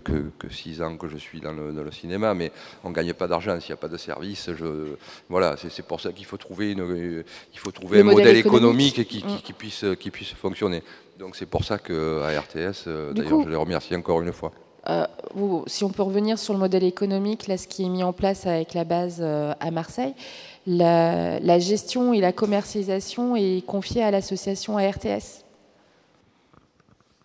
six 0.50 0.82
ans 0.82 0.98
que 0.98 1.08
je 1.08 1.18
suis 1.18 1.40
dans 1.40 1.54
le, 1.54 1.92
cinéma, 1.92 2.34
mais 2.34 2.52
on 2.84 2.90
ne 2.90 2.94
gagne 2.94 3.14
pas 3.14 3.28
d'argent 3.28 3.60
s'il 3.60 3.72
n'y 3.72 3.74
a 3.74 3.78
pas 3.78 3.88
de 3.88 3.98
service. 3.98 4.50
Je, 4.58 4.96
voilà, 5.30 5.56
c'est 5.58 5.86
pour 5.86 6.00
ça 6.00 6.12
qu'il 6.12 6.26
faut 6.26 6.38
trouver, 6.38 6.72
une, 6.72 7.24
il 7.54 7.60
faut 7.60 7.72
trouver 7.72 8.02
un 8.02 8.04
modèle 8.04 8.38
économique, 8.38 9.08
qui, 9.08 9.24
mm. 9.24 9.54
puisse, 9.58 9.86
qui 10.00 10.12
puisse 10.12 10.34
fonctionner. 10.34 10.84
Donc 11.18 11.36
c'est 11.36 11.46
pour 11.46 11.64
ça 11.64 11.78
qu'à 11.78 11.94
RTS, 11.94 12.86
euh, 12.88 13.14
d'ailleurs, 13.14 13.42
je 13.44 13.50
les 13.50 13.56
remercie 13.56 13.96
encore 13.96 14.22
une 14.22 14.32
fois. 14.32 14.52
Euh, 14.90 15.06
si 15.66 15.84
on 15.84 15.90
peut 15.90 16.04
revenir 16.04 16.38
sur 16.38 16.54
le 16.54 16.60
modèle 16.60 16.84
économique, 16.84 17.48
là, 17.48 17.58
ce 17.58 17.68
qui 17.68 17.84
est 17.84 17.90
mis 17.90 18.04
en 18.04 18.14
place 18.14 18.46
avec 18.46 18.74
la 18.74 18.84
base 18.84 19.18
euh, 19.20 19.54
à 19.60 19.72
Marseille, 19.72 20.14
la, 20.66 21.60
gestion 21.60 22.14
et 22.14 22.22
la 22.22 22.32
commercialisation 22.32 23.36
est 23.36 23.66
confiée 23.66 24.04
à 24.04 24.12
l'association 24.12 24.78
ARTS. 24.78 25.44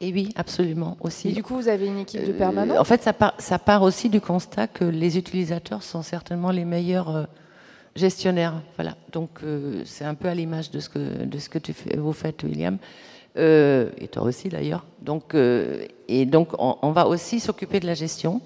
Et 0.01 0.13
oui, 0.13 0.31
absolument 0.35 0.97
aussi. 1.01 1.29
Et 1.29 1.33
du 1.33 1.43
coup, 1.45 1.55
vous 1.55 1.69
avez 1.69 1.87
une 1.87 1.99
équipe 1.99 2.27
de 2.27 2.33
permanents 2.33 2.77
En 2.79 2.85
fait, 2.85 3.03
ça 3.03 3.13
part, 3.13 3.35
ça 3.39 3.59
part, 3.59 3.83
aussi 3.83 4.09
du 4.09 4.21
constat 4.21 4.67
que 4.67 4.85
les 4.85 5.17
utilisateurs 5.17 5.85
sont 5.85 6.03
certainement 6.03 6.51
les 6.51 6.65
meilleurs 6.65 7.29
gestionnaires. 7.95 8.55
Voilà. 8.77 8.97
Donc, 9.13 9.41
c'est 9.85 10.05
un 10.05 10.15
peu 10.15 10.27
à 10.27 10.35
l'image 10.35 10.73
de 10.73 10.81
ce 10.81 10.89
que, 10.89 11.25
de 11.25 11.39
ce 11.39 11.49
que 11.49 11.59
tu 11.59 11.73
fais, 11.73 11.97
vous 11.97 12.13
faites, 12.13 12.43
William. 12.43 12.79
Euh, 13.39 13.89
et 13.97 14.09
toi 14.09 14.25
aussi 14.25 14.49
d'ailleurs. 14.51 14.85
Donc, 15.01 15.35
euh, 15.35 15.87
et 16.07 16.27
donc, 16.27 16.49
on, 16.59 16.91
va 16.91 17.09
aussi 17.09 17.41
s'occuper 17.41 17.81
de 17.81 17.87
la 17.87 17.95
gestion. 17.95 18.43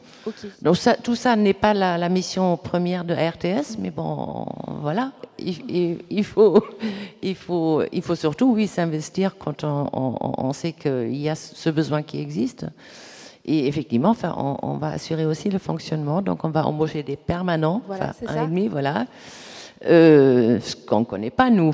Donc, 0.63 0.77
ça, 0.77 0.95
tout 0.95 1.17
ça 1.17 1.35
n'est 1.35 1.53
pas 1.53 1.75
la, 1.75 2.09
mission 2.09 2.57
première 2.57 3.05
de 3.05 3.13
RTS, 3.13 3.79
mais 3.81 3.91
bon, 3.91 4.47
voilà. 4.81 5.11
Il, 5.39 6.25
faut, 6.25 6.65
il, 7.23 7.35
faut, 7.35 7.83
il 7.93 8.03
faut 8.03 8.15
surtout, 8.15 8.53
oui, 8.53 8.69
s'investir 8.69 9.37
quand 9.37 9.65
on, 9.65 10.53
sait 10.53 10.73
qu'il 10.73 11.17
y 11.17 11.29
a 11.29 11.35
ce 11.35 11.69
besoin 11.71 12.03
qui 12.03 12.21
existe. 12.21 12.67
Et 13.45 13.67
effectivement, 13.67 14.11
enfin, 14.11 14.35
on, 14.63 14.77
va 14.77 14.89
assurer 14.91 15.27
aussi 15.27 15.51
le 15.51 15.59
fonctionnement. 15.59 16.23
Donc, 16.23 16.45
on 16.45 16.51
va 16.51 16.65
embaucher 16.65 17.03
des 17.03 17.17
permanents, 17.17 17.83
voilà, 17.89 18.15
un 18.29 18.45
et 18.45 18.47
demi, 18.47 18.69
voilà. 18.69 19.07
Euh, 19.85 20.59
ce 20.61 20.75
qu'on 20.75 21.01
ne 21.01 21.05
connaît 21.05 21.31
pas, 21.31 21.51
nous, 21.51 21.73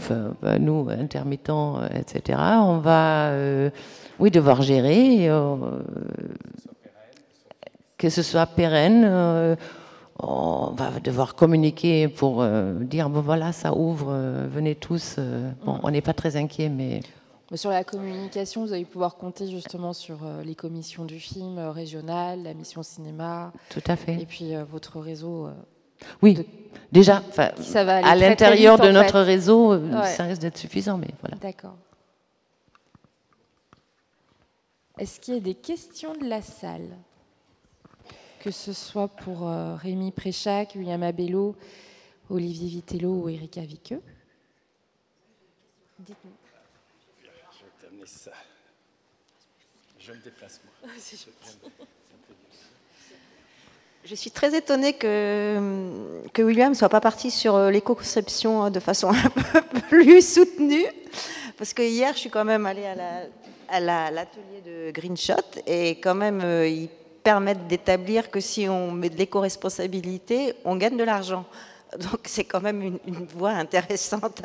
nous, 0.59 0.89
intermittents, 0.91 1.81
euh, 1.81 1.89
etc. 1.95 2.39
On 2.41 2.79
va, 2.79 3.29
euh, 3.31 3.71
oui, 4.19 4.31
devoir 4.31 4.63
gérer, 4.63 5.29
que 7.99 8.09
ce 8.09 8.23
soit 8.23 8.47
pérenne. 8.47 9.57
on 10.19 10.71
va 10.77 11.01
devoir 11.03 11.35
communiquer 11.35 12.09
pour 12.09 12.45
dire 12.81 13.09
bon 13.09 13.21
voilà, 13.21 13.53
ça 13.53 13.75
ouvre, 13.75 14.13
venez 14.49 14.75
tous. 14.75 15.17
bon, 15.65 15.79
on 15.83 15.91
n'est 15.91 16.03
pas 16.03 16.15
très 16.15 16.37
inquiet, 16.37 16.69
mais. 16.69 17.01
Sur 17.55 17.71
la 17.71 17.85
communication, 17.85 18.65
vous 18.65 18.73
allez 18.73 18.87
pouvoir 18.87 19.17
compter 19.17 19.47
justement 19.47 19.93
sur 19.93 20.21
les 20.43 20.55
commissions 20.55 21.05
du 21.05 21.21
film 21.21 21.59
régional, 21.59 22.43
la 22.45 22.55
mission 22.55 22.83
cinéma. 22.83 23.53
Tout 23.69 23.83
à 23.87 23.97
fait. 23.97 24.21
Et 24.21 24.27
puis 24.27 24.53
votre 24.71 25.01
réseau 25.01 25.49
oui, 26.21 26.47
déjà, 26.91 27.23
à 27.37 28.17
l'intérieur 28.17 28.79
de 28.79 28.91
notre 28.91 29.21
réseau, 29.21 29.73
euh, 29.73 30.03
ça 30.05 30.25
risque 30.25 30.43
d'être 30.43 30.59
suffisant, 30.59 30.99
mais 30.99 31.09
voilà. 31.21 31.37
D'accord. 31.37 31.77
Est-ce 34.99 35.19
qu'il 35.21 35.35
y 35.35 35.37
a 35.39 35.41
des 35.41 35.55
questions 35.55 36.15
de 36.15 36.27
la 36.29 36.43
salle? 36.43 36.97
Que 38.41 38.51
ce 38.51 38.73
soit 38.73 39.09
pour 39.09 39.49
euh, 39.49 39.77
Rémi 39.77 40.11
Préchac, 40.11 40.75
William 40.75 41.03
Abello, 41.03 41.57
Olivier 42.29 42.69
Vitello 42.69 43.23
ou 43.23 43.29
Erika 43.29 43.61
Viqueux 43.63 44.03
Dites-nous. 45.99 46.31
Je 47.21 47.27
vais 47.27 47.71
t'amener 47.81 48.07
ça. 48.07 48.33
Je 49.99 50.13
me 50.13 50.19
déplace, 50.19 50.61
moi. 50.65 50.93
Je 54.05 54.17
suis 54.17 54.33
très 54.33 54.57
étonnée 54.57 54.95
que, 54.95 55.87
que 56.33 56.43
William 56.43 56.71
ne 56.71 56.75
soit 56.75 56.89
pas 56.89 57.01
parti 57.01 57.31
sur 57.31 57.55
euh, 57.55 57.71
l'éco-conception 57.71 58.65
hein, 58.65 58.71
de 58.73 58.81
façon 58.81 59.11
un 59.11 59.31
peu 59.31 59.81
plus 59.89 60.27
soutenue. 60.35 60.87
Parce 61.57 61.73
que 61.73 61.83
hier, 61.83 62.13
je 62.15 62.19
suis 62.19 62.31
quand 62.31 62.45
même 62.45 62.67
allée 62.67 62.87
à 63.69 63.81
l'atelier 63.81 64.61
de 64.67 64.91
Greenshot 64.91 65.35
et 65.69 65.91
quand 66.01 66.17
même, 66.17 66.41
euh, 66.43 66.67
ils 66.67 66.89
permettent 67.23 67.69
d'établir 67.69 68.33
que 68.33 68.41
si 68.41 68.69
on 68.69 68.91
met 68.91 69.09
de 69.09 69.17
l'éco-responsabilité, 69.17 70.55
on 70.65 70.75
gagne 70.75 70.97
de 70.97 71.05
l'argent. 71.05 71.45
Donc 71.97 72.23
c'est 72.25 72.45
quand 72.45 72.61
même 72.61 72.83
une, 72.83 73.27
voie 73.37 73.51
intéressante 73.51 74.43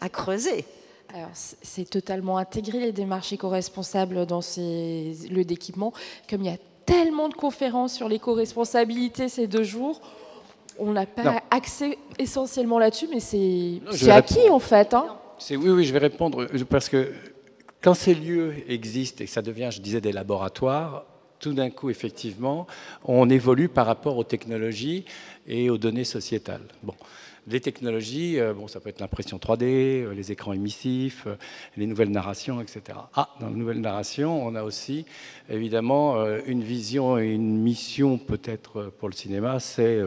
à, 0.00 0.08
creuser. 0.10 0.64
c'est 1.62 1.90
totalement 1.90 2.38
intégré 2.38 2.78
les 2.78 2.92
démarches 2.92 3.32
éco-responsables 3.32 4.26
dans 4.26 4.42
ces 4.42 5.16
lieux 5.28 5.44
d'équipement, 5.44 5.92
comme 6.30 6.42
il 6.42 6.52
y 6.52 6.54
a 6.54 6.58
tellement 6.86 7.28
de 7.28 7.34
conférences 7.34 7.94
sur 7.94 8.08
l'éco-responsabilité 8.08 9.28
ces 9.28 9.46
deux 9.46 9.62
jours. 9.62 10.00
On 10.78 10.92
n'a 10.92 11.06
pas 11.06 11.42
accès 11.50 11.98
essentiellement 12.18 12.78
là-dessus, 12.78 13.08
mais 13.10 13.20
c'est 13.20 13.80
acquis 14.10 14.48
en 14.50 14.58
fait. 14.58 14.94
Hein. 14.94 15.16
oui, 15.50 15.70
oui, 15.70 15.84
je 15.84 15.92
vais 15.92 15.98
répondre 15.98 16.46
parce 16.68 16.88
que 16.88 17.12
quand 17.82 17.94
ces 17.94 18.14
lieux 18.14 18.54
existent 18.68 19.22
et 19.22 19.26
que 19.26 19.32
ça 19.32 19.42
devient, 19.42 19.68
je 19.70 19.80
disais, 19.80 20.00
des 20.00 20.12
laboratoires, 20.12 21.04
tout 21.40 21.52
d'un 21.52 21.70
coup, 21.70 21.90
effectivement, 21.90 22.66
on 23.04 23.28
évolue 23.28 23.68
par 23.68 23.86
rapport 23.86 24.16
aux 24.16 24.24
technologies 24.24 25.04
et 25.46 25.68
aux 25.68 25.78
données 25.78 26.04
sociétales. 26.04 26.62
Bon. 26.82 26.94
Les 27.48 27.60
technologies, 27.60 28.38
euh, 28.38 28.54
bon, 28.54 28.68
ça 28.68 28.78
peut 28.78 28.88
être 28.88 29.00
l'impression 29.00 29.36
3D, 29.36 29.64
euh, 29.64 30.14
les 30.14 30.30
écrans 30.30 30.52
émissifs, 30.52 31.24
euh, 31.26 31.34
les 31.76 31.86
nouvelles 31.86 32.12
narrations, 32.12 32.60
etc. 32.60 32.96
Ah, 33.16 33.30
dans 33.40 33.48
les 33.48 33.56
nouvelles 33.56 33.80
narrations, 33.80 34.46
on 34.46 34.54
a 34.54 34.62
aussi 34.62 35.04
évidemment 35.50 36.24
une 36.46 36.62
vision 36.62 37.18
et 37.18 37.32
une 37.32 37.58
mission 37.58 38.16
peut-être 38.16 38.92
pour 38.98 39.08
le 39.08 39.14
cinéma, 39.14 39.58
c'est 39.58 40.00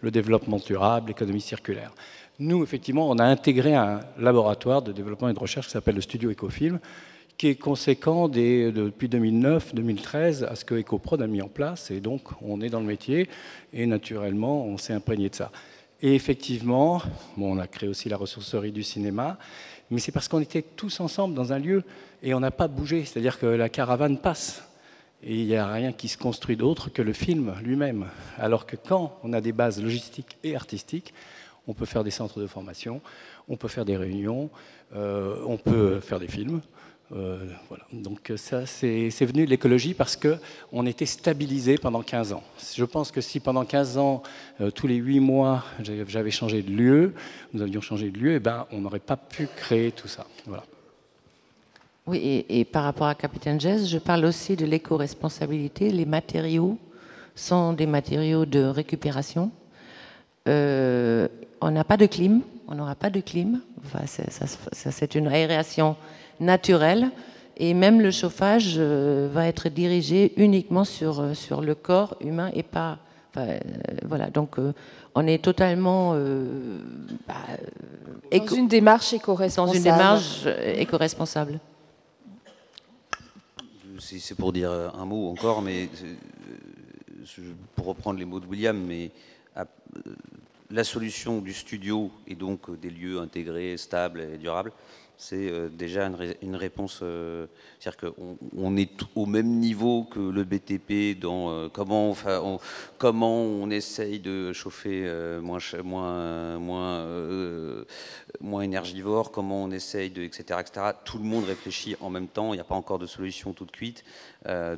le 0.00 0.10
développement 0.10 0.58
durable, 0.58 1.08
l'économie 1.08 1.40
circulaire. 1.40 1.92
Nous, 2.38 2.62
effectivement, 2.62 3.10
on 3.10 3.18
a 3.18 3.24
intégré 3.24 3.74
un 3.74 4.00
laboratoire 4.18 4.82
de 4.82 4.92
développement 4.92 5.28
et 5.28 5.34
de 5.34 5.38
recherche 5.38 5.66
qui 5.66 5.72
s'appelle 5.72 5.96
le 5.96 6.00
Studio 6.00 6.30
Ecofilm, 6.30 6.78
qui 7.36 7.48
est 7.48 7.56
conséquent 7.56 8.28
depuis 8.28 9.08
2009-2013 9.08 10.44
à 10.44 10.54
ce 10.54 10.64
que 10.64 10.76
EcoProd 10.76 11.20
a 11.20 11.26
mis 11.26 11.42
en 11.42 11.48
place. 11.48 11.90
Et 11.90 12.00
donc, 12.00 12.22
on 12.42 12.60
est 12.60 12.70
dans 12.70 12.80
le 12.80 12.86
métier 12.86 13.28
et 13.72 13.86
naturellement, 13.86 14.64
on 14.64 14.78
s'est 14.78 14.92
imprégné 14.92 15.28
de 15.28 15.34
ça. 15.34 15.50
Et 16.02 16.14
effectivement, 16.14 17.00
bon, 17.36 17.56
on 17.56 17.58
a 17.58 17.66
créé 17.66 17.88
aussi 17.88 18.08
la 18.08 18.16
ressourcerie 18.16 18.72
du 18.72 18.82
cinéma, 18.82 19.38
mais 19.90 19.98
c'est 19.98 20.12
parce 20.12 20.28
qu'on 20.28 20.40
était 20.40 20.62
tous 20.62 21.00
ensemble 21.00 21.34
dans 21.34 21.52
un 21.52 21.58
lieu 21.58 21.84
et 22.22 22.34
on 22.34 22.40
n'a 22.40 22.50
pas 22.50 22.68
bougé. 22.68 23.04
C'est-à-dire 23.04 23.38
que 23.38 23.46
la 23.46 23.68
caravane 23.68 24.18
passe 24.18 24.62
et 25.22 25.40
il 25.40 25.46
n'y 25.46 25.56
a 25.56 25.66
rien 25.66 25.92
qui 25.92 26.08
se 26.08 26.18
construit 26.18 26.56
d'autre 26.56 26.90
que 26.90 27.02
le 27.02 27.12
film 27.12 27.54
lui-même. 27.62 28.06
Alors 28.38 28.66
que 28.66 28.76
quand 28.76 29.18
on 29.22 29.32
a 29.32 29.40
des 29.40 29.52
bases 29.52 29.82
logistiques 29.82 30.36
et 30.44 30.54
artistiques, 30.54 31.14
on 31.66 31.72
peut 31.72 31.86
faire 31.86 32.04
des 32.04 32.10
centres 32.10 32.40
de 32.40 32.46
formation, 32.46 33.00
on 33.48 33.56
peut 33.56 33.68
faire 33.68 33.84
des 33.84 33.96
réunions, 33.96 34.50
euh, 34.94 35.42
on 35.46 35.56
peut 35.56 36.00
faire 36.00 36.20
des 36.20 36.28
films. 36.28 36.60
Euh, 37.12 37.38
voilà. 37.68 37.84
Donc 37.92 38.32
ça, 38.36 38.66
c'est 38.66 39.24
venu 39.24 39.44
de 39.44 39.50
l'écologie 39.50 39.94
parce 39.94 40.16
qu'on 40.16 40.86
était 40.86 41.06
stabilisé 41.06 41.78
pendant 41.78 42.02
15 42.02 42.32
ans. 42.32 42.42
Je 42.74 42.84
pense 42.84 43.12
que 43.12 43.20
si 43.20 43.38
pendant 43.38 43.64
15 43.64 43.98
ans, 43.98 44.22
euh, 44.60 44.70
tous 44.70 44.86
les 44.86 44.96
8 44.96 45.20
mois, 45.20 45.64
j'avais 45.82 46.30
changé 46.30 46.62
de 46.62 46.70
lieu, 46.70 47.14
nous 47.52 47.62
avions 47.62 47.80
changé 47.80 48.10
de 48.10 48.18
lieu, 48.18 48.32
et 48.32 48.36
eh 48.36 48.40
ben, 48.40 48.66
on 48.72 48.80
n'aurait 48.80 48.98
pas 48.98 49.16
pu 49.16 49.46
créer 49.56 49.92
tout 49.92 50.08
ça. 50.08 50.26
Voilà. 50.46 50.64
Oui, 52.06 52.44
et, 52.48 52.64
par 52.64 52.84
rapport 52.84 53.08
à 53.08 53.14
Capitaine 53.16 53.60
Jazz, 53.60 53.88
je 53.88 53.98
parle 53.98 54.24
aussi 54.24 54.54
de 54.54 54.64
l'éco-responsabilité. 54.64 55.90
Les 55.90 56.04
matériaux 56.04 56.78
sont 57.34 57.72
des 57.72 57.86
matériaux 57.86 58.46
de 58.46 58.62
récupération. 58.62 59.50
Euh, 60.46 61.26
on 61.60 61.72
n'a 61.72 61.82
pas 61.82 61.96
de 61.96 62.06
clim, 62.06 62.42
on 62.68 62.76
n'aura 62.76 62.94
pas 62.94 63.10
de 63.10 63.20
clim. 63.20 63.60
C'est 64.72 65.14
une 65.16 65.26
aération 65.26 65.96
naturelle. 66.40 67.10
Et 67.58 67.72
même 67.72 68.00
le 68.00 68.10
chauffage 68.10 68.74
euh, 68.76 69.28
va 69.32 69.46
être 69.46 69.68
dirigé 69.68 70.34
uniquement 70.36 70.84
sur, 70.84 71.20
euh, 71.20 71.34
sur 71.34 71.62
le 71.62 71.74
corps 71.74 72.16
humain 72.20 72.50
et 72.54 72.62
pas. 72.62 72.98
Euh, 73.38 73.58
voilà, 74.04 74.30
donc 74.30 74.56
on 75.14 75.26
est 75.26 75.42
totalement. 75.42 76.14
Bah, 77.26 77.34
dans 78.32 78.46
une 78.46 78.68
démarche 78.68 79.12
éco-responsable. 79.12 79.68
Dans 79.68 79.76
une 79.76 79.82
démarche 79.82 80.46
éco-responsable. 80.76 81.60
C'est 83.98 84.34
pour 84.34 84.52
dire 84.52 84.70
un 84.70 85.04
mot 85.04 85.30
encore, 85.30 85.60
mais 85.60 85.88
pour 87.74 87.86
reprendre 87.86 88.18
les 88.18 88.24
mots 88.24 88.40
de 88.40 88.46
William, 88.46 88.78
mais 88.78 89.10
la 90.70 90.84
solution 90.84 91.40
du 91.40 91.52
studio 91.52 92.10
et 92.26 92.34
donc 92.34 92.78
des 92.80 92.90
lieux 92.90 93.20
intégrés, 93.20 93.76
stables 93.76 94.20
et 94.20 94.38
durables, 94.38 94.72
c'est 95.18 95.50
euh, 95.50 95.68
déjà 95.68 96.10
une, 96.42 96.56
réponse. 96.56 97.00
Euh, 97.02 97.46
c'est-à-dire 97.78 98.12
qu'on 98.12 98.76
est 98.76 98.90
au 99.14 99.26
même 99.26 99.58
niveau 99.58 100.04
que 100.04 100.20
le 100.20 100.44
BTP 100.44 101.18
dans 101.18 101.50
euh, 101.50 101.68
comment, 101.72 102.14
on, 102.26 102.58
comment 102.98 103.40
on 103.42 103.70
essaye 103.70 104.20
de 104.20 104.52
chauffer 104.52 105.10
moins, 105.40 105.58
moins, 106.58 106.58
moins, 108.40 108.62
énergivore, 108.62 109.30
comment 109.30 109.64
on 109.64 109.70
essaye 109.70 110.10
de. 110.10 110.22
Etc., 110.22 110.44
etc. 110.60 110.86
Tout 111.04 111.18
le 111.18 111.24
monde 111.24 111.44
réfléchit 111.44 111.96
en 112.00 112.10
même 112.10 112.28
temps, 112.28 112.52
il 112.52 112.56
n'y 112.56 112.60
a 112.60 112.64
pas 112.64 112.74
encore 112.74 112.98
de 112.98 113.06
solution 113.06 113.52
toute 113.52 113.70
cuite. 113.70 114.04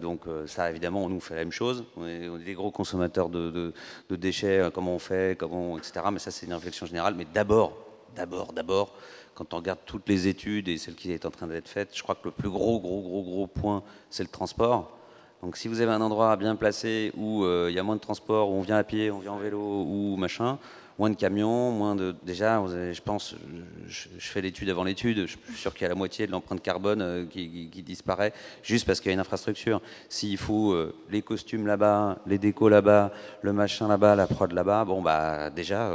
donc, 0.00 0.22
ça, 0.46 0.70
évidemment, 0.70 1.04
on 1.04 1.08
nous 1.08 1.20
fait 1.20 1.34
la 1.34 1.40
même 1.40 1.52
chose. 1.52 1.84
On 1.96 2.06
est, 2.06 2.28
des 2.44 2.54
gros 2.54 2.70
consommateurs 2.70 3.28
de, 3.28 3.72
de 4.08 4.16
déchets, 4.16 4.68
comment 4.72 4.94
on 4.94 4.98
fait, 4.98 5.36
comment, 5.38 5.78
etc. 5.78 6.06
Mais 6.12 6.18
ça, 6.18 6.30
c'est 6.30 6.46
une 6.46 6.54
réflexion 6.54 6.86
générale. 6.86 7.14
Mais 7.16 7.26
d'abord, 7.32 7.76
d'abord, 8.14 8.52
d'abord, 8.52 8.94
quand 9.38 9.54
on 9.54 9.58
regarde 9.58 9.78
toutes 9.86 10.08
les 10.08 10.26
études 10.26 10.66
et 10.66 10.78
celles 10.78 10.96
qui 10.96 11.16
sont 11.16 11.26
en 11.28 11.30
train 11.30 11.46
d'être 11.46 11.68
faites, 11.68 11.96
je 11.96 12.02
crois 12.02 12.16
que 12.16 12.24
le 12.24 12.32
plus 12.32 12.50
gros, 12.50 12.80
gros, 12.80 13.00
gros, 13.00 13.22
gros 13.22 13.46
point, 13.46 13.84
c'est 14.10 14.24
le 14.24 14.28
transport. 14.28 14.98
Donc 15.42 15.56
si 15.56 15.68
vous 15.68 15.80
avez 15.80 15.92
un 15.92 16.00
endroit 16.00 16.34
bien 16.36 16.56
placé 16.56 17.12
où 17.16 17.44
euh, 17.44 17.68
il 17.70 17.76
y 17.76 17.78
a 17.78 17.84
moins 17.84 17.94
de 17.94 18.00
transport, 18.00 18.50
où 18.50 18.54
on 18.54 18.62
vient 18.62 18.78
à 18.78 18.82
pied, 18.82 19.12
on 19.12 19.20
vient 19.20 19.30
en 19.30 19.38
vélo 19.38 19.60
ou 19.60 20.16
machin, 20.16 20.58
moins 20.98 21.08
de 21.08 21.14
camions, 21.14 21.70
moins 21.70 21.94
de... 21.94 22.16
Déjà, 22.24 22.60
je 22.92 23.00
pense, 23.00 23.36
je, 23.86 24.08
fais 24.18 24.40
l'étude 24.40 24.68
avant 24.70 24.82
l'étude, 24.82 25.26
je 25.28 25.36
suis 25.36 25.54
sûr 25.54 25.72
qu'il 25.72 25.82
y 25.82 25.86
a 25.86 25.90
la 25.90 25.94
moitié 25.94 26.26
de 26.26 26.32
l'empreinte 26.32 26.60
carbone 26.60 27.00
euh, 27.00 27.24
qui, 27.24 27.68
disparaît 27.86 28.32
juste 28.64 28.86
parce 28.86 28.98
qu'il 28.98 29.10
y 29.10 29.12
a 29.12 29.14
une 29.14 29.20
infrastructure. 29.20 29.80
S'il 30.08 30.36
faut 30.36 30.72
euh, 30.72 30.92
les 31.10 31.22
costumes 31.22 31.68
là-bas, 31.68 32.18
les 32.26 32.38
décos 32.38 32.68
là-bas, 32.68 33.12
le 33.42 33.52
machin 33.52 33.86
là-bas, 33.86 34.16
la 34.16 34.26
prod 34.26 34.50
là-bas, 34.50 34.84
bon 34.84 35.00
bah 35.00 35.50
déjà 35.50 35.92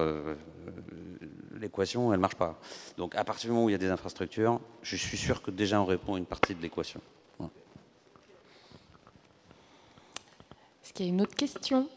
l'équation, 1.63 2.13
elle 2.13 2.19
ne 2.19 2.21
marche 2.21 2.35
pas. 2.35 2.59
Donc 2.97 3.15
à 3.15 3.23
partir 3.23 3.49
du 3.49 3.53
moment 3.53 3.65
où 3.65 3.69
il 3.69 3.73
y 3.73 3.75
a 3.75 3.79
des 3.79 3.89
infrastructures, 3.89 4.59
je 4.81 4.95
suis 4.95 5.17
sûr 5.17 5.41
que 5.41 5.51
déjà 5.51 5.81
on 5.81 5.85
répond 5.85 6.15
à 6.15 6.17
une 6.17 6.25
partie 6.25 6.53
de 6.53 6.61
l'équation. 6.61 7.01
Est-ce 10.83 10.93
qu'il 10.93 11.05
y 11.05 11.09
a 11.09 11.11
une 11.11 11.21
autre 11.21 11.35
question? 11.35 11.89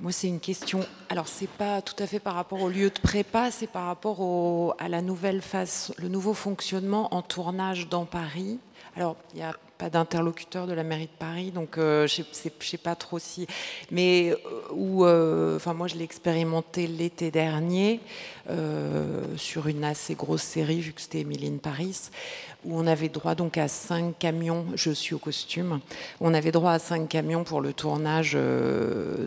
Moi, 0.00 0.12
c'est 0.12 0.28
une 0.28 0.38
question. 0.38 0.86
Alors, 1.08 1.26
c'est 1.26 1.48
pas 1.48 1.82
tout 1.82 2.00
à 2.00 2.06
fait 2.06 2.20
par 2.20 2.34
rapport 2.34 2.62
au 2.62 2.68
lieu 2.68 2.88
de 2.88 3.00
prépa, 3.00 3.50
c'est 3.50 3.66
par 3.66 3.86
rapport 3.86 4.76
à 4.78 4.88
la 4.88 5.02
nouvelle 5.02 5.42
phase, 5.42 5.92
le 5.98 6.06
nouveau 6.06 6.34
fonctionnement 6.34 7.12
en 7.12 7.20
tournage 7.20 7.88
dans 7.88 8.04
Paris. 8.04 8.60
Alors, 8.94 9.16
il 9.34 9.40
y 9.40 9.42
a 9.42 9.56
pas 9.78 9.90
d'interlocuteur 9.90 10.66
de 10.66 10.72
la 10.72 10.82
mairie 10.82 11.06
de 11.06 11.18
Paris, 11.18 11.52
donc 11.52 11.78
euh, 11.78 12.08
je 12.08 12.22
ne 12.22 12.26
sais 12.60 12.78
pas 12.78 12.96
trop 12.96 13.20
si. 13.20 13.46
Mais 13.92 14.30
euh, 14.32 14.36
où, 14.72 15.04
euh, 15.04 15.56
enfin 15.56 15.72
moi 15.72 15.86
je 15.86 15.94
l'ai 15.94 16.04
expérimenté 16.04 16.86
l'été 16.86 17.30
dernier 17.30 18.00
sur 19.36 19.68
une 19.68 19.84
assez 19.84 20.14
grosse 20.14 20.42
série, 20.42 20.80
vu 20.80 20.94
que 20.94 21.02
c'était 21.02 21.20
Émilie 21.20 21.50
Paris, 21.50 22.08
où 22.64 22.78
on 22.78 22.86
avait 22.86 23.10
droit 23.10 23.34
donc 23.34 23.58
à 23.58 23.68
cinq 23.68 24.18
camions. 24.18 24.64
Je 24.74 24.90
suis 24.90 25.14
au 25.14 25.18
costume. 25.18 25.80
On 26.22 26.32
avait 26.32 26.50
droit 26.50 26.72
à 26.72 26.78
cinq 26.78 27.10
camions 27.10 27.44
pour 27.44 27.60
le 27.60 27.74
tournage 27.74 28.38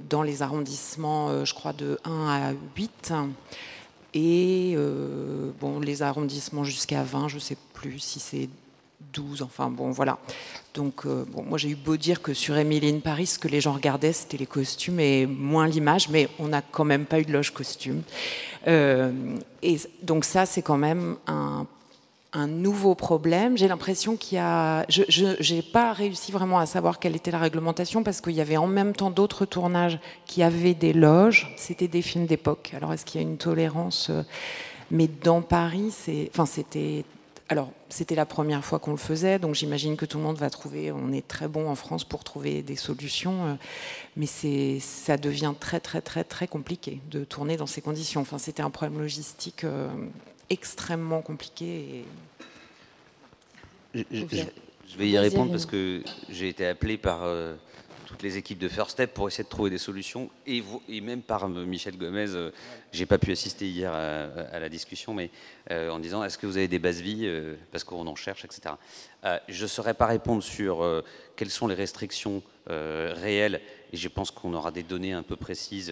dans 0.10 0.24
les 0.24 0.42
arrondissements, 0.42 1.46
je 1.46 1.54
crois 1.54 1.74
de 1.74 2.00
1 2.04 2.28
à 2.30 2.54
8 2.76 3.14
et 4.16 4.76
bon, 5.60 5.80
les 5.80 6.02
arrondissements 6.02 6.64
jusqu'à 6.64 7.04
20, 7.04 7.28
je 7.28 7.36
ne 7.36 7.42
sais 7.42 7.58
plus 7.76 8.00
si 8.00 8.20
c'est 8.20 8.50
12, 9.14 9.42
enfin 9.42 9.70
bon, 9.70 9.92
voilà. 9.92 10.18
Donc, 10.74 11.06
euh, 11.06 11.26
bon, 11.28 11.44
moi 11.44 11.58
j'ai 11.58 11.70
eu 11.70 11.76
beau 11.76 11.98
dire 11.98 12.22
que 12.22 12.34
sur 12.34 12.58
Emily 12.58 12.90
in 12.90 13.00
Paris, 13.00 13.28
ce 13.28 13.40
que 13.40 13.48
les 13.48 13.62
gens 13.62 13.74
regardaient, 13.74 14.14
c'était 14.14 14.38
les 14.38 14.46
costumes 14.46 15.00
et 15.00 15.26
moins 15.26 15.68
l'image, 15.68 16.10
mais 16.10 16.30
on 16.40 16.48
n'a 16.48 16.62
quand 16.62 16.86
même 16.86 17.06
pas 17.06 17.20
eu 17.20 17.26
de 17.26 17.34
loge 17.34 17.52
costume. 17.52 18.04
Euh, 18.68 19.12
et 19.62 19.78
donc, 20.04 20.26
ça, 20.26 20.46
c'est 20.46 20.62
quand 20.62 20.78
même 20.78 21.18
un, 21.28 21.68
nouveau 22.48 22.96
problème. 22.96 23.58
J'ai 23.58 23.68
l'impression 23.68 24.16
qu'il 24.16 24.38
y 24.38 24.40
a. 24.40 24.86
Je 24.88 25.54
n'ai 25.54 25.62
pas 25.62 25.92
réussi 25.92 26.32
vraiment 26.32 26.60
à 26.60 26.66
savoir 26.66 27.00
quelle 27.00 27.16
était 27.16 27.32
la 27.32 27.40
réglementation 27.40 28.04
parce 28.04 28.22
qu'il 28.22 28.34
y 28.34 28.42
avait 28.42 28.56
en 28.56 28.68
même 28.68 28.94
temps 28.94 29.12
d'autres 29.12 29.46
tournages 29.46 30.00
qui 30.26 30.42
avaient 30.42 30.74
des 30.74 30.94
loges. 30.94 31.54
C'était 31.58 31.90
des 31.90 32.02
films 32.02 32.28
d'époque. 32.28 32.72
Alors, 32.76 32.94
est-ce 32.94 33.04
qu'il 33.04 33.20
y 33.20 33.24
a 33.24 33.28
une 33.28 33.38
tolérance 33.38 34.10
euh, 34.10 34.24
mais 34.92 35.08
dans 35.08 35.42
Paris, 35.42 35.90
c'est, 35.92 36.30
enfin, 36.34 36.46
c'était 36.46 37.06
alors, 37.52 37.74
c'était 37.90 38.16
la 38.16 38.26
première 38.26 38.64
fois 38.64 38.80
qu'on 38.80 38.92
le 38.92 38.98
faisait, 38.98 39.38
donc 39.38 39.56
j'imagine 39.56 39.98
que 39.98 40.06
tout 40.06 40.18
le 40.18 40.24
monde 40.24 40.38
va 40.38 40.50
trouver, 40.50 40.90
on 40.94 41.12
est 41.12 41.28
très 41.28 41.50
bon 41.50 41.70
en 41.70 41.76
France 41.76 42.06
pour 42.06 42.24
trouver 42.24 42.62
des 42.62 42.78
solutions, 42.78 43.46
euh, 43.46 43.54
mais 44.16 44.26
ça 44.80 45.18
devient 45.18 45.54
très 45.60 45.82
très 45.82 46.00
très 46.00 46.24
très 46.24 46.48
compliqué 46.48 47.02
de 47.12 47.26
tourner 47.26 47.58
dans 47.58 47.68
ces 47.68 47.82
conditions. 47.82 48.22
Enfin, 48.22 48.38
c'était 48.38 48.64
un 48.64 48.70
problème 48.70 49.02
logistique 49.02 49.66
euh, 49.66 49.90
extrêmement 50.50 51.22
compliqué. 51.22 52.06
Je, 53.96 54.98
vais 54.98 55.10
y 55.10 55.18
répondre 55.18 55.52
parce 55.52 55.66
que 55.66 56.04
j'ai 56.30 56.48
été 56.48 56.66
appelé 56.66 56.98
par 56.98 57.24
euh, 57.24 57.58
toutes 58.12 58.24
les 58.24 58.36
équipes 58.36 58.60
de 58.60 58.68
First 58.68 58.92
Step 58.92 59.14
pour 59.14 59.30
essayer 59.30 59.46
de 59.46 59.50
trouver 59.50 59.70
des 59.70 59.78
solutions. 59.78 60.30
Et, 60.46 60.62
même 61.02 61.22
par 61.22 61.46
euh, 61.46 61.66
Michel 61.66 61.98
Gomez, 61.98 62.36
euh, 62.36 62.52
j'ai 62.92 63.06
pas 63.06 63.18
pu 63.18 63.32
assister 63.32 63.66
hier 63.66 63.94
à, 63.94 64.60
la 64.60 64.68
discussion, 64.68 65.14
mais 65.14 65.32
euh, 65.72 65.90
en 65.90 65.98
disant 65.98 66.22
est-ce 66.24 66.38
que 66.38 66.46
vous 66.46 66.58
avez 66.58 66.68
des 66.68 66.78
bases 66.78 67.00
vie 67.00 67.26
parce 67.72 67.86
qu'on 67.86 68.06
en 68.06 68.16
cherche, 68.16 68.44
etc. 68.44 68.76
je 69.48 69.64
ne 69.64 69.68
saurais 69.68 69.94
pas 69.94 70.08
répondre 70.08 70.44
sur 70.44 71.04
quelles 71.38 71.50
sont 71.50 71.68
les 71.68 71.76
restrictions 71.76 72.44
réelles, 72.68 73.62
et 73.94 73.98
je 73.98 74.08
pense 74.10 74.30
qu'on 74.30 74.54
aura 74.54 74.72
des 74.72 74.84
données 74.84 75.14
un 75.14 75.24
peu 75.24 75.36
précises, 75.36 75.92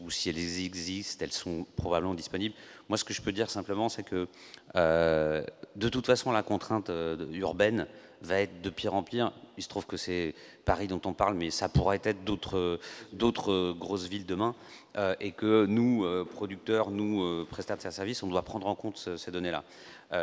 ou 0.00 0.10
si 0.10 0.28
elles 0.28 0.64
existent, 0.64 1.24
elles 1.24 1.32
sont 1.32 1.66
probablement 1.76 2.14
disponibles. 2.14 2.54
Moi, 2.88 2.98
ce 2.98 3.04
que 3.04 3.14
je 3.14 3.22
peux 3.22 3.32
dire 3.32 3.48
simplement, 3.48 3.88
c'est 3.88 4.02
que 4.02 4.26
de 4.74 5.88
toute 5.88 6.06
façon, 6.06 6.32
la 6.32 6.42
contrainte 6.42 6.90
urbaine 7.32 7.86
va 8.22 8.40
être 8.40 8.60
de 8.60 8.70
pire 8.70 8.94
en 8.94 9.02
pire. 9.02 9.32
Il 9.60 9.62
se 9.62 9.68
trouve 9.68 9.84
que 9.84 9.98
c'est 9.98 10.34
Paris 10.64 10.86
dont 10.86 11.02
on 11.04 11.12
parle, 11.12 11.34
mais 11.34 11.50
ça 11.50 11.68
pourrait 11.68 12.00
être 12.02 12.24
d'autres, 12.24 13.72
grosses 13.74 14.08
villes 14.08 14.24
demain, 14.24 14.54
euh, 14.96 15.14
et 15.20 15.32
que 15.32 15.66
nous, 15.66 16.02
euh, 16.02 16.24
producteurs, 16.24 16.90
nous, 16.90 17.22
euh, 17.22 17.46
prestataires 17.50 17.90
de 17.90 17.94
services, 17.94 18.22
on 18.22 18.28
doit 18.28 18.40
prendre 18.40 18.66
en 18.66 18.74
compte 18.74 18.96
ces 19.18 19.30
données-là. 19.30 19.62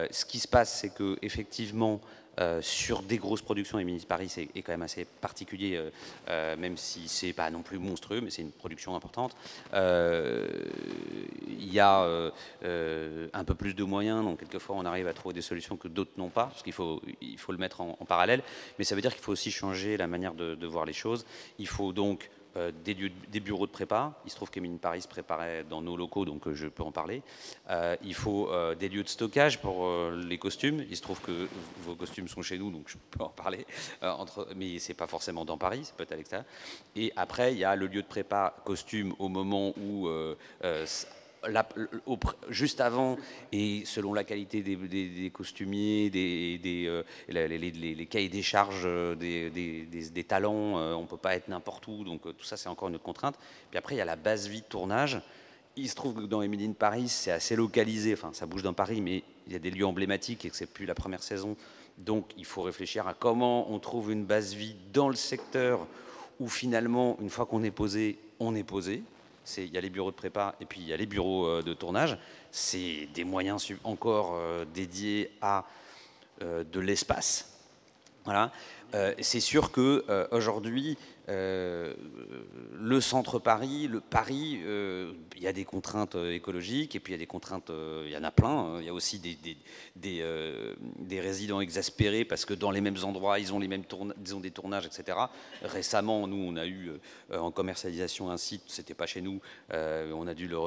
ce 0.09 0.25
qui 0.25 0.39
se 0.39 0.47
passe, 0.47 0.79
c'est 0.79 0.89
que 0.89 1.19
effectivement, 1.21 2.01
euh, 2.39 2.61
sur 2.61 3.01
des 3.01 3.17
grosses 3.17 3.41
productions, 3.41 3.79
et 3.79 3.83
Mini 3.83 4.05
Paris 4.07 4.31
est, 4.38 4.55
est, 4.55 4.61
quand 4.61 4.71
même 4.71 4.83
assez 4.83 5.05
particulier, 5.05 5.75
euh, 5.75 5.89
euh, 6.29 6.55
même 6.55 6.77
si 6.77 7.07
c'est 7.07 7.33
pas 7.33 7.49
non 7.49 7.63
plus 7.63 7.79
monstrueux, 7.79 8.21
mais 8.21 8.29
c'est 8.29 8.43
une 8.43 8.51
production 8.51 8.95
importante. 8.95 9.35
Il 9.73 11.73
y 11.73 11.79
a 11.79 12.31
un 12.63 13.43
peu 13.43 13.55
plus 13.55 13.73
de 13.73 13.83
moyens, 13.83 14.23
donc 14.23 14.39
quelquefois 14.39 14.75
on 14.75 14.85
arrive 14.85 15.07
à 15.07 15.13
trouver 15.13 15.33
des 15.33 15.41
solutions 15.41 15.77
que 15.77 15.88
d'autres 15.88 16.11
n'ont 16.17 16.29
pas, 16.29 16.45
parce 16.45 16.61
qu'il 16.61 16.73
faut, 16.73 17.01
il 17.21 17.38
faut 17.38 17.51
le 17.51 17.57
mettre 17.57 17.81
en, 17.81 17.97
en, 17.99 18.05
parallèle, 18.05 18.41
mais 18.77 18.85
ça 18.85 18.95
veut 18.95 19.01
dire 19.01 19.13
qu'il 19.13 19.23
faut 19.23 19.31
aussi 19.31 19.51
changer 19.51 19.97
la 19.97 20.07
manière 20.07 20.33
de, 20.33 20.55
de 20.55 20.67
voir 20.67 20.85
les 20.85 20.93
choses. 20.93 21.25
Il 21.59 21.67
faut 21.67 21.91
donc 21.91 22.29
euh, 22.55 22.71
des, 22.83 22.93
lieux, 22.93 23.11
des, 23.29 23.39
bureaux 23.39 23.67
de 23.67 23.71
prépa. 23.71 24.13
Il 24.25 24.31
se 24.31 24.35
trouve 24.35 24.49
qu'Emine 24.49 24.79
Paris 24.79 25.01
se 25.01 25.07
préparait 25.07 25.63
dans 25.69 25.81
nos 25.81 25.97
locaux, 25.97 26.25
donc 26.25 26.47
euh, 26.47 26.53
je 26.53 26.67
peux 26.67 26.83
en 26.83 26.91
parler. 26.91 27.21
Euh, 27.69 27.95
il 28.03 28.13
faut 28.13 28.49
des 28.79 28.89
lieux 28.89 29.03
de 29.03 29.09
stockage 29.09 29.59
pour 29.59 29.89
les 30.11 30.37
costumes. 30.37 30.85
Il 30.89 30.95
se 30.95 31.01
trouve 31.01 31.19
que 31.21 31.47
vos 31.83 31.95
costumes 31.95 32.27
sont 32.27 32.41
chez 32.41 32.57
nous, 32.57 32.71
donc 32.71 32.87
je 32.87 32.97
peux 33.11 33.23
en 33.23 33.29
parler. 33.29 33.65
entre, 34.01 34.47
mais 34.55 34.79
c'est 34.79 34.93
pas 34.93 35.07
forcément 35.07 35.45
dans 35.45 35.57
Paris, 35.57 35.81
c'est 35.83 35.95
peut-être 35.95 36.13
à 36.13 36.15
l'extérieur. 36.15 36.45
Et 36.95 37.11
après, 37.15 37.53
il 37.53 37.59
y 37.59 37.65
a 37.65 37.75
le 37.75 37.87
lieu 37.87 38.01
de 38.01 38.07
prépa 38.07 38.55
costume 38.65 39.13
au 39.19 39.27
moment 39.27 39.73
où 39.77 40.09
juste 42.49 42.81
avant, 42.81 43.17
et 43.51 43.83
selon 43.85 44.13
la 44.13 44.23
qualité 44.23 44.61
des, 44.61 45.29
costumiers, 45.31 46.09
des, 46.09 46.85
euh, 46.87 47.03
les, 47.29 48.05
cahiers 48.05 48.29
des 48.29 48.41
charges 48.41 48.83
euh, 48.85 49.15
des, 49.15 50.23
talents, 50.23 50.77
euh, 50.77 50.93
on 50.93 51.01
ne 51.01 51.07
peut 51.07 51.17
pas 51.17 51.35
être 51.35 51.47
n'importe 51.47 51.87
où, 51.87 52.03
donc 52.03 52.21
tout 52.21 52.45
ça 52.45 52.57
c'est 52.57 52.69
encore 52.69 52.89
une 52.89 52.95
autre 52.95 53.03
contrainte. 53.03 53.35
Puis 53.69 53.77
après, 53.77 53.95
il 53.95 53.97
y 53.97 54.01
a 54.01 54.05
la 54.05 54.15
base 54.15 54.47
vie 54.47 54.61
de 54.61 54.67
tournage. 54.67 55.21
Il 55.75 55.89
se 55.89 55.95
trouve 55.95 56.15
que 56.15 56.21
dans 56.21 56.41
Emily 56.41 56.67
de 56.67 56.73
Paris, 56.73 57.07
c'est 57.07 57.31
assez 57.31 57.55
localisé, 57.55 58.13
enfin 58.13 58.31
ça 58.33 58.45
bouge 58.45 58.63
dans 58.63 58.73
Paris, 58.73 59.01
mais 59.01 59.23
il 59.45 59.53
y 59.53 59.55
a 59.55 59.59
des 59.59 59.69
lieux 59.69 59.85
emblématiques 59.85 60.45
et 60.45 60.49
que 60.49 60.55
c'est 60.55 60.71
plus 60.71 60.85
la 60.85 60.95
première 60.95 61.21
saison. 61.21 61.55
Donc 61.97 62.31
il 62.37 62.45
faut 62.45 62.61
réfléchir 62.61 63.07
à 63.07 63.13
comment 63.13 63.71
on 63.71 63.79
trouve 63.79 64.11
une 64.11 64.25
base 64.25 64.53
vie 64.53 64.75
dans 64.93 65.09
le 65.09 65.15
secteur 65.15 65.85
où 66.39 66.47
finalement, 66.47 67.17
une 67.21 67.29
fois 67.29 67.45
qu'on 67.45 67.63
est 67.63 67.71
posé, 67.71 68.17
on 68.39 68.55
est 68.55 68.63
posé 68.63 69.03
il 69.57 69.73
y 69.73 69.77
a 69.77 69.81
les 69.81 69.89
bureaux 69.89 70.11
de 70.11 70.15
prépa 70.15 70.55
et 70.59 70.65
puis 70.65 70.81
il 70.81 70.87
y 70.87 70.93
a 70.93 70.97
les 70.97 71.05
bureaux 71.05 71.45
euh, 71.45 71.61
de 71.61 71.73
tournage. 71.73 72.17
C'est 72.51 73.07
des 73.13 73.23
moyens 73.23 73.71
encore 73.83 74.35
euh, 74.35 74.65
dédiés 74.73 75.31
à 75.41 75.65
euh, 76.41 76.63
de 76.63 76.79
l'espace. 76.79 77.53
Voilà. 78.25 78.51
c'est 79.21 79.39
sûr 79.39 79.71
qu'aujourd'hui, 79.71 80.97
euh, 81.30 81.93
le 82.80 83.01
centre 83.01 83.38
Paris, 83.38 83.89
le 83.89 83.99
Paris, 83.99 84.61
euh, 84.63 85.11
il 85.36 85.43
y 85.43 85.47
a 85.47 85.51
des 85.51 85.65
contraintes 85.65 86.15
euh, 86.15 86.32
écologiques 86.32 86.95
et 86.95 87.01
puis 87.01 87.11
il 87.11 87.15
y 87.15 87.19
a 87.19 87.19
des 87.19 87.28
contraintes, 87.28 87.69
il 88.05 88.11
y 88.11 88.15
en 88.15 88.23
a 88.23 88.32
plein. 88.32 88.49
Hein. 88.49 88.78
Il 88.80 88.86
y 88.86 88.89
a 88.89 88.93
aussi 88.93 89.19
des, 89.19 91.19
résidents 91.19 91.59
exaspérés 91.59 92.23
parce 92.23 92.45
que 92.45 92.53
dans 92.53 92.71
les 92.71 92.80
mêmes 92.80 92.95
endroits, 93.03 93.39
ils 93.39 93.53
ont, 93.53 93.59
les 93.59 93.67
mêmes 93.67 93.84
des 94.41 94.51
tournages, 94.51 94.86
etc. 94.86 95.17
Récemment, 95.63 96.28
nous, 96.28 96.38
on 96.38 96.55
a 96.55 96.65
eu 96.65 96.91
en 97.34 97.51
commercialisation 97.51 98.30
un 98.30 98.38
site, 98.38 98.63
c'était 98.67 98.93
pas 98.93 99.05
chez 99.05 99.21
nous, 99.21 99.41
on 99.71 100.28
a 100.28 100.34
dû 100.34 100.47
le 100.47 100.57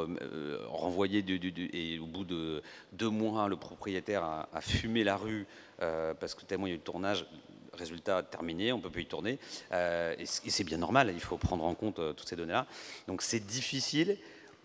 renvoyer 0.69 1.25
et 1.73 1.99
au 1.99 2.07
bout 2.07 2.25
de 2.25 2.63
deux 2.93 3.09
mois, 3.09 3.49
le 3.49 3.57
propriétaire 3.57 4.25
a, 4.25 4.49
a 4.53 4.61
fumé 4.61 5.05
la 5.05 5.17
rue 5.17 5.47
parce 5.79 6.35
que 6.35 6.45
tellement 6.45 6.67
il 6.67 6.71
y 6.71 6.73
a 6.73 6.77
eu 6.77 6.79
de 6.79 6.83
tournage 6.83 7.27
résultat 7.75 8.23
terminé, 8.23 8.73
on 8.73 8.79
ne 8.79 8.83
peut 8.83 8.91
plus 8.91 9.03
y 9.03 9.07
tourner. 9.07 9.39
Euh, 9.73 10.15
et 10.19 10.27
c'est 10.27 10.65
bien 10.65 10.79
normal, 10.79 11.11
il 11.13 11.21
faut 11.21 11.37
prendre 11.37 11.65
en 11.65 11.75
compte 11.75 11.99
euh, 11.99 12.13
toutes 12.13 12.29
ces 12.29 12.37
données-là. 12.37 12.67
Donc 13.07 13.23
c'est 13.23 13.41
difficile. 13.41 14.17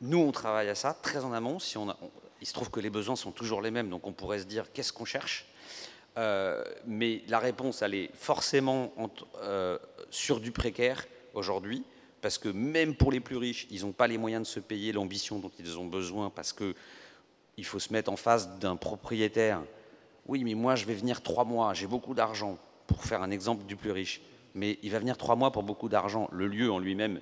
Nous, 0.02 0.18
on 0.18 0.32
travaille 0.32 0.70
à 0.70 0.76
ça 0.76 0.94
très 0.94 1.24
en 1.24 1.34
amont. 1.34 1.60
Si 1.60 1.78
on, 1.78 1.96
il 2.42 2.48
se 2.48 2.54
trouve 2.54 2.70
que 2.70 2.80
les 2.80 2.90
besoins 2.90 3.16
sont 3.16 3.32
toujours 3.32 3.62
les 3.62 3.72
mêmes, 3.72 3.90
donc 3.90 4.06
on 4.08 4.14
pourrait 4.14 4.40
se 4.40 4.46
dire 4.46 4.72
qu'est-ce 4.74 4.94
qu'on 4.94 5.06
cherche? 5.06 5.48
Euh, 6.18 6.64
Mais 6.86 7.24
la 7.28 7.40
réponse, 7.40 7.82
elle 7.82 7.96
est 7.96 8.10
forcément 8.14 8.94
sur 10.10 10.40
du 10.40 10.52
précaire 10.52 11.06
aujourd'hui, 11.34 11.84
parce 12.22 12.38
que 12.38 12.50
même 12.50 12.96
pour 12.96 13.12
les 13.12 13.20
plus 13.20 13.38
riches, 13.38 13.68
ils 13.70 13.82
n'ont 13.82 13.92
pas 13.92 14.08
les 14.08 14.18
moyens 14.18 14.48
de 14.48 14.52
se 14.52 14.60
payer 14.60 14.92
l'ambition 14.92 15.40
dont 15.40 15.52
ils 15.60 15.78
ont 15.78 15.86
besoin, 15.86 16.30
parce 16.30 16.54
que 16.54 16.76
il 17.58 17.66
faut 17.66 17.80
se 17.80 17.94
mettre 17.94 18.12
en 18.12 18.18
face 18.18 18.50
d'un 18.60 18.76
propriétaire. 18.76 19.62
Oui, 20.26 20.44
mais 20.44 20.56
moi, 20.56 20.76
je 20.76 20.86
vais 20.86 20.94
venir 20.94 21.22
trois 21.22 21.46
mois, 21.46 21.74
j'ai 21.74 21.88
beaucoup 21.88 22.14
d'argent 22.14 22.58
pour 22.88 23.04
faire 23.04 23.22
un 23.22 23.32
exemple 23.32 23.66
du 23.66 23.76
plus 23.76 23.92
riche. 23.92 24.22
Mais 24.54 24.80
il 24.84 24.92
va 24.92 25.00
venir 25.00 25.18
trois 25.18 25.36
mois 25.36 25.52
pour 25.52 25.64
beaucoup 25.64 25.90
d'argent. 25.90 26.30
Le 26.32 26.48
lieu 26.48 26.72
en 26.72 26.80
lui-même, 26.80 27.20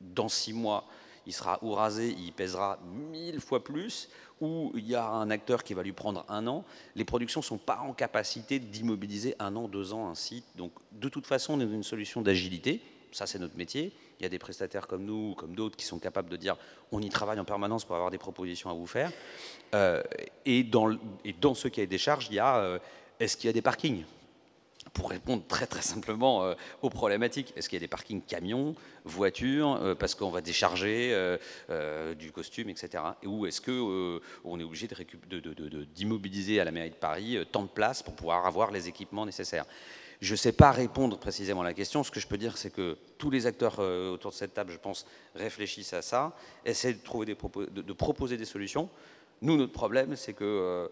dans 0.00 0.28
six 0.28 0.52
mois, 0.52 0.84
il 1.26 1.32
sera 1.32 1.58
ou 1.62 1.72
rasé, 1.72 2.14
il 2.18 2.32
pèsera 2.32 2.78
mille 3.10 3.40
fois 3.40 3.62
plus, 3.62 4.08
ou 4.40 4.72
il 4.74 4.86
y 4.86 4.94
a 4.94 5.06
un 5.06 5.30
acteur 5.30 5.62
qui 5.62 5.74
va 5.74 5.82
lui 5.82 5.92
prendre 5.92 6.24
un 6.28 6.46
an. 6.46 6.64
Les 6.94 7.04
productions 7.04 7.40
ne 7.40 7.44
sont 7.44 7.58
pas 7.58 7.78
en 7.78 7.92
capacité 7.92 8.58
d'immobiliser 8.58 9.34
un 9.38 9.54
an, 9.56 9.68
deux 9.68 9.92
ans 9.92 10.08
un 10.08 10.14
site. 10.14 10.44
Donc 10.56 10.72
de 10.92 11.08
toute 11.08 11.26
façon, 11.26 11.54
on 11.54 11.60
est 11.60 11.66
dans 11.66 11.72
une 11.72 11.82
solution 11.82 12.22
d'agilité. 12.22 12.80
Ça, 13.12 13.26
c'est 13.26 13.38
notre 13.38 13.56
métier. 13.56 13.92
Il 14.20 14.22
y 14.22 14.26
a 14.26 14.28
des 14.28 14.38
prestataires 14.38 14.86
comme 14.86 15.04
nous, 15.04 15.34
comme 15.34 15.54
d'autres, 15.54 15.76
qui 15.76 15.86
sont 15.86 15.98
capables 15.98 16.28
de 16.28 16.36
dire 16.36 16.56
on 16.92 17.00
y 17.00 17.08
travaille 17.08 17.40
en 17.40 17.44
permanence 17.44 17.84
pour 17.84 17.94
avoir 17.94 18.10
des 18.10 18.18
propositions 18.18 18.70
à 18.70 18.74
vous 18.74 18.86
faire. 18.86 19.10
Euh, 19.74 20.02
et, 20.44 20.62
dans, 20.62 20.96
et, 21.24 21.32
dans, 21.32 21.54
ce 21.54 21.68
des 21.68 21.98
charges, 21.98 22.28
il 22.30 22.34
y 22.34 22.38
a 22.38 22.58
euh, 22.58 22.78
est-ce 23.20 23.36
qu'il 23.36 23.48
y 23.48 23.50
a 23.50 23.52
des 23.52 23.62
parkings? 23.62 24.04
Pour 24.92 25.10
répondre 25.10 25.42
très 25.46 25.66
très 25.66 25.82
simplement 25.82 26.44
euh, 26.44 26.54
aux 26.82 26.90
problématiques. 26.90 27.52
Est-ce 27.56 27.68
qu'il 27.68 27.76
y 27.76 27.80
a 27.80 27.84
des 27.84 27.88
parkings 27.88 28.22
camions, 28.22 28.74
voitures, 29.04 29.78
euh, 29.82 29.94
parce 29.94 30.14
qu'on 30.14 30.30
va 30.30 30.40
décharger 30.40 31.10
euh, 31.12 32.14
du 32.14 32.32
costume, 32.32 32.68
etc. 32.68 33.02
Ou 33.24 33.46
est-ce 33.46 33.60
qu'on 33.60 34.60
est 34.60 34.64
obligé 34.64 34.88
d'immobiliser 35.94 36.52
de, 36.52 36.56
de, 36.56 36.60
à 36.62 36.64
la 36.64 36.70
mairie 36.70 36.90
de 36.90 36.94
Paris 36.94 37.38
tant 37.52 37.62
de 37.62 37.68
places 37.68 38.02
pour 38.02 38.14
pouvoir 38.14 38.46
avoir 38.46 38.70
les 38.70 38.88
équipements 38.88 39.26
nécessaires? 39.26 39.66
Je 40.20 40.32
ne 40.32 40.36
sais 40.36 40.52
pas 40.52 40.72
répondre 40.72 41.16
précisément 41.16 41.60
à 41.60 41.64
la 41.64 41.74
question. 41.74 42.02
Ce 42.02 42.10
que 42.10 42.18
je 42.18 42.26
peux 42.26 42.38
dire, 42.38 42.58
c'est 42.58 42.70
que 42.70 42.98
tous 43.18 43.30
les 43.30 43.46
acteurs 43.46 43.78
autour 43.78 44.32
de 44.32 44.36
cette 44.36 44.52
table, 44.52 44.72
je 44.72 44.78
pense, 44.78 45.06
réfléchissent 45.36 45.92
à 45.92 46.02
ça, 46.02 46.34
essaient 46.64 46.94
de, 46.94 46.98
trouver 46.98 47.26
des 47.26 47.36
de, 47.36 47.92
proposer 47.92 48.36
des 48.36 48.44
solutions. 48.44 48.90
Nous, 49.42 49.56
notre 49.56 49.72
problème, 49.72 50.16
c'est 50.16 50.32
que, 50.32 50.90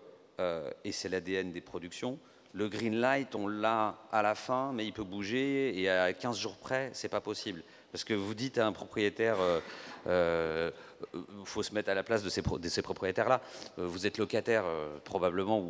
et 0.85 0.93
c'est 0.93 1.09
l'ADN 1.09 1.51
des 1.51 1.61
productions, 1.61 2.21
le 2.57 2.69
green 2.69 2.99
light, 2.99 3.35
on 3.35 3.49
l'a 3.49 3.97
à 4.11 4.23
la 4.23 4.35
fin, 4.35 4.73
mais 4.73 4.87
il 4.87 4.93
peut 4.93 5.05
bouger 5.05 5.79
et 5.79 5.91
à 5.91 6.11
15 6.15 6.39
jours 6.39 6.57
près, 6.57 6.89
c'est 6.95 7.11
pas 7.11 7.21
possible. 7.21 7.63
Parce 7.93 8.03
que 8.03 8.15
vous 8.15 8.35
dites 8.35 8.57
à 8.57 8.67
un 8.67 8.73
propriétaire, 8.73 9.37
il 9.37 10.09
euh, 10.09 10.71
euh, 11.15 11.21
faut 11.45 11.63
se 11.63 11.75
mettre 11.75 11.91
à 11.91 11.95
la 11.95 12.03
place 12.03 12.23
de 12.23 12.31
ces, 12.31 12.83
propriétaires-là. 12.83 13.43
Euh, 13.79 13.87
vous 13.87 14.07
êtes 14.07 14.17
locataire 14.17 14.65
probablement 15.05 15.61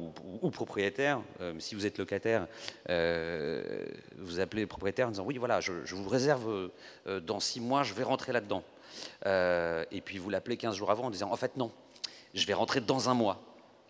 ou, 0.43 0.51
propriétaire. 0.51 1.21
si 1.59 1.75
vous 1.75 1.87
êtes 1.87 1.99
locataire, 1.99 2.47
vous 2.89 4.39
appelez 4.39 4.63
le 4.63 4.69
propriétaire 4.69 5.09
en 5.09 5.11
disant 5.11 5.25
oui, 5.25 5.39
voilà, 5.39 5.61
je, 5.61 5.85
je 5.85 5.97
vous 5.97 6.09
réserve 6.09 6.71
dans 7.23 7.41
six 7.41 7.61
mois, 7.61 7.83
je 7.83 7.95
vais 7.95 8.05
rentrer 8.05 8.33
là-dedans. 8.33 8.63
et 9.25 10.01
puis 10.05 10.19
vous 10.19 10.31
l'appelez 10.31 10.57
15 10.57 10.77
jours 10.77 10.93
avant 10.93 11.07
en 11.07 11.11
disant 11.11 11.33
en 11.33 11.37
fait 11.37 11.57
non, 11.57 11.73
je 12.33 12.47
vais 12.47 12.55
rentrer 12.55 12.81
dans 12.81 13.09
un 13.09 13.15
mois 13.15 13.43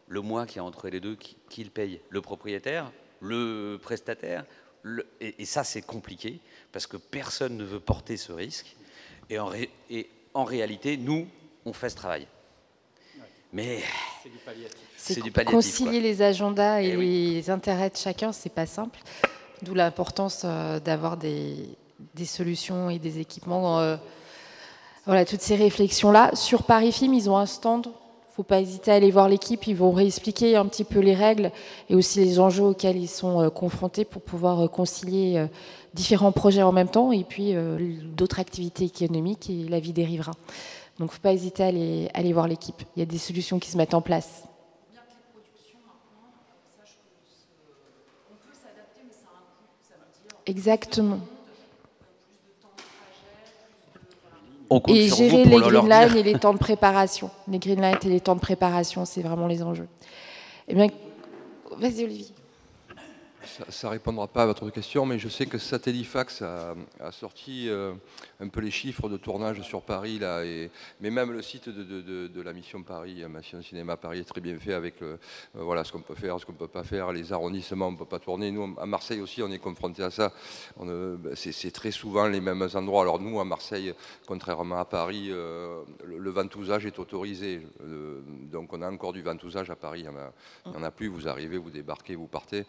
le 0.08 0.20
mois 0.20 0.46
qui 0.46 0.58
est 0.58 0.62
entre 0.62 0.88
les 0.88 1.00
deux, 1.00 1.16
qui, 1.48 1.64
le 1.64 1.70
paye 1.70 2.00
Le 2.10 2.20
propriétaire 2.20 2.92
Le 3.20 3.78
prestataire 3.80 4.44
et, 5.20 5.44
ça, 5.44 5.64
c'est 5.64 5.82
compliqué 5.82 6.40
parce 6.72 6.86
que 6.86 6.96
personne 6.96 7.56
ne 7.56 7.64
veut 7.64 7.80
porter 7.80 8.16
ce 8.16 8.32
risque. 8.32 8.76
Et 9.28 9.38
en, 9.38 9.50
et 9.90 10.08
en 10.32 10.44
réalité, 10.44 10.96
nous, 10.96 11.26
on 11.64 11.72
fait 11.72 11.90
ce 11.90 11.96
travail. 11.96 12.26
Mais 13.52 13.80
c'est 14.22 14.30
du 14.30 14.38
palliatif. 14.38 14.78
C'est 14.96 15.20
du 15.20 15.30
palliatif. 15.30 15.54
Concilier 15.54 16.00
les 16.00 16.22
agendas 16.22 16.82
et, 16.82 16.90
eh 16.90 16.96
les 16.96 17.50
intérêts 17.50 17.90
de 17.90 17.96
chacun, 17.96 18.32
c'est 18.32 18.52
pas 18.52 18.66
simple. 18.66 19.00
D'où 19.62 19.74
l'importance 19.74 20.42
euh, 20.44 20.78
d'avoir 20.78 21.16
des, 21.16 21.76
solutions 22.24 22.90
et 22.90 22.98
des 22.98 23.18
équipements. 23.18 23.80
Euh, 23.80 23.96
voilà, 25.06 25.24
toutes 25.24 25.40
ces 25.40 25.56
réflexions-là. 25.56 26.34
Sur 26.34 26.64
Paris 26.64 26.92
Film, 26.92 27.14
ils 27.14 27.30
ont 27.30 27.38
un 27.38 27.46
stand 27.46 27.88
faut 28.36 28.42
pas 28.42 28.60
hésiter 28.60 28.90
à 28.90 28.94
aller 28.96 29.10
voir 29.10 29.30
l'équipe. 29.30 29.66
Ils 29.66 29.76
vont 29.76 29.92
réexpliquer 29.92 30.56
un 30.56 30.66
petit 30.66 30.84
peu 30.84 30.98
les 30.98 31.14
règles 31.14 31.50
et 31.88 31.94
aussi 31.94 32.18
les 32.18 32.38
enjeux 32.38 32.64
auxquels 32.64 32.98
ils 32.98 33.08
sont 33.08 33.40
euh, 33.40 33.48
confrontés 33.48 34.04
pour 34.04 34.20
pouvoir 34.20 34.60
euh, 34.60 34.68
concilier 34.68 35.38
euh, 35.38 35.46
différents 35.94 36.32
projets 36.32 36.62
en 36.62 36.70
même 36.70 36.88
temps 36.88 37.12
et 37.12 37.24
puis 37.24 37.54
d'autres 38.14 38.38
activités 38.38 38.84
économiques 38.84 39.48
et 39.48 39.66
la 39.66 39.80
vie 39.80 39.94
dérivera. 39.94 40.32
Donc, 40.98 41.12
faut 41.12 41.20
pas 41.20 41.32
hésiter 41.32 41.62
à 41.62 41.68
aller, 41.68 42.10
aller 42.12 42.34
voir 42.34 42.46
l'équipe. 42.46 42.82
Il 42.94 43.00
y 43.00 43.02
a 43.02 43.06
des 43.06 43.16
solutions 43.16 43.58
qui 43.58 43.70
se 43.70 43.78
mettent 43.78 43.94
en 43.94 44.02
place. 44.02 44.44
Exactement. 50.44 51.20
Et 54.88 55.08
gérer 55.08 55.44
les 55.44 55.58
green 55.58 55.88
lines 55.88 56.16
et 56.16 56.22
les 56.22 56.38
temps 56.38 56.52
de 56.52 56.58
préparation. 56.58 57.30
Les 57.48 57.58
green 57.58 57.80
lines 57.80 57.98
et 58.02 58.08
les 58.08 58.20
temps 58.20 58.34
de 58.34 58.40
préparation, 58.40 59.04
c'est 59.04 59.22
vraiment 59.22 59.46
les 59.46 59.62
enjeux. 59.62 59.88
Eh 60.68 60.74
bien, 60.74 60.88
vas-y 61.78 62.04
Olivier. 62.04 62.35
Ça 63.46 63.86
ne 63.86 63.92
répondra 63.92 64.26
pas 64.26 64.42
à 64.42 64.46
votre 64.46 64.68
question, 64.70 65.06
mais 65.06 65.18
je 65.18 65.28
sais 65.28 65.46
que 65.46 65.58
Satellifax 65.58 66.42
a, 66.42 66.74
sorti 67.12 67.68
euh, 67.68 67.94
un 68.40 68.48
peu 68.48 68.60
les 68.60 68.70
chiffres 68.70 69.08
de 69.08 69.16
tournage 69.16 69.62
sur 69.62 69.82
Paris, 69.82 70.18
là, 70.18 70.42
mais 71.00 71.10
même 71.10 71.32
le 71.32 71.42
site 71.42 71.68
de, 71.68 72.42
la 72.42 72.52
mission 72.52 72.82
Paris, 72.82 73.16
la 73.20 73.28
mission 73.28 73.62
Cinéma 73.62 73.96
Paris 73.96 74.20
est 74.20 74.24
très 74.24 74.40
bien 74.40 74.58
fait 74.58 74.74
avec 74.74 75.02
euh, 75.02 75.16
voilà, 75.54 75.84
ce 75.84 75.92
qu'on 75.92 76.00
peut 76.00 76.14
faire, 76.14 76.38
ce 76.40 76.46
qu'on 76.46 76.52
ne 76.52 76.58
peut 76.58 76.68
pas 76.68 76.84
faire, 76.84 77.12
les 77.12 77.32
arrondissements, 77.32 77.88
on 77.88 77.92
ne 77.92 77.96
peut 77.96 78.04
pas 78.04 78.18
tourner. 78.18 78.50
Nous, 78.50 78.76
à 78.78 78.86
Marseille 78.86 79.20
aussi, 79.20 79.42
on 79.42 79.50
est 79.50 79.58
confronté 79.58 80.02
à 80.02 80.10
ça. 80.10 80.32
Ben, 80.78 81.18
c'est 81.34 81.70
très 81.70 81.90
souvent 81.90 82.26
les 82.26 82.40
mêmes 82.40 82.68
endroits. 82.74 83.02
Alors 83.02 83.20
nous, 83.20 83.40
à 83.40 83.44
Marseille, 83.44 83.94
contrairement 84.26 84.78
à 84.78 84.84
Paris, 84.84 85.28
le, 85.28 85.84
le, 86.04 86.30
ventousage 86.30 86.86
est 86.86 86.98
autorisé. 86.98 87.66
donc 88.52 88.72
on 88.72 88.82
a 88.82 88.90
encore 88.90 89.12
du 89.12 89.22
ventousage 89.22 89.70
à 89.70 89.76
Paris. 89.76 90.04
Il 90.04 90.70
n'y 90.70 90.76
en, 90.76 90.82
a 90.82 90.90
plus, 90.90 91.08
vous 91.08 91.28
arrivez, 91.28 91.58
vous 91.58 91.70
débarquez, 91.70 92.14
vous 92.14 92.26
partez. 92.26 92.64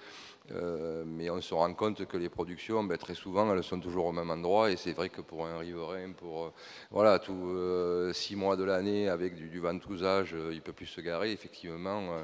Euh, 0.52 1.04
mais 1.06 1.30
on 1.30 1.42
se 1.42 1.54
rend 1.54 1.74
compte 1.74 2.06
que 2.06 2.18
les 2.18 2.30
productions, 2.30 2.84
ben, 2.84 2.98
très 2.98 3.16
souvent, 3.16 3.54
elles 3.54 3.64
sont 3.64 3.80
toujours 3.80 4.06
au 4.06 4.12
même 4.12 4.30
endroit. 4.30 4.72
Et 4.72 4.78
c'est 4.78 4.94
vrai 4.94 5.10
que 5.10 5.22
pour 5.22 5.46
un 5.46 5.60
riverain, 5.60 6.12
pour 6.12 6.46
euh, 6.46 6.54
voilà, 6.92 7.20
tous 7.20 7.50
euh, 7.50 8.14
six 8.14 8.36
mois 8.36 8.56
de 8.56 8.64
l'année, 8.64 9.10
avec 9.10 9.36
du, 9.36 9.50
du 9.50 9.60
ventousage, 9.60 10.36
il 10.52 10.56
ne 10.56 10.62
peut 10.62 10.74
plus 10.74 10.86
se 10.86 11.02
garer. 11.02 11.32
Effectivement, 11.32 12.22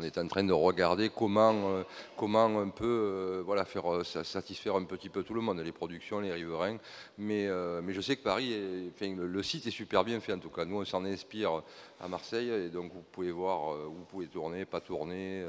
on 0.00 0.02
est 0.02 0.18
en 0.18 0.26
train 0.26 0.44
de 0.44 0.52
regarder 0.52 1.10
comment, 1.10 1.52
euh, 1.70 1.82
comment 2.16 2.46
on 2.46 2.70
peut 2.70 2.86
euh, 2.86 3.42
voilà, 3.44 3.64
faire 3.64 3.92
euh, 3.92 4.04
satisfaire 4.04 4.76
un 4.76 4.84
petit 4.84 5.10
peu 5.10 5.22
tout 5.22 5.34
le 5.34 5.42
monde, 5.42 5.60
les 5.60 5.72
productions, 5.72 6.20
les 6.20 6.32
riverains. 6.32 6.78
Mais, 7.18 7.48
mais 7.82 7.92
je 7.92 8.00
sais 8.00 8.16
que 8.16 8.22
Paris, 8.22 8.54
le, 9.00 9.42
site 9.42 9.66
est 9.66 9.70
super 9.70 10.04
bien 10.04 10.20
fait 10.20 10.32
en 10.32 10.38
tout 10.38 10.48
cas. 10.48 10.64
Nous, 10.64 10.76
on 10.76 10.84
s'en 10.84 11.04
inspire 11.04 11.62
à 12.00 12.08
Marseille 12.08 12.48
et 12.48 12.68
donc 12.70 12.92
vous 12.92 13.02
pouvez 13.12 13.30
voir 13.30 13.76
où 13.88 13.94
vous 13.94 14.04
pouvez 14.04 14.26
tourner, 14.26 14.64
pas 14.64 14.80
tourner, 14.80 15.44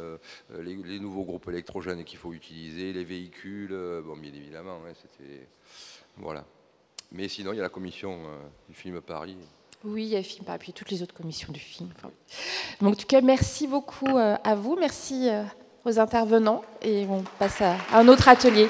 les, 0.59 0.99
nouveaux 0.99 1.23
groupes 1.23 1.47
électrogènes 1.47 2.03
qu'il 2.03 2.19
faut 2.19 2.33
utiliser, 2.33 2.91
les 2.91 3.05
véhicules. 3.05 3.75
bon, 4.03 4.17
bien 4.17 4.33
évidemment, 4.33 4.79
hein, 4.85 4.93
c'était. 5.01 5.47
Voilà. 6.17 6.45
Mais 7.13 7.27
sinon, 7.27 7.53
il 7.53 7.57
y 7.57 7.59
a 7.59 7.63
la 7.63 7.69
commission 7.69 8.19
du 8.67 8.75
film 8.75 9.01
Paris. 9.01 9.37
Oui, 9.83 10.03
il 10.03 10.09
y 10.09 10.15
a 10.15 10.23
film, 10.23 10.45
et 10.53 10.57
puis 10.59 10.73
toutes 10.73 10.91
les 10.91 11.01
autres 11.01 11.13
commissions 11.13 11.51
du 11.51 11.59
film. 11.59 11.89
En 12.83 12.93
tout 12.93 13.07
cas, 13.07 13.21
merci 13.21 13.67
beaucoup 13.67 14.17
euh, 14.17 14.35
à 14.43 14.53
vous, 14.53 14.75
merci 14.79 15.27
euh, 15.27 15.43
aux 15.85 15.99
intervenants, 15.99 16.61
et 16.83 17.05
on 17.09 17.23
passe 17.39 17.61
à 17.61 17.77
un 17.93 18.07
autre 18.07 18.27
atelier. 18.27 18.67